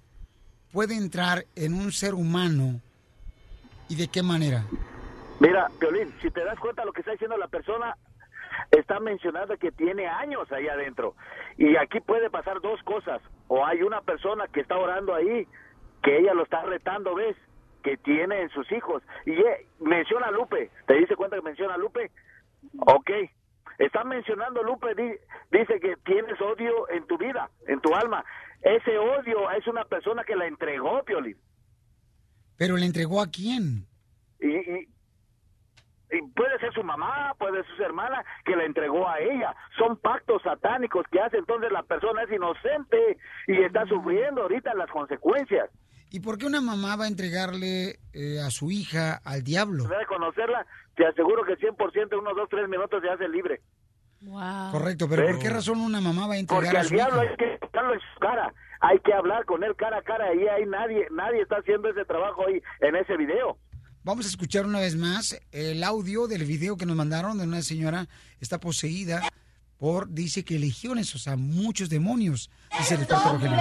[0.71, 2.79] puede entrar en un ser humano
[3.89, 4.63] y de qué manera?
[5.39, 7.95] Mira, Violín, si te das cuenta lo que está diciendo la persona,
[8.71, 11.15] está mencionando que tiene años ahí adentro.
[11.57, 13.21] Y aquí puede pasar dos cosas.
[13.47, 15.47] O hay una persona que está orando ahí,
[16.03, 17.35] que ella lo está retando, ¿ves?
[17.83, 19.03] Que tiene en sus hijos.
[19.25, 20.71] Y eh, menciona a Lupe.
[20.87, 22.11] ¿Te dice cuenta que menciona a Lupe?
[22.87, 23.11] Ok.
[23.77, 25.17] Está mencionando Lupe, di-
[25.51, 28.23] dice que tienes odio en tu vida, en tu alma.
[28.61, 31.37] Ese odio es una persona que la entregó, Piolín.
[32.57, 33.85] ¿Pero le entregó a quién?
[34.39, 34.87] Y, y
[36.11, 39.55] y puede ser su mamá, puede ser su hermana que la entregó a ella.
[39.77, 43.17] Son pactos satánicos que hace entonces la persona es inocente
[43.47, 45.69] y está sufriendo ahorita las consecuencias.
[46.11, 49.83] ¿Y por qué una mamá va a entregarle eh, a su hija al diablo?
[49.85, 50.65] De conocerla,
[50.95, 53.61] te aseguro que 100% en unos 2, 3 minutos se hace libre.
[54.71, 57.23] Correcto, pero ¿por qué razón una mamá va a entregar Porque a al su diablo
[57.23, 57.31] hija?
[57.31, 58.53] hay que estarlo en su cara.
[58.81, 62.05] Hay que hablar con él cara a cara y ahí nadie, nadie está haciendo ese
[62.05, 63.57] trabajo ahí en ese video.
[64.05, 67.63] Vamos a escuchar una vez más el audio del video que nos mandaron de una
[67.63, 68.07] señora
[68.39, 69.27] está poseída
[69.79, 73.57] por, dice que legiones, o sea, muchos demonios, dice el Rogelio.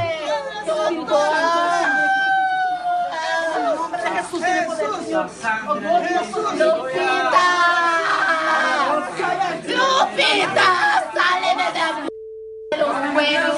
[9.66, 10.68] ¡Lupita!
[11.14, 11.72] ¡Sáleme
[12.70, 13.56] de los huevos!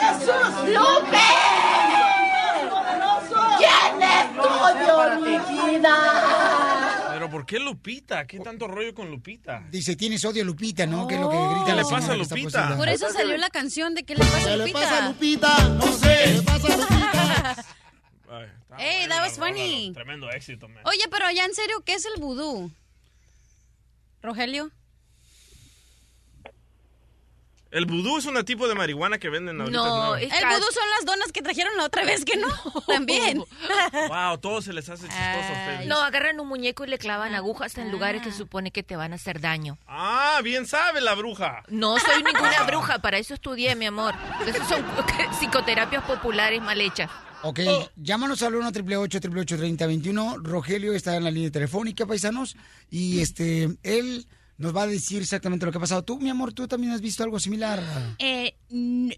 [0.00, 0.52] ¡Jesús!
[0.68, 1.18] ¡Lupe!
[3.58, 4.02] ¿Quién
[4.62, 5.38] tuyo, mi
[5.78, 7.08] vida?
[7.12, 8.26] Pero ¿por qué Lupita?
[8.26, 9.62] ¿Qué tanto rollo con Lupita?
[9.70, 11.06] Dice, tienes odio a Lupita, ¿no?
[11.06, 12.76] Que es lo que grita ¿Qué le pasa a Lupita?
[12.76, 14.80] Por eso salió la canción de ¿Qué le pasa a Lupita?
[14.80, 15.68] pasa a Lupita?
[15.68, 17.66] No sé, ¿qué le pasa a Lupita?
[18.78, 19.92] Hey, that was funny.
[19.92, 20.82] Tremendo éxito, man.
[20.86, 22.70] Oye, pero ya en serio, ¿qué es el vudú?
[24.22, 24.70] Rogelio.
[27.72, 29.78] El vudú es un tipo de marihuana que venden ahorita.
[29.78, 30.16] No, nuevo.
[30.16, 32.48] el vudú son las donas que trajeron la otra vez que no.
[32.86, 33.42] También.
[34.08, 35.86] Wow, todo se les hace chistoso.
[35.86, 39.12] No, agarran un muñeco y le clavan agujas en lugares que supone que te van
[39.12, 39.78] a hacer daño.
[39.88, 41.62] Ah, bien sabe la bruja.
[41.68, 44.14] No soy ninguna bruja, para eso estudié, mi amor.
[44.46, 44.84] Esas son
[45.40, 47.10] psicoterapias populares mal hechas.
[47.40, 47.60] Ok,
[47.96, 52.54] llámanos al 1 888 3021 Rogelio está en la línea telefónica, paisanos,
[52.90, 54.26] y este, él
[54.62, 56.04] nos va a decir exactamente lo que ha pasado.
[56.04, 57.82] Tú, mi amor, tú también has visto algo similar.
[58.20, 58.54] Eh,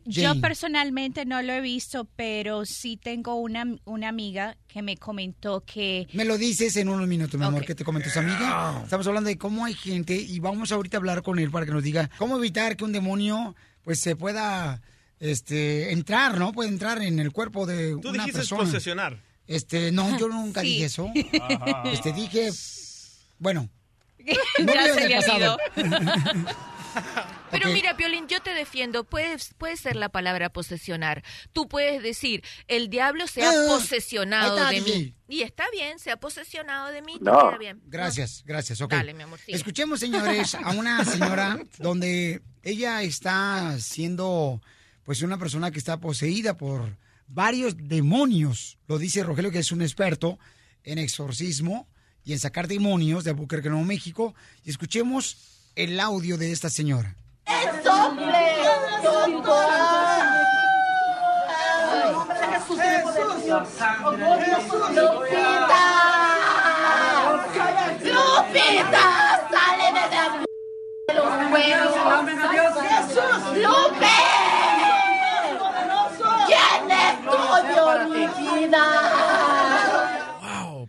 [0.06, 5.60] yo personalmente no lo he visto, pero sí tengo una, una amiga que me comentó
[5.60, 6.08] que...
[6.14, 8.80] Me lo dices en unos minutos, mi amor, que te comentó su amiga.
[8.82, 11.72] Estamos hablando de cómo hay gente y vamos ahorita a hablar con él para que
[11.72, 14.80] nos diga cómo evitar que un demonio pues se pueda
[15.20, 16.52] este entrar, ¿no?
[16.52, 18.62] Puede entrar en el cuerpo de Tú una dijiste persona.
[18.62, 19.20] posesionar.
[19.46, 20.68] Este, no, yo nunca Sí.
[20.68, 21.10] dije eso.
[21.42, 21.82] Ajá.
[21.92, 22.50] Este, dije,
[23.38, 23.68] bueno,
[24.66, 25.58] Ya se le pasado.
[27.50, 27.74] Pero Ok.
[27.74, 29.04] mira, Piolín, yo te defiendo.
[29.04, 31.24] Puedes, puede ser la palabra posesionar.
[31.52, 34.98] Tú puedes decir, el diablo se ha Ah, posesionado está, de DJ.
[34.98, 35.14] mí.
[35.28, 37.18] Y está bien, se ha posesionado de mí.
[37.20, 37.32] No.
[37.48, 37.80] queda bien.
[37.86, 38.80] Gracias, gracias.
[38.80, 38.92] ok.
[38.92, 39.56] Dale, mi amor, sigue.
[39.56, 44.60] Escuchemos, señores, a una señora donde ella está siendo,
[45.04, 46.96] pues, una persona que está poseída por
[47.26, 48.78] varios demonios.
[48.86, 50.38] Lo dice Rogelio, que es un experto
[50.84, 51.88] en exorcismo
[52.24, 54.34] y en sacar demonios de Albuquerque, Nuevo México.
[54.64, 55.36] Y escuchemos
[55.76, 57.16] el audio de esta señora.
[68.04, 69.04] ¡Lupita!
[69.50, 71.94] ¡Sáleme de los huevos!
[72.82, 73.40] ¡Jesús!
[73.62, 74.16] ¡Lupe!
[76.46, 78.24] ¿Quién es tuyo, mi
[78.60, 79.33] vida?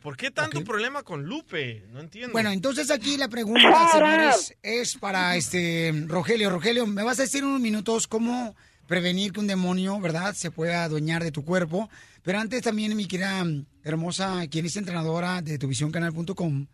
[0.06, 1.84] ¿Por qué tanto problema con Lupe?
[1.92, 2.32] No entiendo.
[2.32, 6.52] Bueno, entonces aquí la pregunta, señores, es para este Rogelio.
[6.52, 8.56] Rogelio, ¿me vas a decir en unos minutos cómo
[8.86, 11.90] prevenir que un demonio, verdad, se pueda adueñar de tu cuerpo?
[12.22, 13.44] Pero antes también, mi querida
[13.84, 16.68] hermosa, quien es entrenadora de tuvisioncanal.com,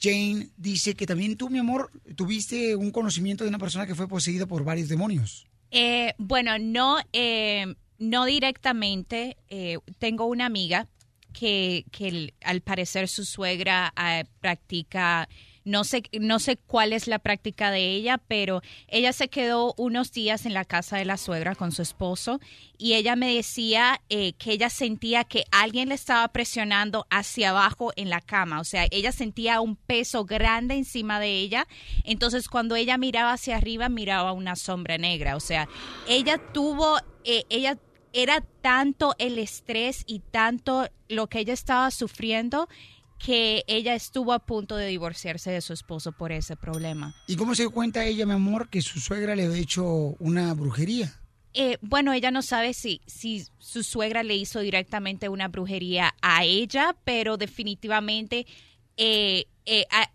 [0.00, 4.08] Jane dice que también tú, mi amor, tuviste un conocimiento de una persona que fue
[4.08, 5.46] poseída por varios demonios.
[5.70, 9.36] Eh, bueno, no, eh, no directamente.
[9.50, 10.88] eh, tengo una amiga
[11.38, 15.28] que, que al parecer su suegra eh, practica,
[15.64, 20.10] no sé, no sé cuál es la práctica de ella, pero ella se quedó unos
[20.10, 22.40] días en la casa de la suegra con su esposo
[22.76, 27.92] y ella me decía eh, que ella sentía que alguien le estaba presionando hacia abajo
[27.94, 31.68] en la cama, o sea, ella sentía un peso grande encima de ella,
[32.02, 35.68] entonces cuando ella miraba hacia arriba miraba una sombra negra, o sea,
[36.08, 37.78] ella tuvo, eh, ella
[38.12, 42.68] era tanto el estrés y tanto lo que ella estaba sufriendo
[43.18, 47.14] que ella estuvo a punto de divorciarse de su esposo por ese problema.
[47.26, 49.84] ¿Y cómo se dio cuenta ella, mi amor, que su suegra le había hecho
[50.20, 51.20] una brujería?
[51.54, 56.44] Eh, bueno, ella no sabe si, si su suegra le hizo directamente una brujería a
[56.44, 58.46] ella, pero definitivamente
[58.96, 60.10] eh, eh, a-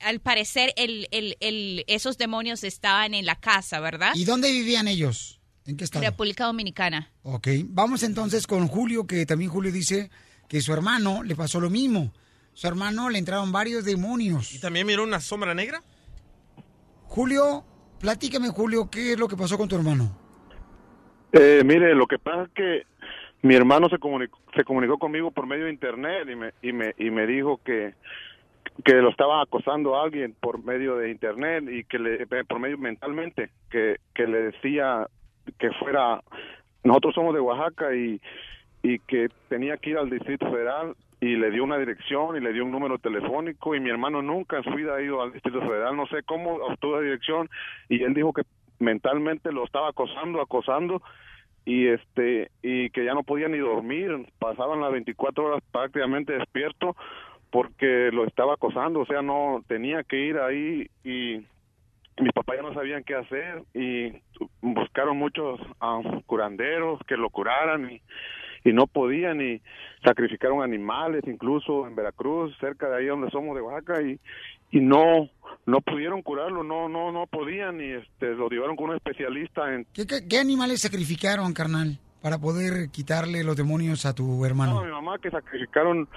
[0.00, 4.12] al parecer el, el- el- esos demonios estaban en la casa, ¿verdad?
[4.14, 5.40] ¿Y dónde vivían ellos?
[5.66, 6.04] ¿En qué estado?
[6.04, 7.10] República Dominicana.
[7.22, 10.10] Ok, vamos entonces con Julio, que también Julio dice
[10.48, 12.12] que su hermano le pasó lo mismo.
[12.52, 14.54] Su hermano le entraron varios demonios.
[14.54, 15.82] ¿Y también miró una sombra negra?
[17.04, 17.64] Julio,
[17.98, 20.16] platícame, Julio, ¿qué es lo que pasó con tu hermano?
[21.32, 22.86] Eh, mire, lo que pasa es que
[23.42, 26.94] mi hermano se comunicó, se comunicó conmigo por medio de internet y me, y me,
[26.98, 27.94] y me dijo que
[28.84, 32.58] que lo estaba acosando a alguien por medio de internet y que le eh, por
[32.58, 35.06] medio mentalmente que que le decía
[35.58, 36.20] que fuera
[36.82, 38.20] nosotros somos de Oaxaca y
[38.84, 42.52] y que tenía que ir al Distrito Federal y le dio una dirección y le
[42.52, 45.60] dio un número telefónico y mi hermano nunca en su vida ha ido al Distrito
[45.62, 47.48] Federal, no sé cómo obtuvo la dirección
[47.88, 48.42] y él dijo que
[48.78, 51.00] mentalmente lo estaba acosando, acosando
[51.64, 56.94] y este y que ya no podía ni dormir, pasaban las 24 horas prácticamente despierto
[57.50, 61.46] porque lo estaba acosando, o sea, no tenía que ir ahí y
[62.20, 64.12] mis papás ya no sabían qué hacer y
[64.60, 68.00] buscaron muchos ah, curanderos que lo curaran y,
[68.64, 69.60] y no podían y
[70.04, 74.18] sacrificaron animales incluso en Veracruz cerca de ahí donde somos de Oaxaca y
[74.70, 75.28] y no
[75.66, 79.86] no pudieron curarlo no no no podían y este lo llevaron con un especialista en
[79.92, 84.74] ¿Qué, qué, qué animales sacrificaron, carnal, para poder quitarle los demonios a tu hermano?
[84.74, 86.08] No, mi mamá que sacrificaron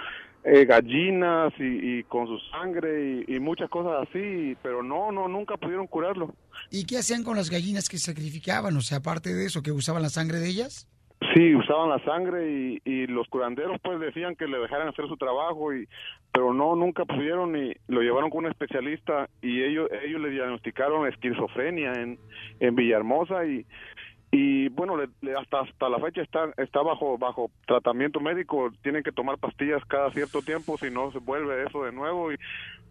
[0.47, 5.27] eh, gallinas y, y con su sangre y, y muchas cosas así, pero no, no,
[5.27, 6.33] nunca pudieron curarlo.
[6.71, 8.75] ¿Y qué hacían con las gallinas que sacrificaban?
[8.77, 10.87] O sea, aparte de eso, que usaban la sangre de ellas.
[11.33, 15.17] Sí, usaban la sangre y, y los curanderos pues decían que le dejaran hacer su
[15.17, 15.87] trabajo y
[16.31, 21.07] pero no nunca pudieron y lo llevaron con un especialista y ellos ellos le diagnosticaron
[21.07, 22.19] esquizofrenia en
[22.59, 23.65] en Villahermosa y
[24.31, 28.69] y bueno le- hasta hasta la fecha está está bajo bajo tratamiento médico.
[28.83, 32.31] Tienen que tomar pastillas cada cierto tiempo si no se vuelve eso de nuevo.
[32.31, 32.37] Y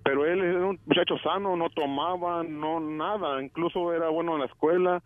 [0.02, 3.42] pero él era un muchacho sano no tomaba no nada.
[3.42, 5.02] Incluso era bueno en la escuela.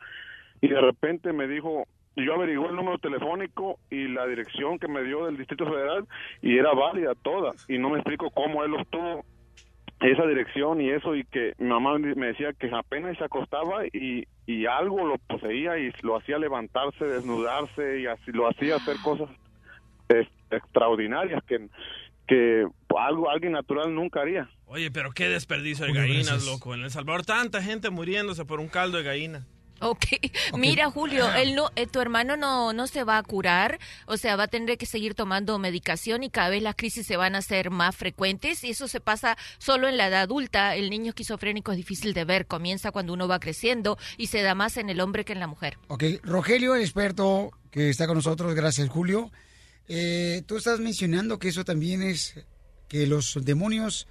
[0.61, 1.85] Y de repente me dijo
[2.16, 6.07] yo averigué el número telefónico y la dirección que me dio del Distrito Federal
[6.43, 7.52] y era válida toda.
[7.66, 9.24] Y no me explico cómo él obtuvo
[10.01, 14.27] esa dirección y eso y que mi mamá me decía que apenas se acostaba y,
[14.47, 19.28] y algo lo poseía y lo hacía levantarse, desnudarse y así lo hacía hacer cosas
[20.09, 21.68] es- extraordinarias que
[22.27, 22.64] que
[22.97, 24.48] algo alguien natural nunca haría.
[24.66, 26.74] Oye, pero qué desperdicio de gallinas, loco.
[26.74, 29.47] En El Salvador, tanta gente muriéndose por un caldo de gallina.
[29.81, 30.05] Ok,
[30.59, 34.36] mira Julio, él no, eh, tu hermano no, no se va a curar, o sea,
[34.36, 37.39] va a tener que seguir tomando medicación y cada vez las crisis se van a
[37.39, 40.77] hacer más frecuentes y eso se pasa solo en la edad adulta.
[40.77, 44.55] El niño esquizofrénico es difícil de ver, comienza cuando uno va creciendo y se da
[44.55, 45.78] más en el hombre que en la mujer.
[45.89, 49.31] Ok, Rogelio, el experto que está con nosotros, gracias Julio.
[49.89, 52.35] Eh, tú estás mencionando que eso también es
[52.86, 54.07] que los demonios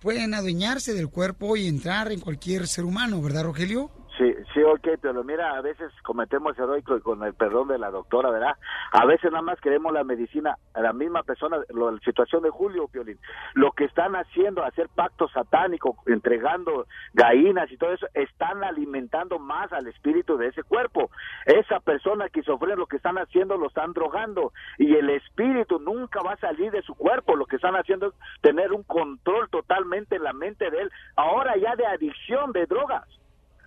[0.00, 3.90] pueden adueñarse del cuerpo y entrar en cualquier ser humano, ¿verdad, Rogelio?
[4.16, 7.90] Sí, sí, ok, pero mira, a veces cometemos heroico y con el perdón de la
[7.90, 8.56] doctora, ¿verdad?
[8.92, 12.50] A veces nada más queremos la medicina, a la misma persona, lo- la situación de
[12.50, 13.18] Julio, Piolín,
[13.54, 19.72] lo que están haciendo, hacer pactos satánicos, entregando gallinas y todo eso, están alimentando más
[19.72, 21.10] al espíritu de ese cuerpo.
[21.46, 26.20] Esa persona que sufre lo que están haciendo, lo están drogando y el espíritu nunca
[26.22, 30.14] va a salir de su cuerpo, lo que están haciendo es tener un control totalmente
[30.14, 33.02] en la mente de él, ahora ya de adicción de drogas.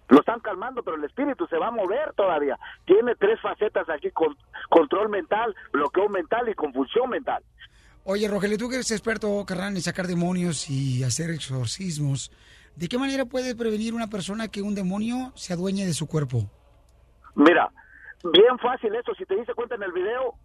[0.10, 2.58] Lo están calmando, pero el espíritu se va a mover todavía.
[2.86, 4.38] Tiene tres facetas aquí, con,
[4.70, 7.44] control mental, bloqueo mental y confusión mental.
[8.04, 12.32] Oye, Rogelio, tú que eres experto, carnal, en sacar demonios y hacer exorcismos,
[12.78, 16.50] ¿de qué manera puede prevenir una persona que un demonio se adueñe de su cuerpo?
[17.36, 17.70] Mira,
[18.24, 20.36] bien fácil eso, si te diste cuenta en el video,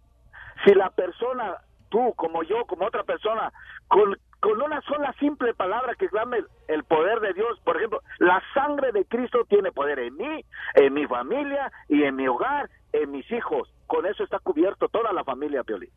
[0.65, 1.55] si la persona,
[1.87, 3.53] tú como yo, como otra persona,
[3.87, 8.43] con, con una sola simple palabra que clame el, poder de Dios, por ejemplo, la
[8.53, 10.43] sangre de Cristo tiene poder en mí,
[10.75, 13.73] en mi familia y en mi hogar, en mis hijos.
[13.87, 15.89] Con eso está cubierto toda la familia, Pioli.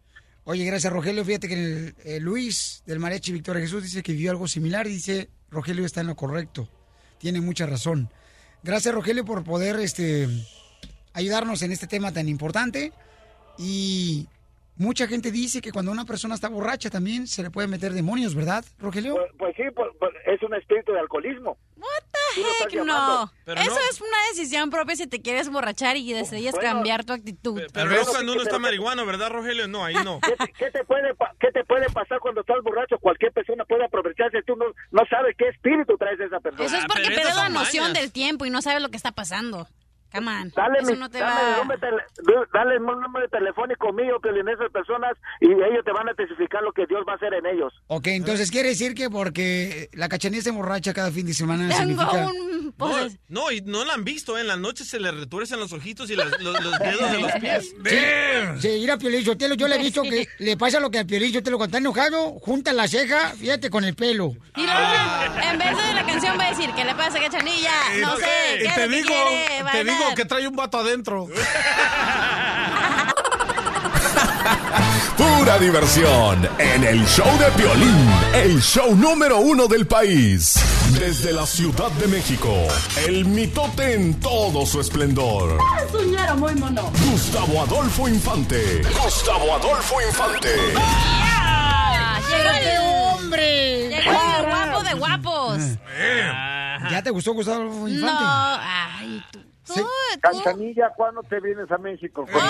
[0.44, 1.24] Oye, gracias, Rogelio.
[1.24, 5.84] Fíjate que eh, Luis del Mariachi Victoria Jesús dice que vio algo similar dice, Rogelio
[5.84, 6.68] está en lo correcto.
[7.18, 8.10] Tiene mucha razón.
[8.62, 10.28] Gracias, Rogelio, por poder este,
[11.14, 12.92] ayudarnos en este tema tan importante.
[13.58, 14.28] Y
[14.76, 18.34] mucha gente dice que cuando una persona está borracha también se le puede meter demonios,
[18.34, 19.14] ¿verdad, Rogelio?
[19.14, 21.56] Pues, pues sí, pues, pues, es un espíritu de alcoholismo.
[21.76, 23.32] Lo estás Heck, no.
[23.44, 23.76] Pero Eso no.
[23.90, 26.60] es una decisión propia si te quieres borrachar y Bueno.
[26.60, 27.62] cambiar tu actitud.
[27.72, 29.68] Pero es cuando uno está marihuano, ¿verdad, Rogelio?
[29.68, 30.20] No, ahí no.
[30.26, 32.98] ¿Qué te, qué te puede, pa- qué te puede pasar cuando estás borracho?
[32.98, 34.42] Cualquier persona puede aprovecharse.
[34.46, 36.64] Tú no, no sabes qué espíritu traes esa persona.
[36.66, 39.66] Eso es porque pierdes la noción del tiempo y no sabes lo que está pasando.
[40.16, 40.52] Come on.
[40.54, 41.50] Dale, Eso mi- no te dame, va...
[41.52, 45.92] el número tele- dale el número telefónico mío, que en esas personas, y ellos te
[45.92, 47.72] van a testificar lo que Dios va a hacer en ellos.
[47.86, 51.80] Ok, entonces quiere decir que porque la cachanilla se emborracha cada fin de semana Tengo
[51.80, 52.26] significa...
[52.26, 52.56] un...
[52.66, 54.40] No, pues, no, y no la han visto, ¿eh?
[54.42, 57.32] en la noche se le retuercen los ojitos y las- los, los dedos de los
[57.32, 57.74] pies.
[58.60, 61.32] Sí, mira, Piolín Sotelo, yo le he visto que le pasa lo que al Piolín
[61.32, 64.32] Sotelo cuando está enojado, junta la ceja, fíjate, con el pelo.
[64.56, 64.80] Y luego,
[65.50, 67.70] en vez de la canción va a decir, ¿qué le pasa, cachanilla?
[68.00, 68.24] No sé,
[68.58, 69.96] ¿qué Y es te que digo, quiere te bailar?
[70.06, 71.26] Digo que trae un vato adentro.
[75.16, 80.54] Pura diversión en el show de Piolín, el show número uno del país.
[80.98, 82.52] Desde la Ciudad de México,
[83.06, 85.58] el mitote en todo su esplendor.
[85.90, 86.90] Soñaron muy mono.
[87.10, 88.82] Gustavo Adolfo Infante.
[89.02, 90.48] Gustavo Adolfo Infante.
[92.28, 93.88] Llegó ¡Qué hombre!
[93.88, 95.58] Llegó el guapo de guapos.
[96.90, 98.24] ¿Ya te gustó Gustavo Adolfo No, Infante?
[98.64, 99.40] ay, tú.
[99.66, 99.86] Tú.
[100.20, 102.24] Cachanilla, ¿cuándo te vienes a México?
[102.26, 102.40] Creo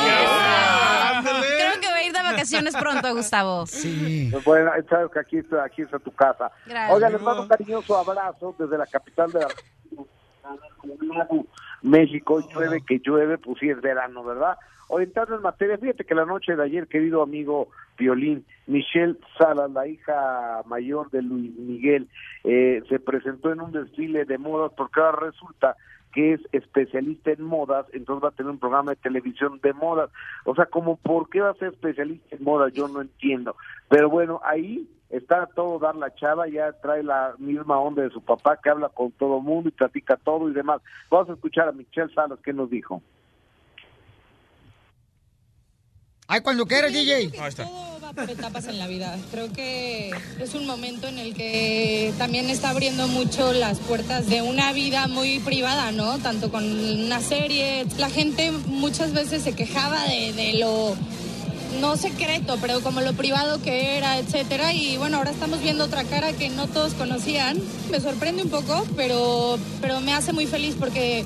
[1.81, 3.67] que voy a ir de vacaciones pronto, Gustavo.
[3.67, 4.29] Sí.
[4.31, 6.51] Pues Bueno, sabes que aquí está, aquí está tu casa.
[6.67, 6.95] Gracias.
[6.95, 9.49] Oiga, les mando un cariñoso abrazo desde la capital de la
[11.83, 12.41] México.
[12.53, 14.57] Llueve que llueve, pues sí es verano, ¿verdad?
[14.89, 17.69] Hoy entrando en materia, fíjate que la noche de ayer, querido amigo
[17.99, 22.09] Violín, Michelle Salas, la hija mayor de Luis Miguel,
[22.45, 25.77] eh, se presentó en un desfile de modas porque ahora resulta
[26.17, 30.09] que es especialista en modas, entonces va a tener un programa de televisión de modas.
[30.47, 33.55] O sea, como por qué va a ser especialista en modas, yo no entiendo.
[33.91, 38.23] Pero bueno, ahí está todo dar la chava, ya trae la misma onda de su
[38.23, 40.81] papá que habla con todo mundo y platica todo y demás.
[41.11, 43.03] Vamos a escuchar a Michelle Salas, ¿qué nos dijo?
[46.29, 47.31] Ay, cuando quieras, DJ.
[47.55, 49.17] Todo va por etapas en la vida.
[49.31, 54.43] Creo que es un momento en el que también está abriendo mucho las puertas de
[54.43, 56.19] una vida muy privada, ¿no?
[56.19, 57.87] Tanto con una serie.
[57.97, 60.97] La gente muchas veces se quejaba de, de lo
[61.81, 64.73] no secreto, pero como lo privado que era, etcétera.
[64.73, 67.59] Y bueno, ahora estamos viendo otra cara que no todos conocían.
[67.93, 71.25] Me sorprende un poco, pero, pero me hace muy feliz porque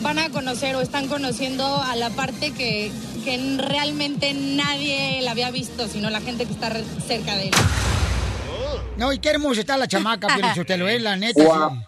[0.00, 2.90] van a conocer o están conociendo a la parte que,
[3.24, 7.54] que realmente nadie la había visto, sino la gente que está re- cerca de él.
[8.98, 11.40] No, y qué hermosa está la chamaca, pero si te lo es, la neta.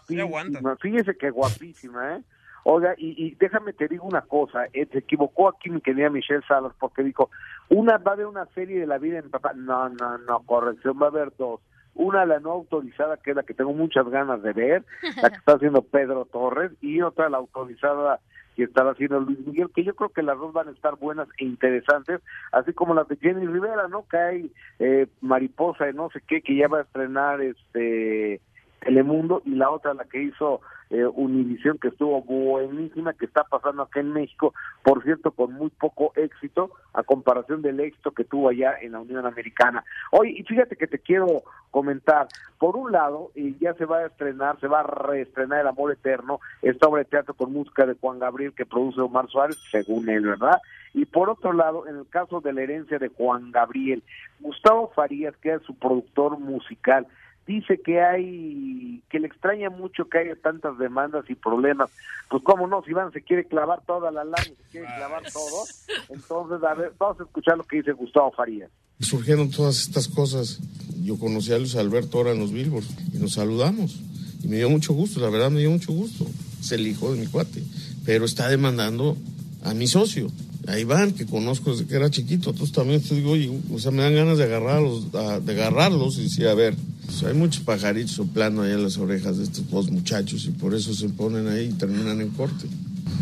[0.09, 0.16] sí.
[0.16, 2.23] Guapísima, fíjese que guapísima, ¿eh?
[2.66, 6.43] Oiga, y, y déjame te digo una cosa, eh, se equivocó aquí mi querida Michelle
[6.48, 7.28] Salas porque dijo,
[7.69, 9.52] una va a haber una serie de la vida en papá.
[9.55, 11.61] No, no, no, corrección, va a haber dos.
[11.94, 14.85] Una, la no autorizada, que es la que tengo muchas ganas de ver,
[15.23, 18.20] la que está haciendo Pedro Torres, y otra, la autorizada
[18.55, 21.28] que estaba haciendo Luis Miguel, que yo creo que las dos van a estar buenas
[21.39, 22.20] e interesantes,
[22.52, 24.06] así como las de Jenny Rivera, ¿no?
[24.09, 28.40] Que hay eh, Mariposa de no sé qué, que ya va a estrenar este
[28.81, 30.60] Telemundo, y la otra, la que hizo
[30.94, 35.70] eh, Univisión, que estuvo buenísima, que está pasando acá en México, por cierto, con muy
[35.70, 39.84] poco éxito, a comparación del éxito que tuvo allá en la Unión Americana.
[40.12, 41.42] Oye, y fíjate que te quiero
[41.72, 45.66] comentar, por un lado, eh, ya se va a estrenar, se va a reestrenar El
[45.66, 49.58] Amor Eterno, esta obra de teatro con música de Juan Gabriel que produce Omar Suárez,
[49.72, 50.60] según él, ¿verdad?
[50.92, 54.04] Y por otro lado, en el caso de la herencia de Juan Gabriel,
[54.38, 57.08] Gustavo Farías, que es su productor musical,
[57.46, 61.90] dice que hay, que le extraña mucho que haya tantas demandas y problemas.
[62.30, 65.64] Pues cómo no, si Iván se quiere clavar toda la lana, se quiere clavar todo,
[66.08, 68.70] entonces a ver, vamos a escuchar lo que dice Gustavo Farías.
[69.00, 70.60] Surgieron todas estas cosas.
[71.02, 74.00] Yo conocí a Luis Alberto ahora en los Billboard y nos saludamos.
[74.42, 76.26] Y me dio mucho gusto, la verdad me dio mucho gusto.
[76.60, 77.62] Es el hijo de mi cuate.
[78.04, 79.16] Pero está demandando
[79.64, 80.28] a mi socio,
[80.66, 82.50] a Iván, que conozco desde que era chiquito.
[82.50, 86.22] Entonces también te digo, oye, o sea, me dan ganas de agarrarlos, de agarrarlos y
[86.24, 86.74] decir, a ver,
[87.06, 90.74] pues, hay muchos pajaritos soplando ahí en las orejas de estos dos muchachos y por
[90.74, 92.66] eso se ponen ahí y terminan en corte.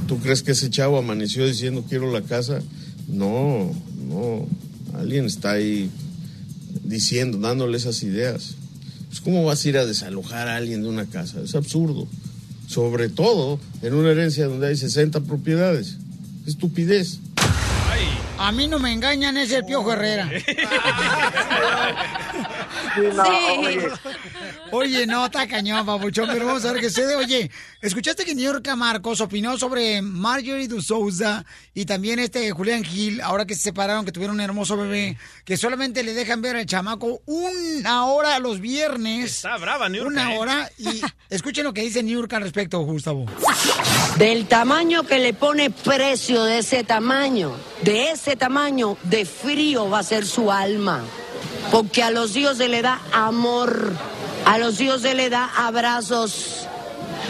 [0.06, 2.60] ¿Tú crees que ese chavo amaneció diciendo quiero la casa?
[3.08, 3.72] No,
[4.08, 4.46] no.
[4.94, 5.90] Alguien está ahí
[6.84, 8.54] diciendo, dándole esas ideas.
[9.08, 11.40] Pues, ¿Cómo vas a ir a desalojar a alguien de una casa?
[11.42, 12.06] Es absurdo.
[12.66, 15.98] Sobre todo en una herencia donde hay 60 propiedades.
[16.46, 17.18] Estupidez.
[18.42, 20.28] A mí no me engañan, es el Piojo Herrera.
[23.14, 23.22] no,
[23.60, 23.88] oye.
[24.70, 27.14] Oye, no, está cañón, papuchón, pero vamos a ver qué sucede.
[27.16, 27.50] Oye,
[27.80, 31.44] ¿escuchaste que New York Marcos opinó sobre Marjorie de Souza
[31.74, 35.56] y también este Julián Gil, ahora que se separaron, que tuvieron un hermoso bebé, que
[35.56, 39.36] solamente le dejan ver al chamaco una hora los viernes?
[39.36, 40.38] Está brava, New York, Una ¿eh?
[40.38, 43.26] hora, y escuchen lo que dice New York al respecto, Gustavo.
[44.16, 50.00] Del tamaño que le pone precio de ese tamaño, de ese tamaño de frío va
[50.00, 51.02] a ser su alma.
[51.70, 53.92] Porque a los hijos se le da amor,
[54.44, 56.66] a los hijos se le da abrazos,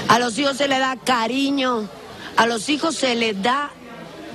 [0.08, 1.88] a los hijos se le da cariño,
[2.36, 3.70] a los hijos se les da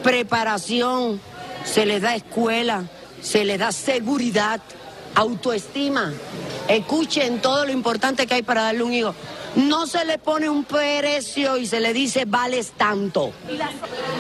[0.03, 1.19] preparación,
[1.65, 2.85] se les da escuela,
[3.21, 4.61] se les da seguridad,
[5.15, 6.13] autoestima.
[6.67, 9.15] Escuchen todo lo importante que hay para darle un hijo.
[9.55, 13.31] No se le pone un precio y se le dice vales tanto.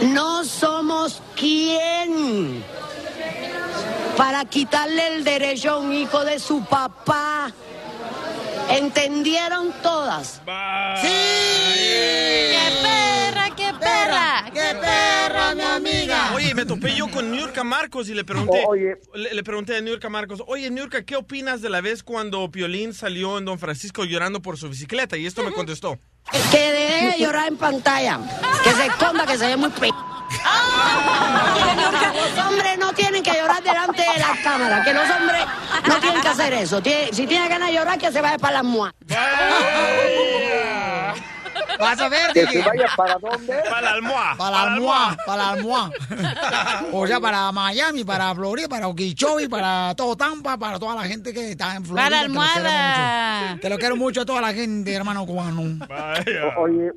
[0.01, 2.63] No somos quien
[4.17, 7.51] para quitarle el derecho a un hijo de su papá.
[8.69, 10.41] ¿Entendieron todas?
[11.01, 14.51] ¡Qué perra, qué perra!
[14.53, 16.33] ¡Qué perra, mi amiga!
[16.33, 18.97] Oye, me topé yo con Niurka Marcos y le pregunté, oye.
[19.13, 22.93] le, le pregunté a Niurka Marcos, oye Niurka, ¿qué opinas de la vez cuando Piolín
[22.93, 25.15] salió en Don Francisco llorando por su bicicleta?
[25.15, 25.97] Y esto me contestó.
[26.51, 28.19] Que deje de llorar en pantalla.
[28.63, 29.91] Que se esconda, que se ve muy pe...
[32.13, 34.83] Los hombres no tienen que llorar delante de la cámara.
[34.83, 35.45] Que los hombres
[35.87, 36.81] no tienen que hacer eso.
[37.11, 38.93] Si tiene ganas de llorar, que se vaya para las muas.
[41.79, 43.53] Vas a ver, Que se vaya para dónde?
[43.69, 44.35] Para la almohada.
[44.35, 45.91] Para la almohada, para la almohada.
[46.91, 51.31] O sea, para Miami, para Florida, para Okeechobee, para todo Tampa, para toda la gente
[51.33, 52.03] que está en Florida.
[52.05, 53.41] Para que los almohada.
[53.49, 53.61] mucho.
[53.61, 55.61] Que lo quiero mucho a toda la gente, hermano cubano.
[55.61, 56.91] O- Oye,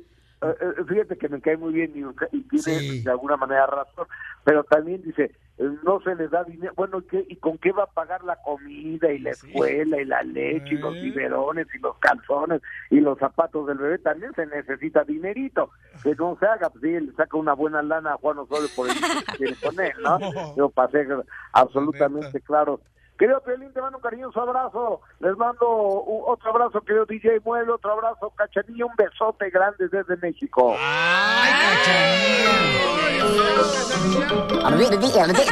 [0.87, 2.61] fíjate que me cae muy bien y, y tiene
[3.03, 4.07] de alguna manera razón,
[4.43, 7.71] pero también dice, eh, no se les da dinero, bueno, ¿y, qué- ¿y con qué
[7.71, 11.79] va a pagar la comida y la escuela y la leche y los biberones y
[11.79, 13.99] los calzones y los zapatos del bebé?
[13.99, 15.69] También se necesita dinerito,
[16.03, 18.87] que no se haga, pues sí, le saca una buena lana a Juan Osorio por
[18.89, 18.93] el
[19.31, 20.19] que tiene con él, ¿no?
[20.57, 21.05] Yo pasé
[21.53, 22.81] absolutamente claro.
[23.21, 24.99] Querido Piolín, te mando un cariñoso abrazo.
[25.19, 30.17] Les mando un- otro abrazo, querido DJ Mueble, otro abrazo, Cachanilla, un besote grande desde
[30.17, 30.75] México.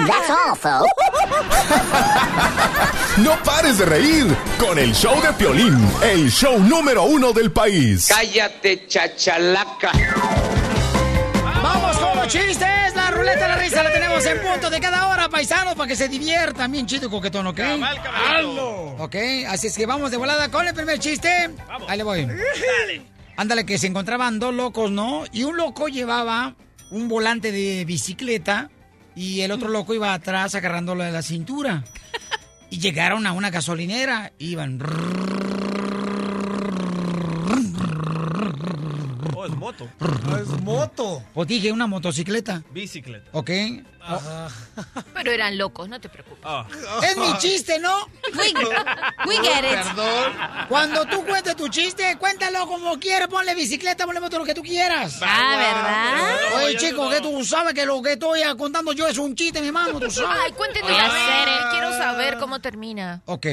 [0.08, 0.90] That's all, folks.
[3.20, 8.08] No pares de reír con el show de Piolín, el show número uno del país.
[8.08, 9.91] Cállate, chachalaca.
[11.62, 11.99] Vamos
[12.30, 12.96] chistes.
[12.96, 15.96] La ruleta de la risa la tenemos en punto de cada hora, paisanos, para que
[15.96, 17.60] se diviertan bien chido y coquetón, ¿ok?
[19.00, 19.16] Ok,
[19.48, 21.50] así es que vamos de volada con el primer chiste.
[21.88, 22.28] Ahí le voy.
[23.36, 25.24] Ándale, que se encontraban dos locos, ¿no?
[25.32, 26.56] Y un loco llevaba
[26.92, 28.70] un volante de bicicleta
[29.16, 31.84] y el otro loco iba atrás agarrándolo de la cintura.
[32.70, 34.80] Y llegaron a una gasolinera, iban...
[39.70, 39.90] es moto.
[40.41, 41.24] es moto.
[41.34, 43.30] O dije, una motocicleta, Bicicleta.
[43.34, 43.50] ¿ok?
[45.14, 46.44] Pero eran locos, no te preocupes.
[46.44, 46.66] Ah.
[47.04, 48.08] Es mi chiste, ¿no?
[48.36, 48.54] We-
[49.28, 49.84] we get it.
[49.86, 50.34] Perdón.
[50.68, 53.28] Cuando tú cuentes tu chiste, cuéntalo como quieras.
[53.28, 55.20] Ponle bicicleta, ponle moto, lo que tú quieras.
[55.22, 56.66] Ah, ¿verdad?
[56.66, 59.68] Oye, chico, que tú sabes que lo que estoy contando yo es un chiste, mi
[59.68, 60.40] hermano, tú sabes.
[60.46, 63.22] Ay, cuéntenos Oye, a ver, quiero saber cómo termina.
[63.26, 63.48] Ok.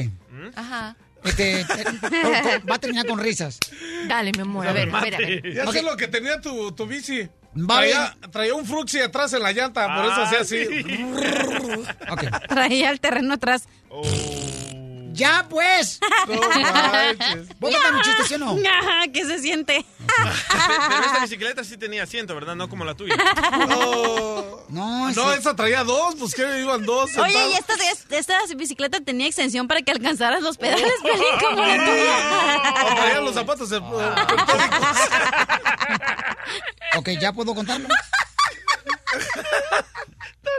[0.55, 0.95] Ajá.
[1.23, 3.59] Este, te- va a terminar con risas.
[4.07, 5.53] Dale, mi amor, a ver, a ver, a ver.
[5.53, 5.73] Ya Ok.
[5.73, 7.27] sé lo que tenía tu, tu bici.
[7.67, 10.63] Traía, traía un fruxi atrás en la llanta, por eso hacía así.
[12.47, 13.67] Traía el terreno atrás.
[15.17, 15.99] Ya, pues.
[17.59, 18.55] ¿Vos contar un chiste, sí o no?
[19.13, 19.83] ¿Qué se siente?
[20.07, 22.55] Pero esta bicicleta sí tenía asiento, ¿verdad?
[22.55, 23.15] No como la tuya.
[23.67, 27.17] No, No, esa traía dos, pues que iban dos.
[27.17, 27.73] Oye, y esta,
[28.15, 32.73] esta bicicleta tenía extensión para que alcanzaras los pedales, Pelín, como la tuya.
[32.83, 33.71] O traían los zapatos.
[33.71, 33.81] eh,
[36.97, 37.87] Ok, ¿ya puedo contarlo?
[40.43, 40.51] No,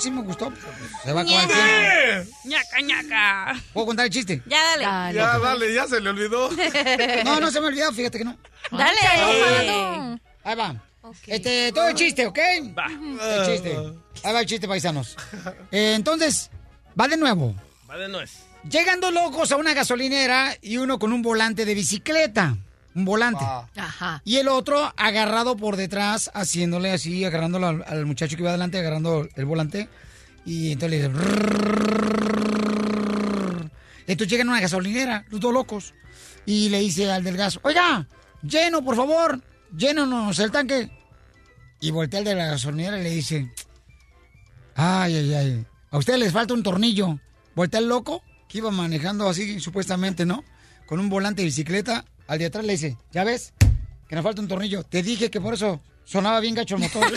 [0.00, 0.50] sí me gustó.
[0.52, 0.72] pero
[1.04, 2.38] Se va a acabar el tiempo.
[2.44, 3.62] ñaca, ñaca.
[3.72, 4.42] ¿Puedo contar el chiste?
[4.46, 5.14] Ya, dale.
[5.16, 6.50] Ya, dale, ya se le olvidó.
[7.24, 8.36] No, no se me olvidó, fíjate que no.
[8.70, 8.98] Dale.
[9.02, 10.74] Ay, Ahí va.
[11.26, 12.38] Este, todo el chiste, ¿ok?
[12.76, 12.86] Va.
[12.88, 13.76] El chiste.
[14.24, 15.16] Ahí va el chiste, paisanos.
[15.70, 16.50] Eh, entonces,
[16.98, 17.54] va de nuevo.
[17.88, 18.32] Va de nuez.
[18.68, 22.56] Llegan dos locos a una gasolinera y uno con un volante de bicicleta.
[22.96, 23.44] Un volante.
[23.76, 24.22] Ajá.
[24.24, 28.78] Y el otro agarrado por detrás, haciéndole así, agarrándolo al, al muchacho que iba adelante,
[28.78, 29.88] agarrando el volante.
[30.46, 31.20] Y entonces le dice...
[34.06, 35.94] Entonces llegan a una gasolinera, los dos locos.
[36.46, 38.06] Y le dice al del gas, oiga,
[38.42, 39.42] lleno, por favor,
[39.76, 40.90] llénonos el tanque.
[41.80, 43.52] Y voltea al de la gasolinera y le dice,
[44.74, 47.18] ay, ay, ay, a ustedes les falta un tornillo.
[47.54, 50.44] Voltea el loco, que iba manejando así, supuestamente, ¿no?
[50.86, 52.04] Con un volante de bicicleta.
[52.28, 53.52] Al de atrás le dice, ¿ya ves?
[54.08, 54.82] Que nos falta un tornillo.
[54.82, 57.02] Te dije que por eso sonaba bien gacho el motor.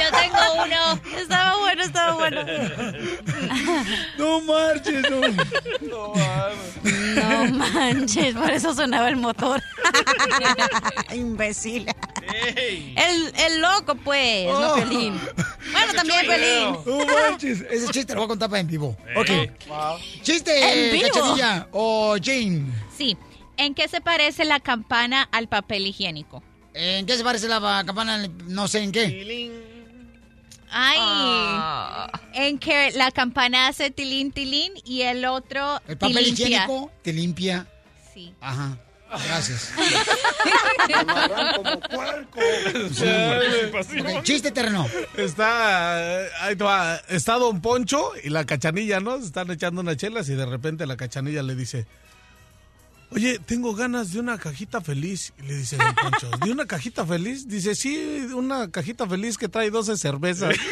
[0.00, 1.00] Yo tengo uno.
[1.16, 2.40] Estaba bueno, estaba bueno.
[4.18, 6.14] No marches, no.
[7.16, 9.62] No manches, por eso sonaba el motor.
[11.14, 11.86] Imbécil.
[12.96, 14.74] El, el loco, pues, no Oh.
[14.76, 15.20] Pelín.
[15.72, 16.76] Bueno, también Pelín.
[16.86, 17.60] No manches.
[17.70, 18.96] Ese chiste lo voy a contar para en vivo.
[19.16, 19.28] Ok.
[20.22, 21.08] Chiste, ¿En vivo?
[21.12, 22.62] Cachanilla o Jane.
[22.96, 23.16] Sí.
[23.58, 26.42] ¿En qué se parece la campana al papel higiénico?
[26.72, 28.28] ¿En qué se parece la campana?
[28.46, 29.50] No sé en qué.
[30.70, 32.10] Ay, Ah.
[32.34, 36.46] en que la campana hace tilín, tilín y el otro El papel limpia.
[36.46, 37.66] higiénico te limpia.
[38.12, 38.34] Sí.
[38.40, 38.76] Ajá.
[39.08, 39.72] Gracias.
[43.98, 44.86] Ok, chiste terreno.
[45.16, 46.96] Está, eh, ahí te va.
[47.08, 49.18] está Don Poncho y la cachanilla, ¿no?
[49.20, 51.86] Se están echando unas chelas y de repente la cachanilla le dice,
[53.10, 55.32] Oye, tengo ganas de una cajita feliz.
[55.38, 57.48] Y le dice Don Poncho, ¿de una cajita feliz?
[57.48, 60.54] Dice, sí, una cajita feliz que trae 12 cervezas.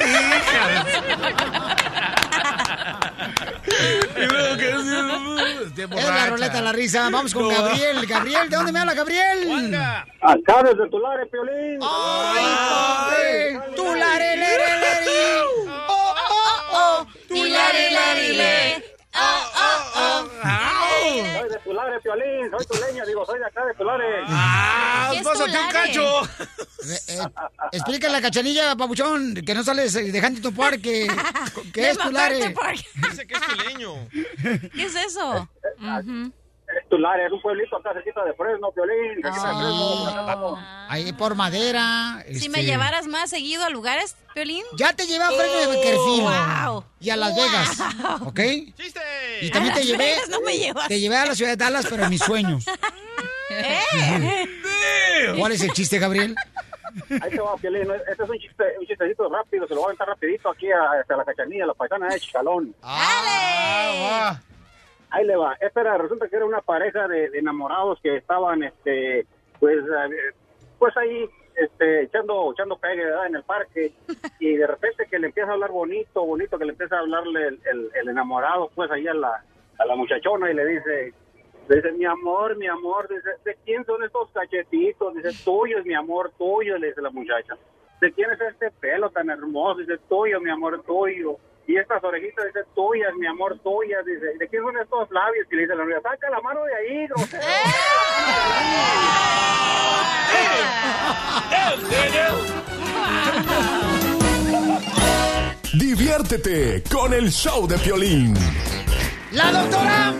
[4.17, 7.09] y luego que Es la roleta de la risa.
[7.11, 7.49] Vamos con.
[7.49, 8.07] Gabriel.
[8.07, 9.75] Gabriel, ¿de dónde me habla Gabriel?
[10.21, 11.79] Acá desde Tulare, Piolín.
[11.83, 15.41] ¡Ay, Tulare, lere, lere!
[15.89, 17.07] ¡Oh, oh, oh!
[17.29, 18.85] ¡Tulare, lere, lere!
[19.15, 20.84] ¡Oh, oh, oh!
[21.09, 22.51] Soy de Tulare, Piolín.
[22.51, 24.05] Soy tuleño, digo, soy de acá de Tulare.
[24.29, 25.09] ¡Ah!
[25.13, 25.73] ¿Qué es ¡Pásate un Tulare?
[25.73, 26.23] cacho!
[26.25, 27.19] Eh, eh,
[27.73, 31.07] explica la cachanilla, papuchón, que no sales de Huntington Park, que,
[31.73, 32.55] que De es Tulare.
[33.11, 34.09] Dice que es tuleño.
[34.75, 35.49] ¿Qué es eso?
[35.79, 36.33] Ujú.
[36.85, 39.15] Es Tulare, es un pueblito acá cerquita de Fresno, Piolín.
[39.23, 40.25] cerquita de Ah.
[40.27, 40.59] Fresno.
[40.89, 42.23] Ahí por madera.
[42.29, 44.63] Si este, me llevaras más seguido a lugares, Piolín.
[44.77, 46.23] Ya te llevé a Fresno de Beckerfield.
[46.67, 46.85] Wow.
[47.01, 47.79] Y a Las Vegas.
[48.27, 48.41] ¿Ok?
[49.41, 50.05] Y también A te Las llevé.
[50.05, 50.89] Vegas no me llevas.
[50.89, 52.65] Te llevé a la ciudad de Dallas, pero en mis sueños.
[53.51, 54.47] Eh.
[55.39, 56.35] ¿Cuál es el chiste, Gabriel?
[57.23, 57.89] Ahí te va, Piolín.
[58.09, 61.01] Este es un, chiste, un chistecito rápido, se lo voy a aventar rapidito aquí a,
[61.01, 62.75] hasta la cachanilla, la paisana de Chicalón.
[62.83, 64.39] Ah,
[65.15, 65.57] Ahí le va.
[65.61, 69.27] Esta era, resulta que era una pareja de, de enamorados que estaban, este,
[69.61, 70.35] pues, eh,
[70.79, 73.27] pues ahí, este, echando, echando pegue, ¿verdad?
[73.27, 73.93] En el parque.
[74.41, 77.47] Y de repente que le empieza a hablar bonito, bonito, que le empieza a hablarle
[77.49, 79.43] el, el- el enamorado, pues, ahí a la,
[79.79, 81.13] a la muchachona y le dice,
[81.69, 85.15] le dice, mi amor, mi amor, dice, ¿de quién son estos cachetitos?
[85.15, 87.55] Dice, tuyo es mi amor, tuyo, le dice la muchacha.
[88.01, 89.81] ¿De quién es este pelo tan hermoso?
[89.81, 91.37] Dice, tuyo, mi amor, tuyo.
[91.67, 94.05] Y estas orejitas, dice, tuyas, mi amor, tuyas.
[94.05, 95.47] Dice, ¿de quién son estos labios?
[95.51, 97.43] Y le dice la novia, saca la mano de ahí, grosero.
[105.75, 108.35] Diviértete con el show de Piolín.
[109.33, 110.15] La doctora.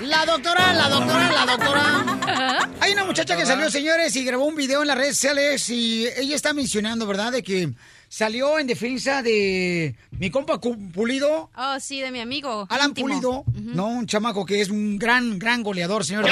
[0.00, 2.70] La doctora, la doctora, la doctora.
[2.80, 6.08] Hay una muchacha que salió, señores, y grabó un video en las redes sociales y
[6.16, 7.70] ella está mencionando, ¿verdad?, de que
[8.12, 11.48] salió en defensa de mi compa Pulido.
[11.56, 12.66] Oh, sí, de mi amigo.
[12.68, 13.06] Alan íntimo.
[13.08, 13.86] Pulido, ¿no?
[13.86, 16.26] Un chamaco que es un gran, gran goleador, señor.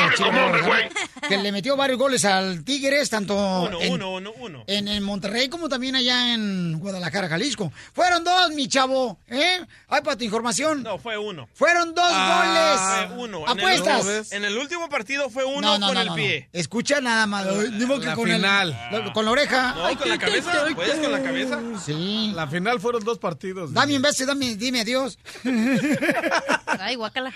[1.28, 4.64] Que le metió varios goles al Tigres, tanto Uno, en, uno, uno, uno.
[4.66, 7.72] en, en Monterrey como también allá en Guadalajara, Jalisco.
[7.92, 9.60] Fueron dos, mi chavo, ¿eh?
[9.88, 10.82] Ay, para tu información.
[10.82, 11.48] No, fue uno.
[11.54, 13.08] Fueron dos Ah, goles.
[13.16, 13.38] Fue uno.
[13.38, 14.32] En el- Apuestas.
[14.32, 16.48] En el, último partido fue uno con el pie.
[16.52, 17.46] Escucha nada más.
[17.78, 18.70] Digo que La con, el- final.
[18.90, 19.74] la- con la oreja.
[19.74, 20.52] No, con la cabeza.
[20.74, 21.60] ¿Puedes con la cabeza?
[21.84, 22.32] Sí.
[22.34, 23.72] La final fueron dos partidos.
[23.72, 25.18] Dame un beso, dame, dime adiós.
[26.80, 27.32] Ay, guácala.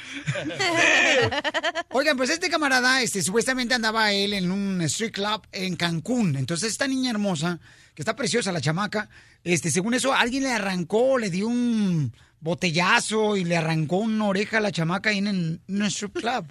[1.91, 6.37] Oigan, pues este camarada, este, supuestamente andaba él en un street club en Cancún.
[6.37, 7.61] Entonces esta niña hermosa,
[7.95, 9.09] que está preciosa la chamaca,
[9.45, 14.59] este, según eso, alguien le arrancó, le dio un botellazo y le arrancó una oreja
[14.59, 16.47] a la chamaca ahí en un strip club.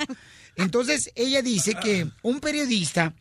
[0.55, 3.13] Entonces ella dice que un periodista,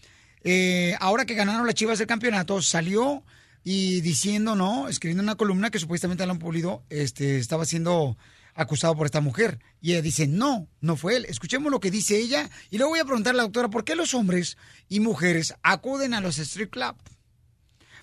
[0.45, 3.25] eh, ahora que ganaron las Chivas el campeonato, salió
[3.65, 4.89] y diciendo, ¿no?
[4.89, 8.17] Escribiendo una columna que supuestamente Alan Pulido este, estaba siendo
[8.55, 9.59] acusado por esta mujer.
[9.81, 11.27] Y ella dice, no, no fue él.
[11.29, 13.95] Escuchemos lo que dice ella y luego voy a preguntarle a la doctora, ¿por qué
[13.95, 14.57] los hombres
[14.89, 16.97] y mujeres acuden a los strip club?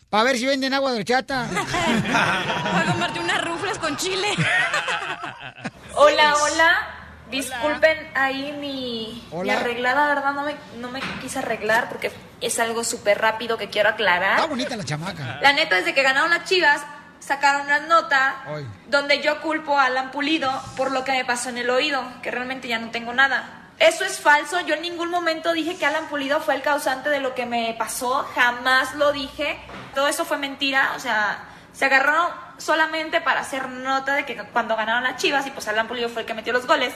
[0.10, 1.48] Para ver si venden agua de horchata.
[1.52, 4.30] Voy a comerte unas rufles con chile.
[5.96, 6.97] Hola, hola.
[7.30, 10.34] Disculpen ahí mi, mi arreglada, ¿verdad?
[10.34, 14.36] No me, no me quise arreglar porque es algo súper rápido que quiero aclarar.
[14.36, 15.40] Está bonita la chamaca.
[15.42, 16.82] La neta, desde que ganaron las chivas,
[17.20, 18.44] sacaron una nota
[18.88, 22.32] donde yo culpo a Alan Pulido por lo que me pasó en el oído, que
[22.32, 23.54] realmente ya no tengo nada.
[23.80, 27.20] Eso es falso, yo en ningún momento dije que Alan Pulido fue el causante de
[27.20, 29.60] lo que me pasó, jamás lo dije.
[29.94, 31.44] Todo eso fue mentira, o sea,
[31.74, 35.88] se agarraron solamente para hacer nota de que cuando ganaron las chivas y pues Alan
[35.88, 36.94] Pulido fue el que metió los goles.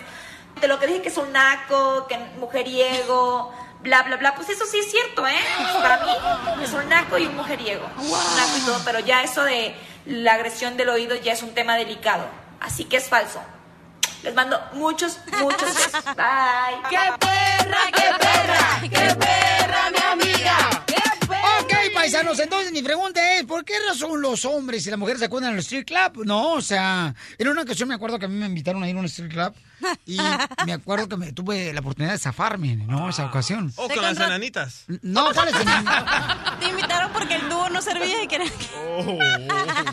[0.60, 4.66] De lo que dije que es un naco, que mujeriego, bla, bla, bla, pues eso
[4.66, 5.40] sí es cierto, ¿eh?
[5.82, 6.12] Para mí
[6.64, 7.86] es un naco y un mujeriego.
[7.98, 9.76] Un naco y todo, pero ya eso de
[10.06, 12.26] la agresión del oído ya es un tema delicado.
[12.60, 13.42] Así que es falso.
[14.24, 16.04] Les mando muchos, muchos besos.
[16.16, 16.78] Bye.
[16.90, 18.82] ¡Qué perra, qué perra!
[18.82, 20.41] ¡Qué perra, mi amiga!
[22.32, 25.60] Paisanos, entonces mi pregunta es, ¿por qué razón los hombres y las mujeres acuden al
[25.60, 26.26] street club?
[26.26, 28.96] No, o sea, en una ocasión me acuerdo que a mí me invitaron a ir
[28.96, 29.54] a un street club
[30.06, 30.18] y
[30.66, 33.10] me acuerdo que me tuve la oportunidad de zafarme, ¿no?
[33.10, 33.74] Esa ocasión.
[33.76, 34.86] O con las enanitas.
[35.02, 35.66] No, ¿cuál es el
[36.60, 38.46] Te invitaron porque el dúo no servía y que era...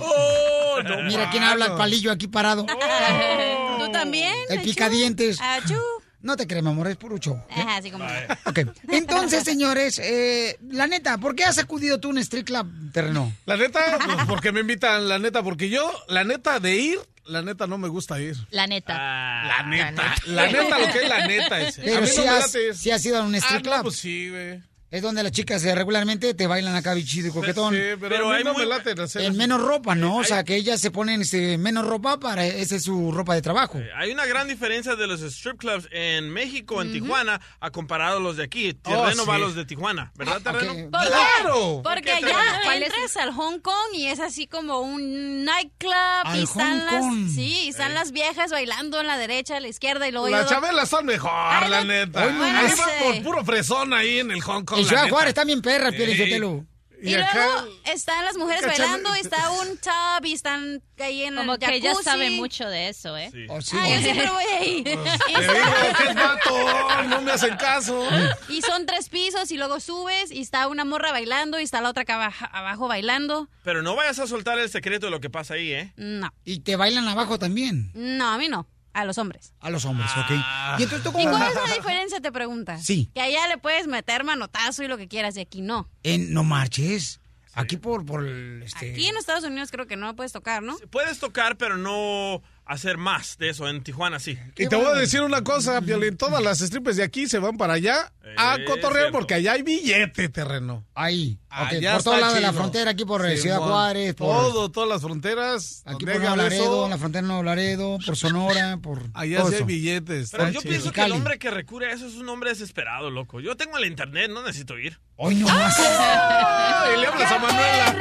[0.00, 2.64] Oh, no Mira quién habla el palillo aquí parado.
[3.78, 4.34] ¿Tú también?
[4.48, 5.40] El picadientes.
[5.40, 5.80] Achú.
[6.20, 7.36] No te crees, mi amor, es puro show.
[7.50, 7.60] ¿eh?
[7.60, 8.04] Ajá, así como...
[8.46, 8.58] Ok,
[8.90, 13.32] entonces, señores, eh, la neta, ¿por qué has acudido tú a un street club terreno?
[13.46, 17.42] La neta, pues, porque me invitan, la neta, porque yo, la neta, de ir, la
[17.42, 18.36] neta no me gusta ir.
[18.50, 18.94] La neta.
[18.96, 20.14] La neta.
[20.26, 21.60] La neta, lo que es la neta.
[21.60, 21.82] Ese.
[21.82, 22.74] Pero a mí si no me has, late ir.
[22.76, 23.76] si has ido a un strip Ah, club.
[23.76, 24.60] no, pues sí, güey.
[24.90, 27.74] Es donde las chicas eh, regularmente te bailan acá bichido y coquetón.
[27.74, 30.16] Sí, pero, mí no me late hacer En menos ropa, ¿no?
[30.16, 32.46] O sea, que ellas se ponen este, menos ropa para...
[32.46, 33.78] Esa es su ropa de trabajo.
[33.96, 38.20] Hay una gran diferencia de los strip clubs en México, en Tijuana, a comparado a
[38.20, 38.72] los de aquí.
[38.72, 39.28] Terreno sí.
[39.28, 40.72] va a los de Tijuana, ¿verdad, Terreno?
[40.90, 41.08] ¿Por qué?
[41.08, 41.82] ¡Claro!
[41.84, 42.86] Porque ¿Por qué, allá Terreno?
[42.86, 45.92] Entras al Hong Kong y es así como un nightclub
[46.24, 47.24] Al y están Hong Kong.
[47.26, 50.30] las sí, y están las viejas bailando en la derecha, a la izquierda y luego
[50.30, 52.24] Las chabelas son mejor, la neta.
[52.24, 54.77] Hoy no por puro fresón ahí en el Hong Kong.
[54.78, 55.14] En Ciudad neta.
[55.14, 55.90] Juárez también perra.
[55.90, 56.64] Sotelo.
[57.00, 57.32] Y, acá-
[57.62, 61.58] luego están las mujeres bailando, y está un tub y están ahí en Como el
[61.60, 63.30] que ella sabe mucho de eso, ¿eh?
[63.48, 63.76] Oh, sí.
[63.78, 64.82] Ah, yo siempre voy ahí.
[64.82, 65.52] Te Y digo
[65.96, 68.04] que es vato, no me hacen caso.
[68.48, 71.90] Y son tres pisos y luego subes y está una morra bailando y está la
[71.90, 73.48] otra acá abajo, abajo bailando.
[73.62, 75.92] Pero no vayas a soltar el secreto de lo que pasa ahí, ¿eh?
[75.96, 77.92] No, Y te bailan abajo también.
[77.94, 79.54] no, a mí no, a los hombres.
[79.60, 80.30] A los hombres, ¿ok?
[80.32, 80.76] Ah.
[80.78, 81.30] Y entonces tú ¿Y como...
[81.30, 82.78] cuál es la diferencia, te pregunta?
[82.78, 83.10] Sí.
[83.14, 85.88] Que allá le puedes meter manotazo y lo que quieras y aquí no.
[86.02, 87.20] En, no marches.
[87.54, 88.92] Aquí por, por el, este...
[88.92, 90.76] Aquí en Estados Unidos creo que no lo puedes tocar, ¿no?
[90.90, 93.68] Puedes tocar, pero no hacer más de eso.
[93.68, 94.38] En Tijuana sí.
[94.56, 96.16] Y te voy a decir una cosa, Piolín.
[96.16, 99.12] Todas las strippers de aquí se van para allá a cotorrear cierto.
[99.12, 100.86] porque allá hay billete terreno.
[100.94, 101.38] Ahí.
[101.48, 103.58] Allá por todos está lados de la frontera, aquí por eh, Sí, Ciudad.
[103.58, 104.28] Juárez, por...
[104.28, 105.82] Todo, todas las fronteras.
[105.86, 109.02] Aquí por Nuevo Laredo, en la frontera de Nuevo Laredo, por Sonora, por...
[109.14, 110.30] Allá todo sí hay billetes.
[110.30, 110.70] Pero yo chido.
[110.70, 113.40] pienso que el hombre que recurre a eso es un hombre desesperado, loco.
[113.40, 115.00] Yo tengo el internet, no necesito ir.
[115.16, 115.74] Hoy no más.
[115.78, 117.94] Ay, le hablas a Manuela.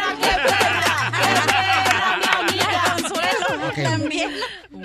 [3.84, 4.32] También.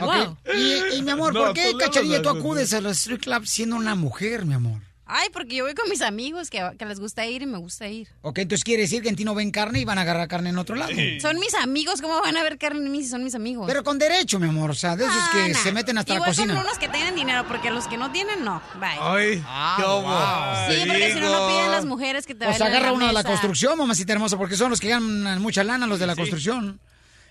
[0.00, 0.36] Ok.
[0.54, 3.76] Y, y, mi amor, No, ¿por qué, Cacharilla, tú acudes a los strip clubs siendo
[3.76, 4.80] una mujer, mi amor?
[5.14, 7.86] Ay, porque yo voy con mis amigos que, que les gusta ir y me gusta
[7.86, 8.08] ir.
[8.22, 10.48] Ok, entonces quiere decir que en ti no ven carne y van a agarrar carne
[10.48, 10.90] en otro lado.
[11.20, 13.66] Son mis amigos, ¿cómo van a ver carne en mí si son mis amigos?
[13.66, 15.58] Pero con derecho, mi amor, o sea, de esos Ah, que nah.
[15.58, 16.54] se meten hasta y la cocina.
[16.54, 18.62] con unos que tienen dinero, porque los que no tienen, no.
[18.80, 18.88] Bye.
[19.00, 20.00] Ay, Ah, qué hubo.
[20.00, 20.70] wow.
[20.82, 23.12] sí, porque si no, no piden las mujeres que te O sea, agarra uno de
[23.12, 26.80] la construcción, mamacita hermosa, porque son los que ganan mucha lana, los de la construcción.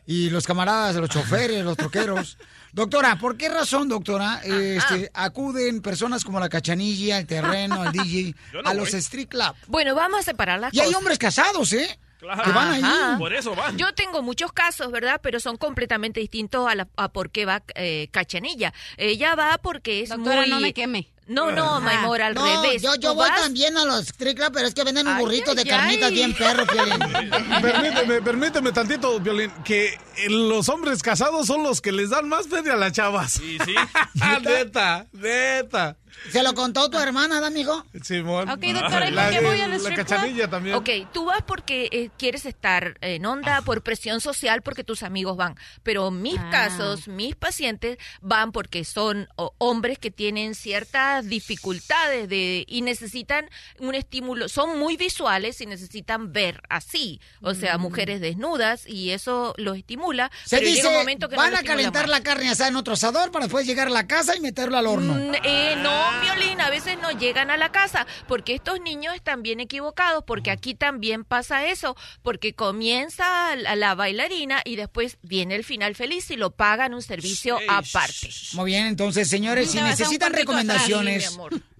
[0.05, 2.37] Y los camaradas, los choferes, los troqueros.
[2.73, 8.33] Doctora, ¿por qué razón, doctora, este, acuden personas como la Cachanilla, el Terreno, el DJ,
[8.53, 9.53] no a los street club?
[9.67, 11.99] Bueno, vamos a separar las Y hay hombres casados, ¿eh?
[12.19, 12.43] Claro.
[12.43, 13.17] Que van ahí.
[13.17, 13.77] Por eso van.
[13.77, 15.19] Yo tengo muchos casos, ¿verdad?
[15.23, 18.73] Pero son completamente distintos a, la, a por qué va eh, Cachanilla.
[18.95, 20.49] Ella va porque es Doctora, muy...
[20.49, 21.11] no me queme.
[21.33, 22.81] No, no, mi amor, al No, revés.
[22.81, 25.55] yo, yo voy vas- también a los club, pero es que venden un Ay, burrito
[25.55, 26.13] de ay, carnitas ay.
[26.15, 26.99] bien perro, Piolín.
[27.61, 29.97] Permíteme, permíteme tantito, Violín, que
[30.29, 33.33] los hombres casados son los que les dan más feria a las chavas.
[33.33, 33.75] Sí, sí.
[34.21, 35.97] Ah, neta, neta.
[36.31, 37.85] ¿Se lo contó tu hermana, ¿da, amigo?
[38.03, 38.49] Simón.
[38.49, 40.07] Ok, doctora, ¿y La, por qué voy al la strip club?
[40.07, 40.75] cachanilla también.
[40.75, 45.37] Ok, tú vas porque eh, quieres estar en onda por presión social porque tus amigos
[45.37, 45.55] van.
[45.83, 46.49] Pero mis Ah.
[46.51, 49.27] casos, mis pacientes van porque son
[49.57, 54.49] hombres que tienen ciertas dificultades de, y necesitan un estímulo.
[54.49, 57.19] Son muy visuales y necesitan ver así.
[57.41, 57.81] O sea, Mm.
[57.81, 60.31] mujeres desnudas y eso los estimula.
[60.45, 62.09] Se pero dice, llega un momento que van a calentar más.
[62.11, 64.87] la carne asada en otro asador para después llegar a la casa y meterlo al
[64.87, 65.13] horno.
[65.13, 69.43] Mm, eh, no, Violín, a veces no llegan a la casa porque estos niños están
[69.43, 75.55] bien equivocados, porque aquí también pasa eso, porque comienza la, la bailarina y después viene
[75.55, 78.29] el final feliz y lo pagan un servicio aparte.
[78.53, 80.89] Muy bien, entonces, señores, si necesitan atrás,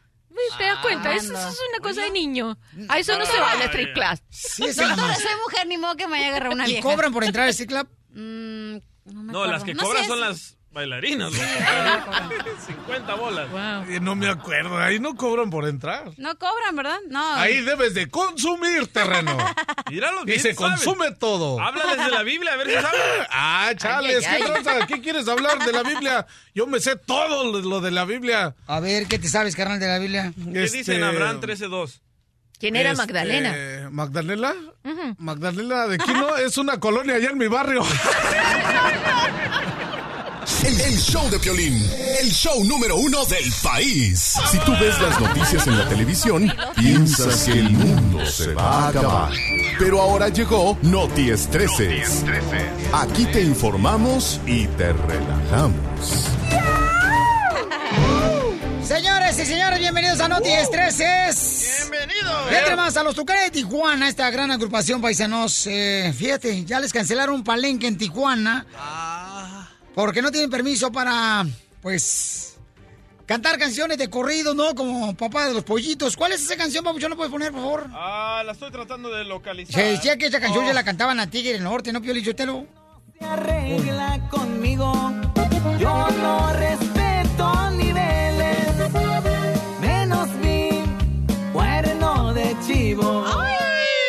[0.58, 1.12] ¿Te das cuenta?
[1.14, 2.56] Eso, eso es una cosa de niño.
[2.88, 4.22] A eso no se va a la street class.
[4.30, 5.18] Sí, es Doctora, nomás.
[5.22, 6.82] soy mujer, ni modo que me vaya a agarrar una ¿Y vieja.
[6.88, 7.88] cobran por entrar al street club?
[8.10, 8.76] Mm,
[9.12, 11.32] no, me No, las que No cobran sé, son las bailarinas.
[11.32, 11.44] loco.
[12.66, 13.48] 50 bolas.
[13.88, 16.10] Eh, No me acuerdo, ahí no cobran por entrar.
[16.18, 16.98] No cobran, ¿verdad?
[17.08, 17.34] No.
[17.36, 19.36] Ahí debes de consumir terreno.
[19.90, 20.70] Míralo Y bien, se sabe.
[20.72, 21.60] consume todo.
[21.60, 22.98] Háblales de la Biblia, a ver si sabe.
[23.30, 24.82] Ah, chales, Ay, ay, ¿qué ay.
[24.86, 26.26] ¿Qué quieres hablar de la Biblia?
[26.54, 28.54] Yo me sé todo lo- de la Biblia.
[28.66, 30.32] A ver, ¿qué te sabes, carnal, de la Biblia?
[30.52, 32.00] ¿Qué dice en Abraham 13.2?
[32.58, 33.90] ¿Quién era Este, Magdalena?
[33.90, 34.54] ¿Magdalena?
[35.18, 37.82] Magdalena de Quino es una colonia allá en mi barrio.
[41.14, 41.80] Show de Piolín,
[42.20, 44.34] el show número uno del país.
[44.50, 48.88] Si tú ves las noticias en la televisión, piensas que el mundo se va a
[48.88, 49.32] acabar.
[49.78, 52.24] Pero ahora llegó Noti Estreses.
[52.92, 55.78] Aquí te informamos y te relajamos.
[58.82, 61.90] Señores y señores, bienvenidos a Noti Estreses.
[62.48, 66.92] Fíjate más, a los Tucanes de Tijuana, esta gran agrupación paisanos, eh, fíjate, ya les
[66.92, 68.66] cancelaron un palenque en Tijuana.
[69.94, 71.46] Porque no tienen permiso para,
[71.80, 72.56] pues,
[73.26, 74.74] cantar canciones de corrido, ¿no?
[74.74, 76.16] Como Papá de los Pollitos.
[76.16, 77.10] ¿Cuál es esa canción, papuchón?
[77.10, 77.86] ¿No puedes poner, por favor?
[77.92, 79.74] Ah, la estoy tratando de localizar.
[79.74, 80.66] Se decía que esa canción Oh.
[80.66, 82.66] ya la cantaban a Tigre del Norte, ¿no, Pio Lichotelo?
[83.20, 84.92] Arregla conmigo.
[85.78, 88.58] Yo no respeto niveles.
[89.80, 90.70] Menos mi
[91.52, 93.24] cuerno de chivo.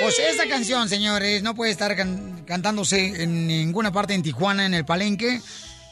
[0.01, 4.73] Pues esa canción, señores, no puede estar can- cantándose en ninguna parte en Tijuana, en
[4.73, 5.41] el palenque.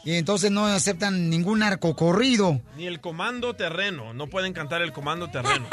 [0.04, 2.60] Y entonces no aceptan ningún arco corrido.
[2.76, 4.12] Ni el comando terreno.
[4.12, 5.66] No pueden cantar el comando terreno.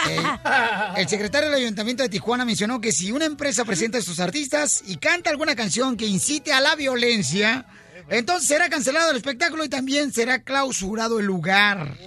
[0.96, 4.84] El secretario del Ayuntamiento de Tijuana mencionó que si una empresa presenta a sus artistas
[4.88, 7.66] y canta alguna canción que incite a la violencia,
[8.10, 11.98] entonces será cancelado el espectáculo y también será clausurado el lugar.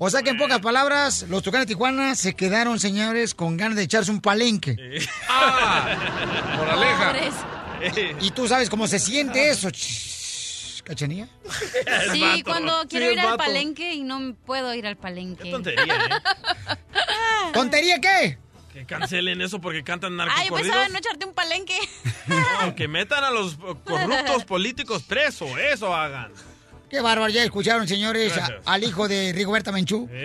[0.00, 3.76] O sea que en pocas palabras, los Tucanes de Tijuana se quedaron, señores, con ganas
[3.76, 4.76] de echarse un palenque.
[6.56, 7.14] Moraleja.
[8.20, 10.17] Y tú sabes cómo se siente eso, ch-
[10.88, 11.28] ¿cachanía?
[12.12, 15.50] Sí, cuando quiero Sí, ir al palenque y no puedo ir al palenque.
[15.50, 16.78] tontería, ¿eh?
[17.52, 18.38] ¿Tontería qué?
[18.72, 20.60] Que cancelen eso porque cantan Ay, narcocorridos.
[20.62, 21.78] pensaba en no echarte un palenque.
[22.28, 25.48] No, que metan a los corruptos políticos presos.
[25.72, 26.30] Eso hagan.
[26.90, 30.08] Qué bárbaro, ya escucharon, señores, a- al hijo de Rigoberta Menchú.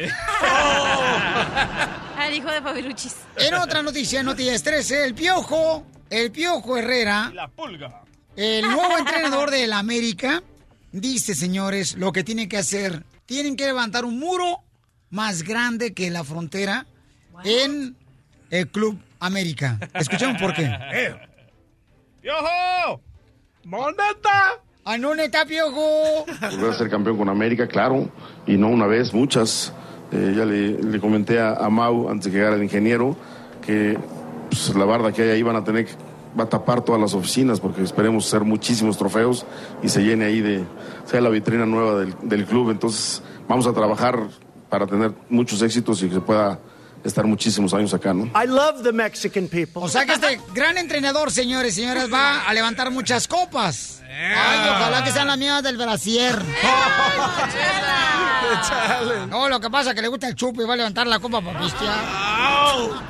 [2.17, 3.15] Al hijo de Fabiruchis.
[3.37, 8.03] En otra noticia, noticias 13, el Piojo, el Piojo Herrera, La pulga.
[8.35, 10.41] el nuevo entrenador del América,
[10.93, 13.03] dice, señores, lo que tienen que hacer.
[13.25, 14.59] Tienen que levantar un muro
[15.09, 16.85] más grande que la frontera
[17.43, 17.95] en
[18.49, 19.79] el Club América.
[19.93, 20.63] Escuchemos por qué.
[22.23, 23.01] ¡Yojo!
[23.65, 24.61] ¡Moneta!
[24.85, 26.25] ¡Ah, no, neta, Piojo!
[26.25, 28.09] Volver a ser campeón con América, claro,
[28.45, 29.73] y no una vez, muchas.
[30.11, 33.17] Eh, ya le, le comenté a, a Mau antes de que llegara el ingeniero
[33.65, 33.97] que
[34.49, 35.93] pues, la barda que hay ahí van a tener que
[36.37, 39.45] va a tapar todas las oficinas porque esperemos ser muchísimos trofeos
[39.81, 40.63] y se llene ahí de
[41.05, 42.71] sea la vitrina nueva del, del club.
[42.71, 44.19] Entonces vamos a trabajar
[44.69, 46.59] para tener muchos éxitos y que se pueda
[47.03, 48.25] estar muchísimos años acá, ¿no?
[48.25, 49.81] I love the Mexican people.
[49.83, 54.01] O sea que este gran entrenador, señores y señoras, va a levantar muchas copas.
[54.15, 56.39] Ay, ojalá que sean las mías del brasier.
[59.29, 61.19] No, lo que pasa es que le gusta el chupo y va a levantar la
[61.19, 61.97] copa para pistear.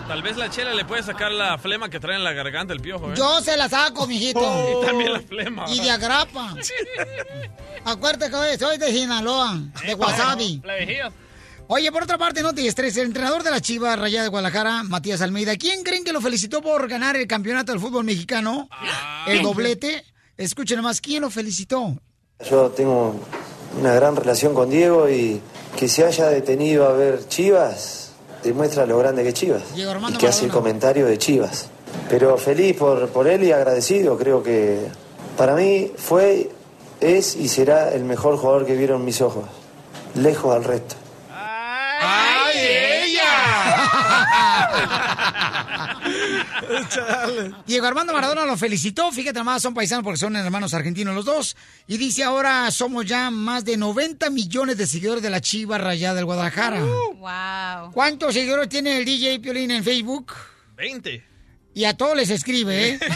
[0.08, 2.80] Tal vez la chela le puede sacar la flema que trae en la garganta el
[2.80, 3.16] piojo, ¿eh?
[3.18, 4.40] Yo se la saco, mijito.
[4.84, 5.66] Y también la flema.
[5.68, 6.56] Y de agrapa.
[7.86, 10.62] Acuérdate que hoy soy de Sinaloa, de Wasabi.
[10.64, 11.12] La vejiga.
[11.68, 12.96] Oye, por otra parte, no te estrés.
[12.98, 16.62] El entrenador de la Chivas Rayada de Guadalajara, Matías Almeida, ¿quién creen que lo felicitó
[16.62, 18.70] por ganar el campeonato del fútbol mexicano?
[19.26, 20.04] El doblete.
[20.38, 21.96] Escuchen nomás, ¿quién lo felicitó?
[22.50, 23.16] Yo tengo
[23.80, 25.42] una gran relación con Diego y
[25.78, 28.12] que se haya detenido a ver Chivas
[28.44, 30.54] demuestra lo grande que es Chivas Diego y que hace el Maradona.
[30.54, 31.70] comentario de Chivas.
[32.10, 34.88] Pero feliz por, por él y agradecido, creo que
[35.38, 36.50] para mí fue,
[37.00, 39.46] es y será el mejor jugador que vieron mis ojos,
[40.16, 40.96] lejos al resto.
[41.32, 44.03] ¡Ay, ella!
[47.66, 49.12] Diego Armando Maradona lo felicitó.
[49.12, 51.56] Fíjate nomás, son paisanos porque son hermanos argentinos los dos.
[51.88, 56.16] Y dice ahora somos ya más de 90 millones de seguidores de la Chiva Rayada
[56.16, 56.82] del Guadalajara.
[56.82, 57.92] Wow.
[57.94, 60.34] ¿Cuántos seguidores tiene el DJ Piolín en Facebook?
[60.76, 61.24] 20.
[61.76, 63.00] Y a todos les escribe, ¿eh?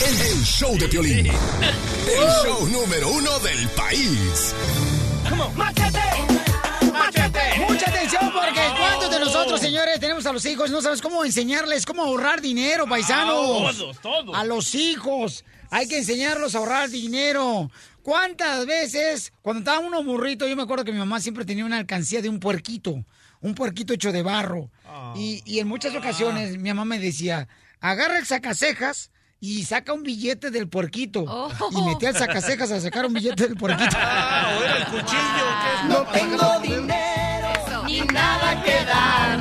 [0.00, 1.26] El, el show de Piolín.
[1.26, 4.54] El show número uno del país.
[5.56, 5.90] Mucha
[8.08, 11.84] atención porque ¿cuántos de nosotros, señores, tenemos a los hijos y no sabes cómo enseñarles
[11.84, 13.76] cómo ahorrar dinero, paisanos?
[13.76, 14.36] Todos, todos.
[14.36, 15.44] A los hijos.
[15.70, 17.70] Hay que enseñarlos a ahorrar dinero.
[18.02, 21.76] ¿Cuántas veces, cuando estaba uno burrito, yo me acuerdo que mi mamá siempre tenía una
[21.76, 23.04] alcancía de un puerquito,
[23.42, 24.70] un puerquito hecho de barro.
[25.14, 27.48] Y, y en muchas ocasiones mi mamá me decía,
[27.80, 29.10] agarra el sacacejas
[29.40, 31.50] y saca un billete del puerquito.
[31.70, 33.96] Y metía el sacacejas a sacar un billete del puerquito.
[34.00, 35.08] Ah, o era el cuchillo.
[35.62, 35.88] ¿qué?
[35.88, 37.17] No tengo dinero
[38.00, 39.40] ni nada que dar.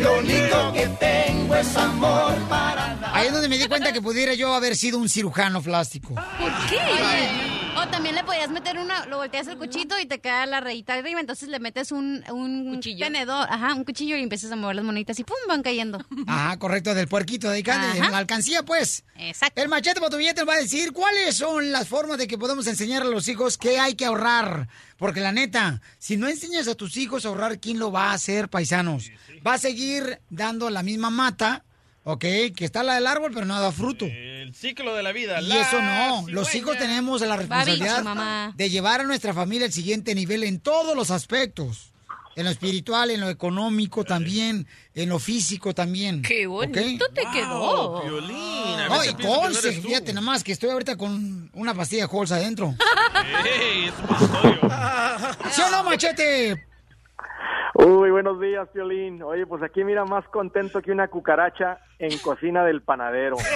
[0.00, 3.16] Lo único que tengo es amor para dar.
[3.16, 6.14] Ahí es donde me di cuenta que pudiera yo haber sido un cirujano plástico.
[6.14, 7.67] ¿Por qué?
[7.80, 10.94] O también le podías meter una, lo volteas el cuchito y te queda la rayita
[10.94, 14.84] arriba, entonces le metes un, un tenedor, ajá, un cuchillo y empiezas a mover las
[14.84, 16.04] monitas y pum, van cayendo.
[16.26, 18.10] Ajá, correcto, del puerquito de acá, de Ajá.
[18.10, 19.04] la alcancía, pues.
[19.16, 19.62] Exacto.
[19.62, 22.36] El machete para tu billete nos va a decir cuáles son las formas de que
[22.36, 24.68] podemos enseñar a los hijos que hay que ahorrar.
[24.96, 28.14] Porque la neta, si no enseñas a tus hijos a ahorrar, ¿quién lo va a
[28.14, 29.12] hacer, paisanos?
[29.46, 31.64] Va a seguir dando la misma mata,
[32.08, 32.20] ¿ok?
[32.56, 34.06] Que está la del árbol, pero no da fruto.
[34.06, 35.42] El ciclo de la vida.
[35.42, 39.72] Y la eso no, los hijos tenemos la responsabilidad de llevar a nuestra familia al
[39.72, 41.92] siguiente nivel en todos los aspectos.
[42.34, 46.22] en lo espiritual, en lo económico también, en lo físico también.
[46.22, 48.00] Qué bonito te quedó.
[48.02, 48.78] Violín.
[48.88, 52.74] No, y fíjate nomás que estoy ahorita con una pastilla de Colsa adentro.
[53.44, 53.94] Ey, es.
[55.54, 56.64] ¿Sí o no, machete?
[57.74, 59.20] Uy, buenos días, Piolín.
[59.22, 63.36] Oye, pues aquí mira más contento que una cucaracha en cocina del panadero.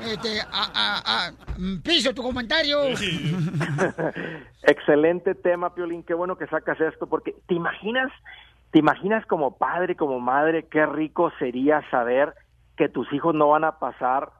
[0.00, 2.82] Este, a, a, a, mm, piso tu comentario.
[4.62, 6.02] Excelente tema, Piolín.
[6.02, 8.12] Qué bueno que sacas esto, porque te imaginas,
[8.70, 12.34] te imaginas como padre, como madre, qué rico sería saber
[12.76, 14.30] que tus hijos no van a pasar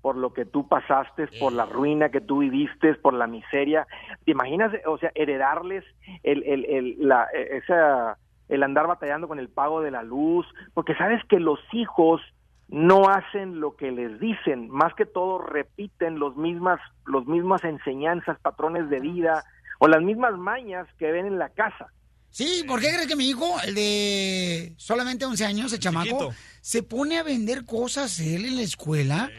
[0.00, 3.86] por lo que tú pasaste, por la ruina que tú viviste, por la miseria.
[4.24, 5.84] ¿Te imaginas, o sea, heredarles
[6.22, 8.16] el, el, el, la, esa,
[8.50, 10.46] el andar batallando con el pago de la luz?
[10.74, 12.20] Porque sabes que los hijos
[12.68, 18.38] no hacen lo que les dicen, más que todo repiten los mismas, los mismas enseñanzas,
[18.40, 19.42] patrones de vida
[19.80, 21.88] o las mismas mañas que ven en la casa.
[22.30, 26.34] Sí, ¿por qué crees que mi hijo, el de solamente 11 años, el chamaco, Chiquito.
[26.60, 29.30] se pone a vender cosas él en la escuela?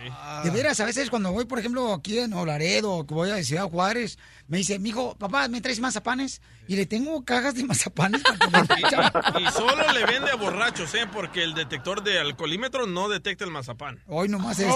[0.43, 3.41] De veras, a veces cuando voy, por ejemplo, aquí en Olaredo, o que voy a
[3.43, 6.41] Ciudad Juárez, me dice, mijo, papá, ¿me traes mazapanes?
[6.67, 9.11] Y le tengo cajas de mazapanes para echa.
[9.39, 11.07] Y solo le vende a borrachos, ¿eh?
[11.11, 14.03] Porque el detector de alcoholímetro no detecta el mazapán.
[14.07, 14.75] Hoy nomás este.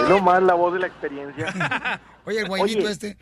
[0.00, 2.00] Es nomás la voz de la experiencia.
[2.26, 2.90] Oye, el guainito Oye.
[2.90, 3.16] este.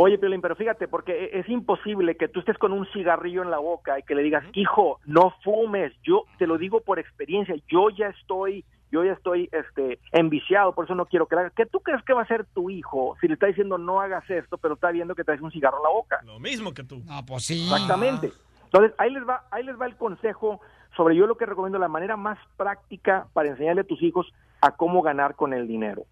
[0.00, 3.50] Oye, Piolín, pero fíjate, porque e- es imposible que tú estés con un cigarrillo en
[3.50, 5.92] la boca y que le digas, hijo, no fumes.
[6.04, 7.56] Yo te lo digo por experiencia.
[7.66, 11.52] Yo ya estoy, yo ya estoy, este, enviciado, por eso no quiero que hagas.
[11.52, 14.22] ¿Qué tú crees que va a hacer tu hijo si le está diciendo no hagas
[14.30, 16.20] esto, pero está viendo que traes un cigarro en la boca?
[16.24, 17.02] Lo mismo que tú.
[17.04, 17.64] No, pues sí.
[17.64, 18.32] Exactamente.
[18.66, 20.60] Entonces, ahí les va, ahí les va el consejo
[20.96, 24.76] sobre yo lo que recomiendo, la manera más práctica para enseñarle a tus hijos a
[24.76, 26.04] cómo ganar con el dinero.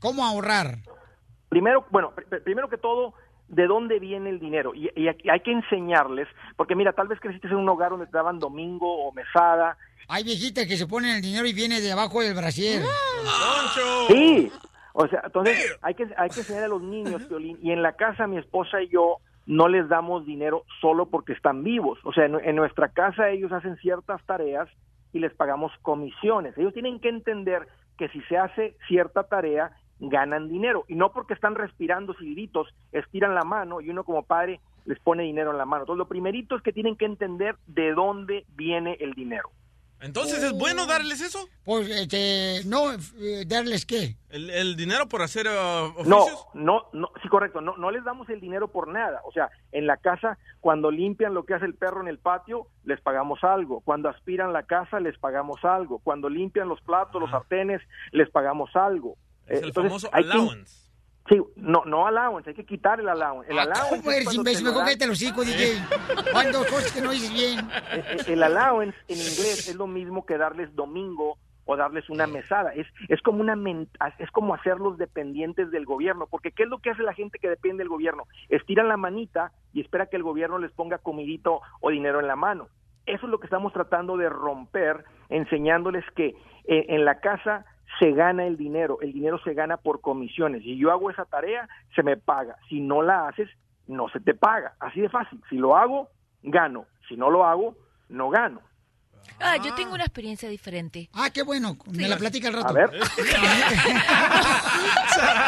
[0.00, 0.76] ¿Cómo ahorrar?
[1.50, 3.12] Primero, bueno, pr- pr- primero que todo,
[3.48, 4.72] ¿de dónde viene el dinero?
[4.74, 8.06] Y, y aquí hay que enseñarles, porque mira, tal vez creciste en un hogar donde
[8.06, 9.76] te daban domingo o mesada.
[10.08, 12.82] Hay viejitas que se ponen el dinero y viene de abajo del brasier.
[14.08, 14.50] Sí,
[14.92, 17.92] o sea, entonces hay que, hay que enseñar a los niños, Piolín, y en la
[17.92, 21.98] casa mi esposa y yo no les damos dinero solo porque están vivos.
[22.04, 24.68] O sea, en, en nuestra casa ellos hacen ciertas tareas
[25.12, 26.56] y les pagamos comisiones.
[26.56, 27.66] Ellos tienen que entender
[27.98, 30.84] que si se hace cierta tarea, ganan dinero.
[30.88, 35.22] Y no porque están respirando silbiditos, estiran la mano y uno como padre les pone
[35.22, 35.82] dinero en la mano.
[35.82, 39.50] Entonces, lo primerito es que tienen que entender de dónde viene el dinero.
[40.02, 41.46] Entonces, ¿es bueno darles eso?
[41.62, 44.16] Pues, este, no, eh, ¿darles qué?
[44.30, 46.46] ¿El, el dinero por hacer uh, No, oficios?
[46.54, 49.20] no, no, sí, correcto, no, no les damos el dinero por nada.
[49.26, 52.66] O sea, en la casa, cuando limpian lo que hace el perro en el patio,
[52.84, 53.80] les pagamos algo.
[53.80, 55.98] Cuando aspiran la casa, les pagamos algo.
[55.98, 57.82] Cuando limpian los platos, los sartenes,
[58.12, 59.16] les pagamos algo.
[59.50, 60.90] Es Eh, el entonces, famoso hay que- allowance.
[61.28, 63.50] sí, no, no allowance, hay que quitar el allowance.
[63.50, 64.58] El allowance Ah, ¿Cómo es eres imbécil?
[64.58, 66.52] te lo Mejor dan- cállate los hocico, DJ.
[66.52, 67.58] Dos cosas que no dices bien.
[67.60, 71.36] Eh, eh, el allowance en inglés es lo mismo que darles domingo
[71.66, 72.72] o darles una mesada.
[72.74, 73.54] Es, es como una
[74.18, 77.48] es como hacerlos dependientes del gobierno, porque ¿qué es lo que hace la gente que
[77.48, 78.24] depende del gobierno?
[78.48, 82.34] Estiran la manita y espera que el gobierno les ponga comidito o dinero en la
[82.36, 82.68] mano.
[83.06, 86.34] Eso es lo que estamos tratando de romper, enseñándoles que
[86.66, 87.64] eh, en la casa
[87.98, 90.62] se gana el dinero, el dinero se gana por comisiones.
[90.62, 92.56] Si yo hago esa tarea, se me paga.
[92.68, 93.48] Si no la haces,
[93.86, 94.74] no se te paga.
[94.80, 95.42] Así de fácil.
[95.48, 96.08] Si lo hago,
[96.42, 96.86] gano.
[97.08, 97.74] Si no lo hago,
[98.08, 98.60] no gano.
[99.42, 101.08] Ah, yo tengo una experiencia diferente.
[101.14, 101.78] Ah, qué bueno.
[101.90, 102.68] Me la platica al rato.
[102.68, 102.90] A ver.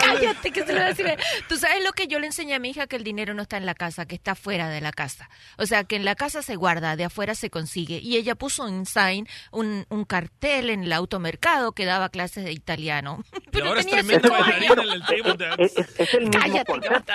[0.00, 1.06] Cállate, que se lo voy a decir.
[1.48, 3.56] Tú sabes lo que yo le enseñé a mi hija, que el dinero no está
[3.58, 5.28] en la casa, que está fuera de la casa.
[5.58, 7.98] O sea, que en la casa se guarda, de afuera se consigue.
[7.98, 12.52] Y ella puso un sign, un, un cartel en el automercado que daba clases de
[12.52, 13.22] italiano.
[13.52, 15.62] Y ahora es tremendo cinco bailarín en el table dance.
[15.62, 17.12] Es, es- es el mismo Cállate, concepto.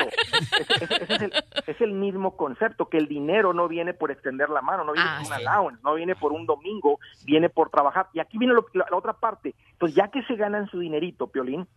[1.09, 1.33] Es, el,
[1.65, 5.09] es el mismo concepto, que el dinero no viene por extender la mano, no viene
[5.09, 5.45] Ah, por un sí.
[5.45, 8.07] allowance, no viene por un domingo, viene por trabajar.
[8.13, 9.53] Y aquí viene lo- la, la otra parte.
[9.77, 11.67] Pues ya que se ganan su dinerito, Piolín,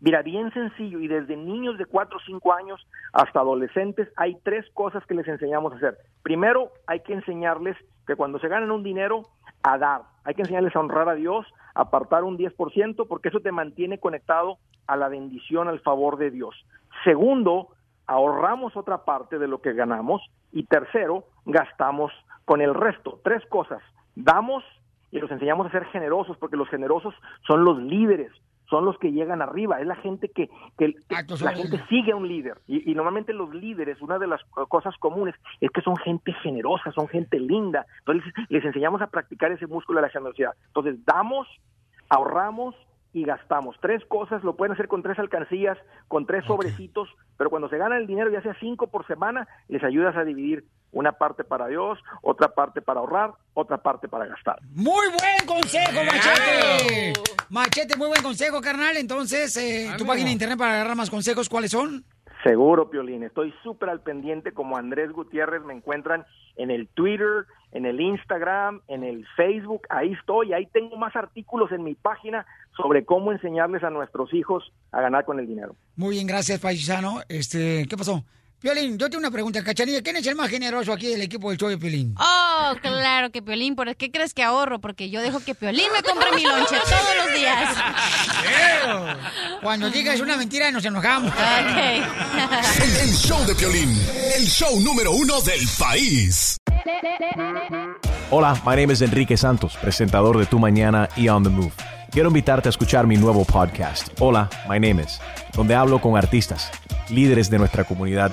[0.00, 4.64] mira, bien sencillo, y desde niños de 4 o 5 años hasta adolescentes, hay tres
[4.74, 5.98] cosas que les enseñamos a hacer.
[6.22, 7.76] Primero, hay que enseñarles
[8.06, 9.22] que cuando se ganan un dinero,
[9.64, 10.02] a dar.
[10.22, 11.44] Hay que enseñarles a honrar a Dios,
[11.74, 16.54] apartar un 10%, porque eso te mantiene conectado a la bendición, al favor de Dios.
[17.04, 17.68] Segundo,
[18.06, 20.22] ahorramos otra parte de lo que ganamos.
[20.52, 22.12] Y tercero, gastamos
[22.44, 23.20] con el resto.
[23.24, 23.82] Tres cosas.
[24.22, 24.64] Damos
[25.10, 27.14] y los enseñamos a ser generosos, porque los generosos
[27.46, 28.30] son los líderes,
[28.68, 31.14] son los que llegan arriba, es la gente que, que- que
[31.44, 32.58] la gente sigue a un líder.
[32.66, 36.92] Y, y normalmente los líderes, una de las cosas comunes es que son gente generosa,
[36.92, 37.86] son gente linda.
[38.00, 40.52] Entonces les enseñamos a practicar ese músculo de la generosidad.
[40.66, 41.48] Entonces damos,
[42.08, 43.74] ahorramos y y gastamos.
[43.80, 45.78] Tres cosas lo pueden hacer con tres alcancías,
[46.08, 47.08] con tres sobrecitos,
[47.38, 50.64] pero cuando se gana el dinero, ya sea cinco por semana, les ayudas a dividir
[50.92, 54.58] una parte para Dios, otra parte para ahorrar, otra parte para gastar.
[54.70, 57.12] Muy buen consejo, Machete.
[57.50, 58.96] Machete, muy buen consejo, carnal.
[58.96, 62.04] Entonces, eh, tu página de internet para agarrar más consejos, ¿cuáles son?
[62.44, 63.24] Seguro, Piolín.
[63.24, 65.62] Estoy súper al pendiente como Andrés Gutiérrez.
[65.64, 66.24] Me encuentran
[66.56, 69.82] en el Twitter, en el Instagram, en el Facebook.
[69.88, 70.52] Ahí estoy.
[70.52, 72.46] Ahí tengo más artículos en mi página
[72.76, 75.74] sobre cómo enseñarles a nuestros hijos a ganar con el dinero.
[75.96, 77.20] Muy bien, gracias, paisano.
[77.28, 78.24] Este, ¿qué pasó?
[78.60, 80.02] Piolín, yo tengo una pregunta, Cachanilla.
[80.02, 82.12] ¿Quién es el más generoso aquí del equipo del show de Piolín?
[82.18, 83.76] Oh, claro que Piolín.
[83.76, 84.80] ¿Por qué crees que ahorro?
[84.80, 87.76] Porque yo dejo que Piolín me compre mi lonche todos los días.
[89.62, 91.32] Cuando digas una mentira nos enojamos.
[92.82, 93.96] El, el show de Piolín,
[94.36, 96.56] el show número uno del país.
[98.30, 101.72] Hola, my name is Enrique Santos, presentador de Tu Mañana y On the Move.
[102.10, 105.20] Quiero invitarte a escuchar mi nuevo podcast, Hola, my name is,
[105.54, 106.70] donde hablo con artistas,
[107.08, 108.32] líderes de nuestra comunidad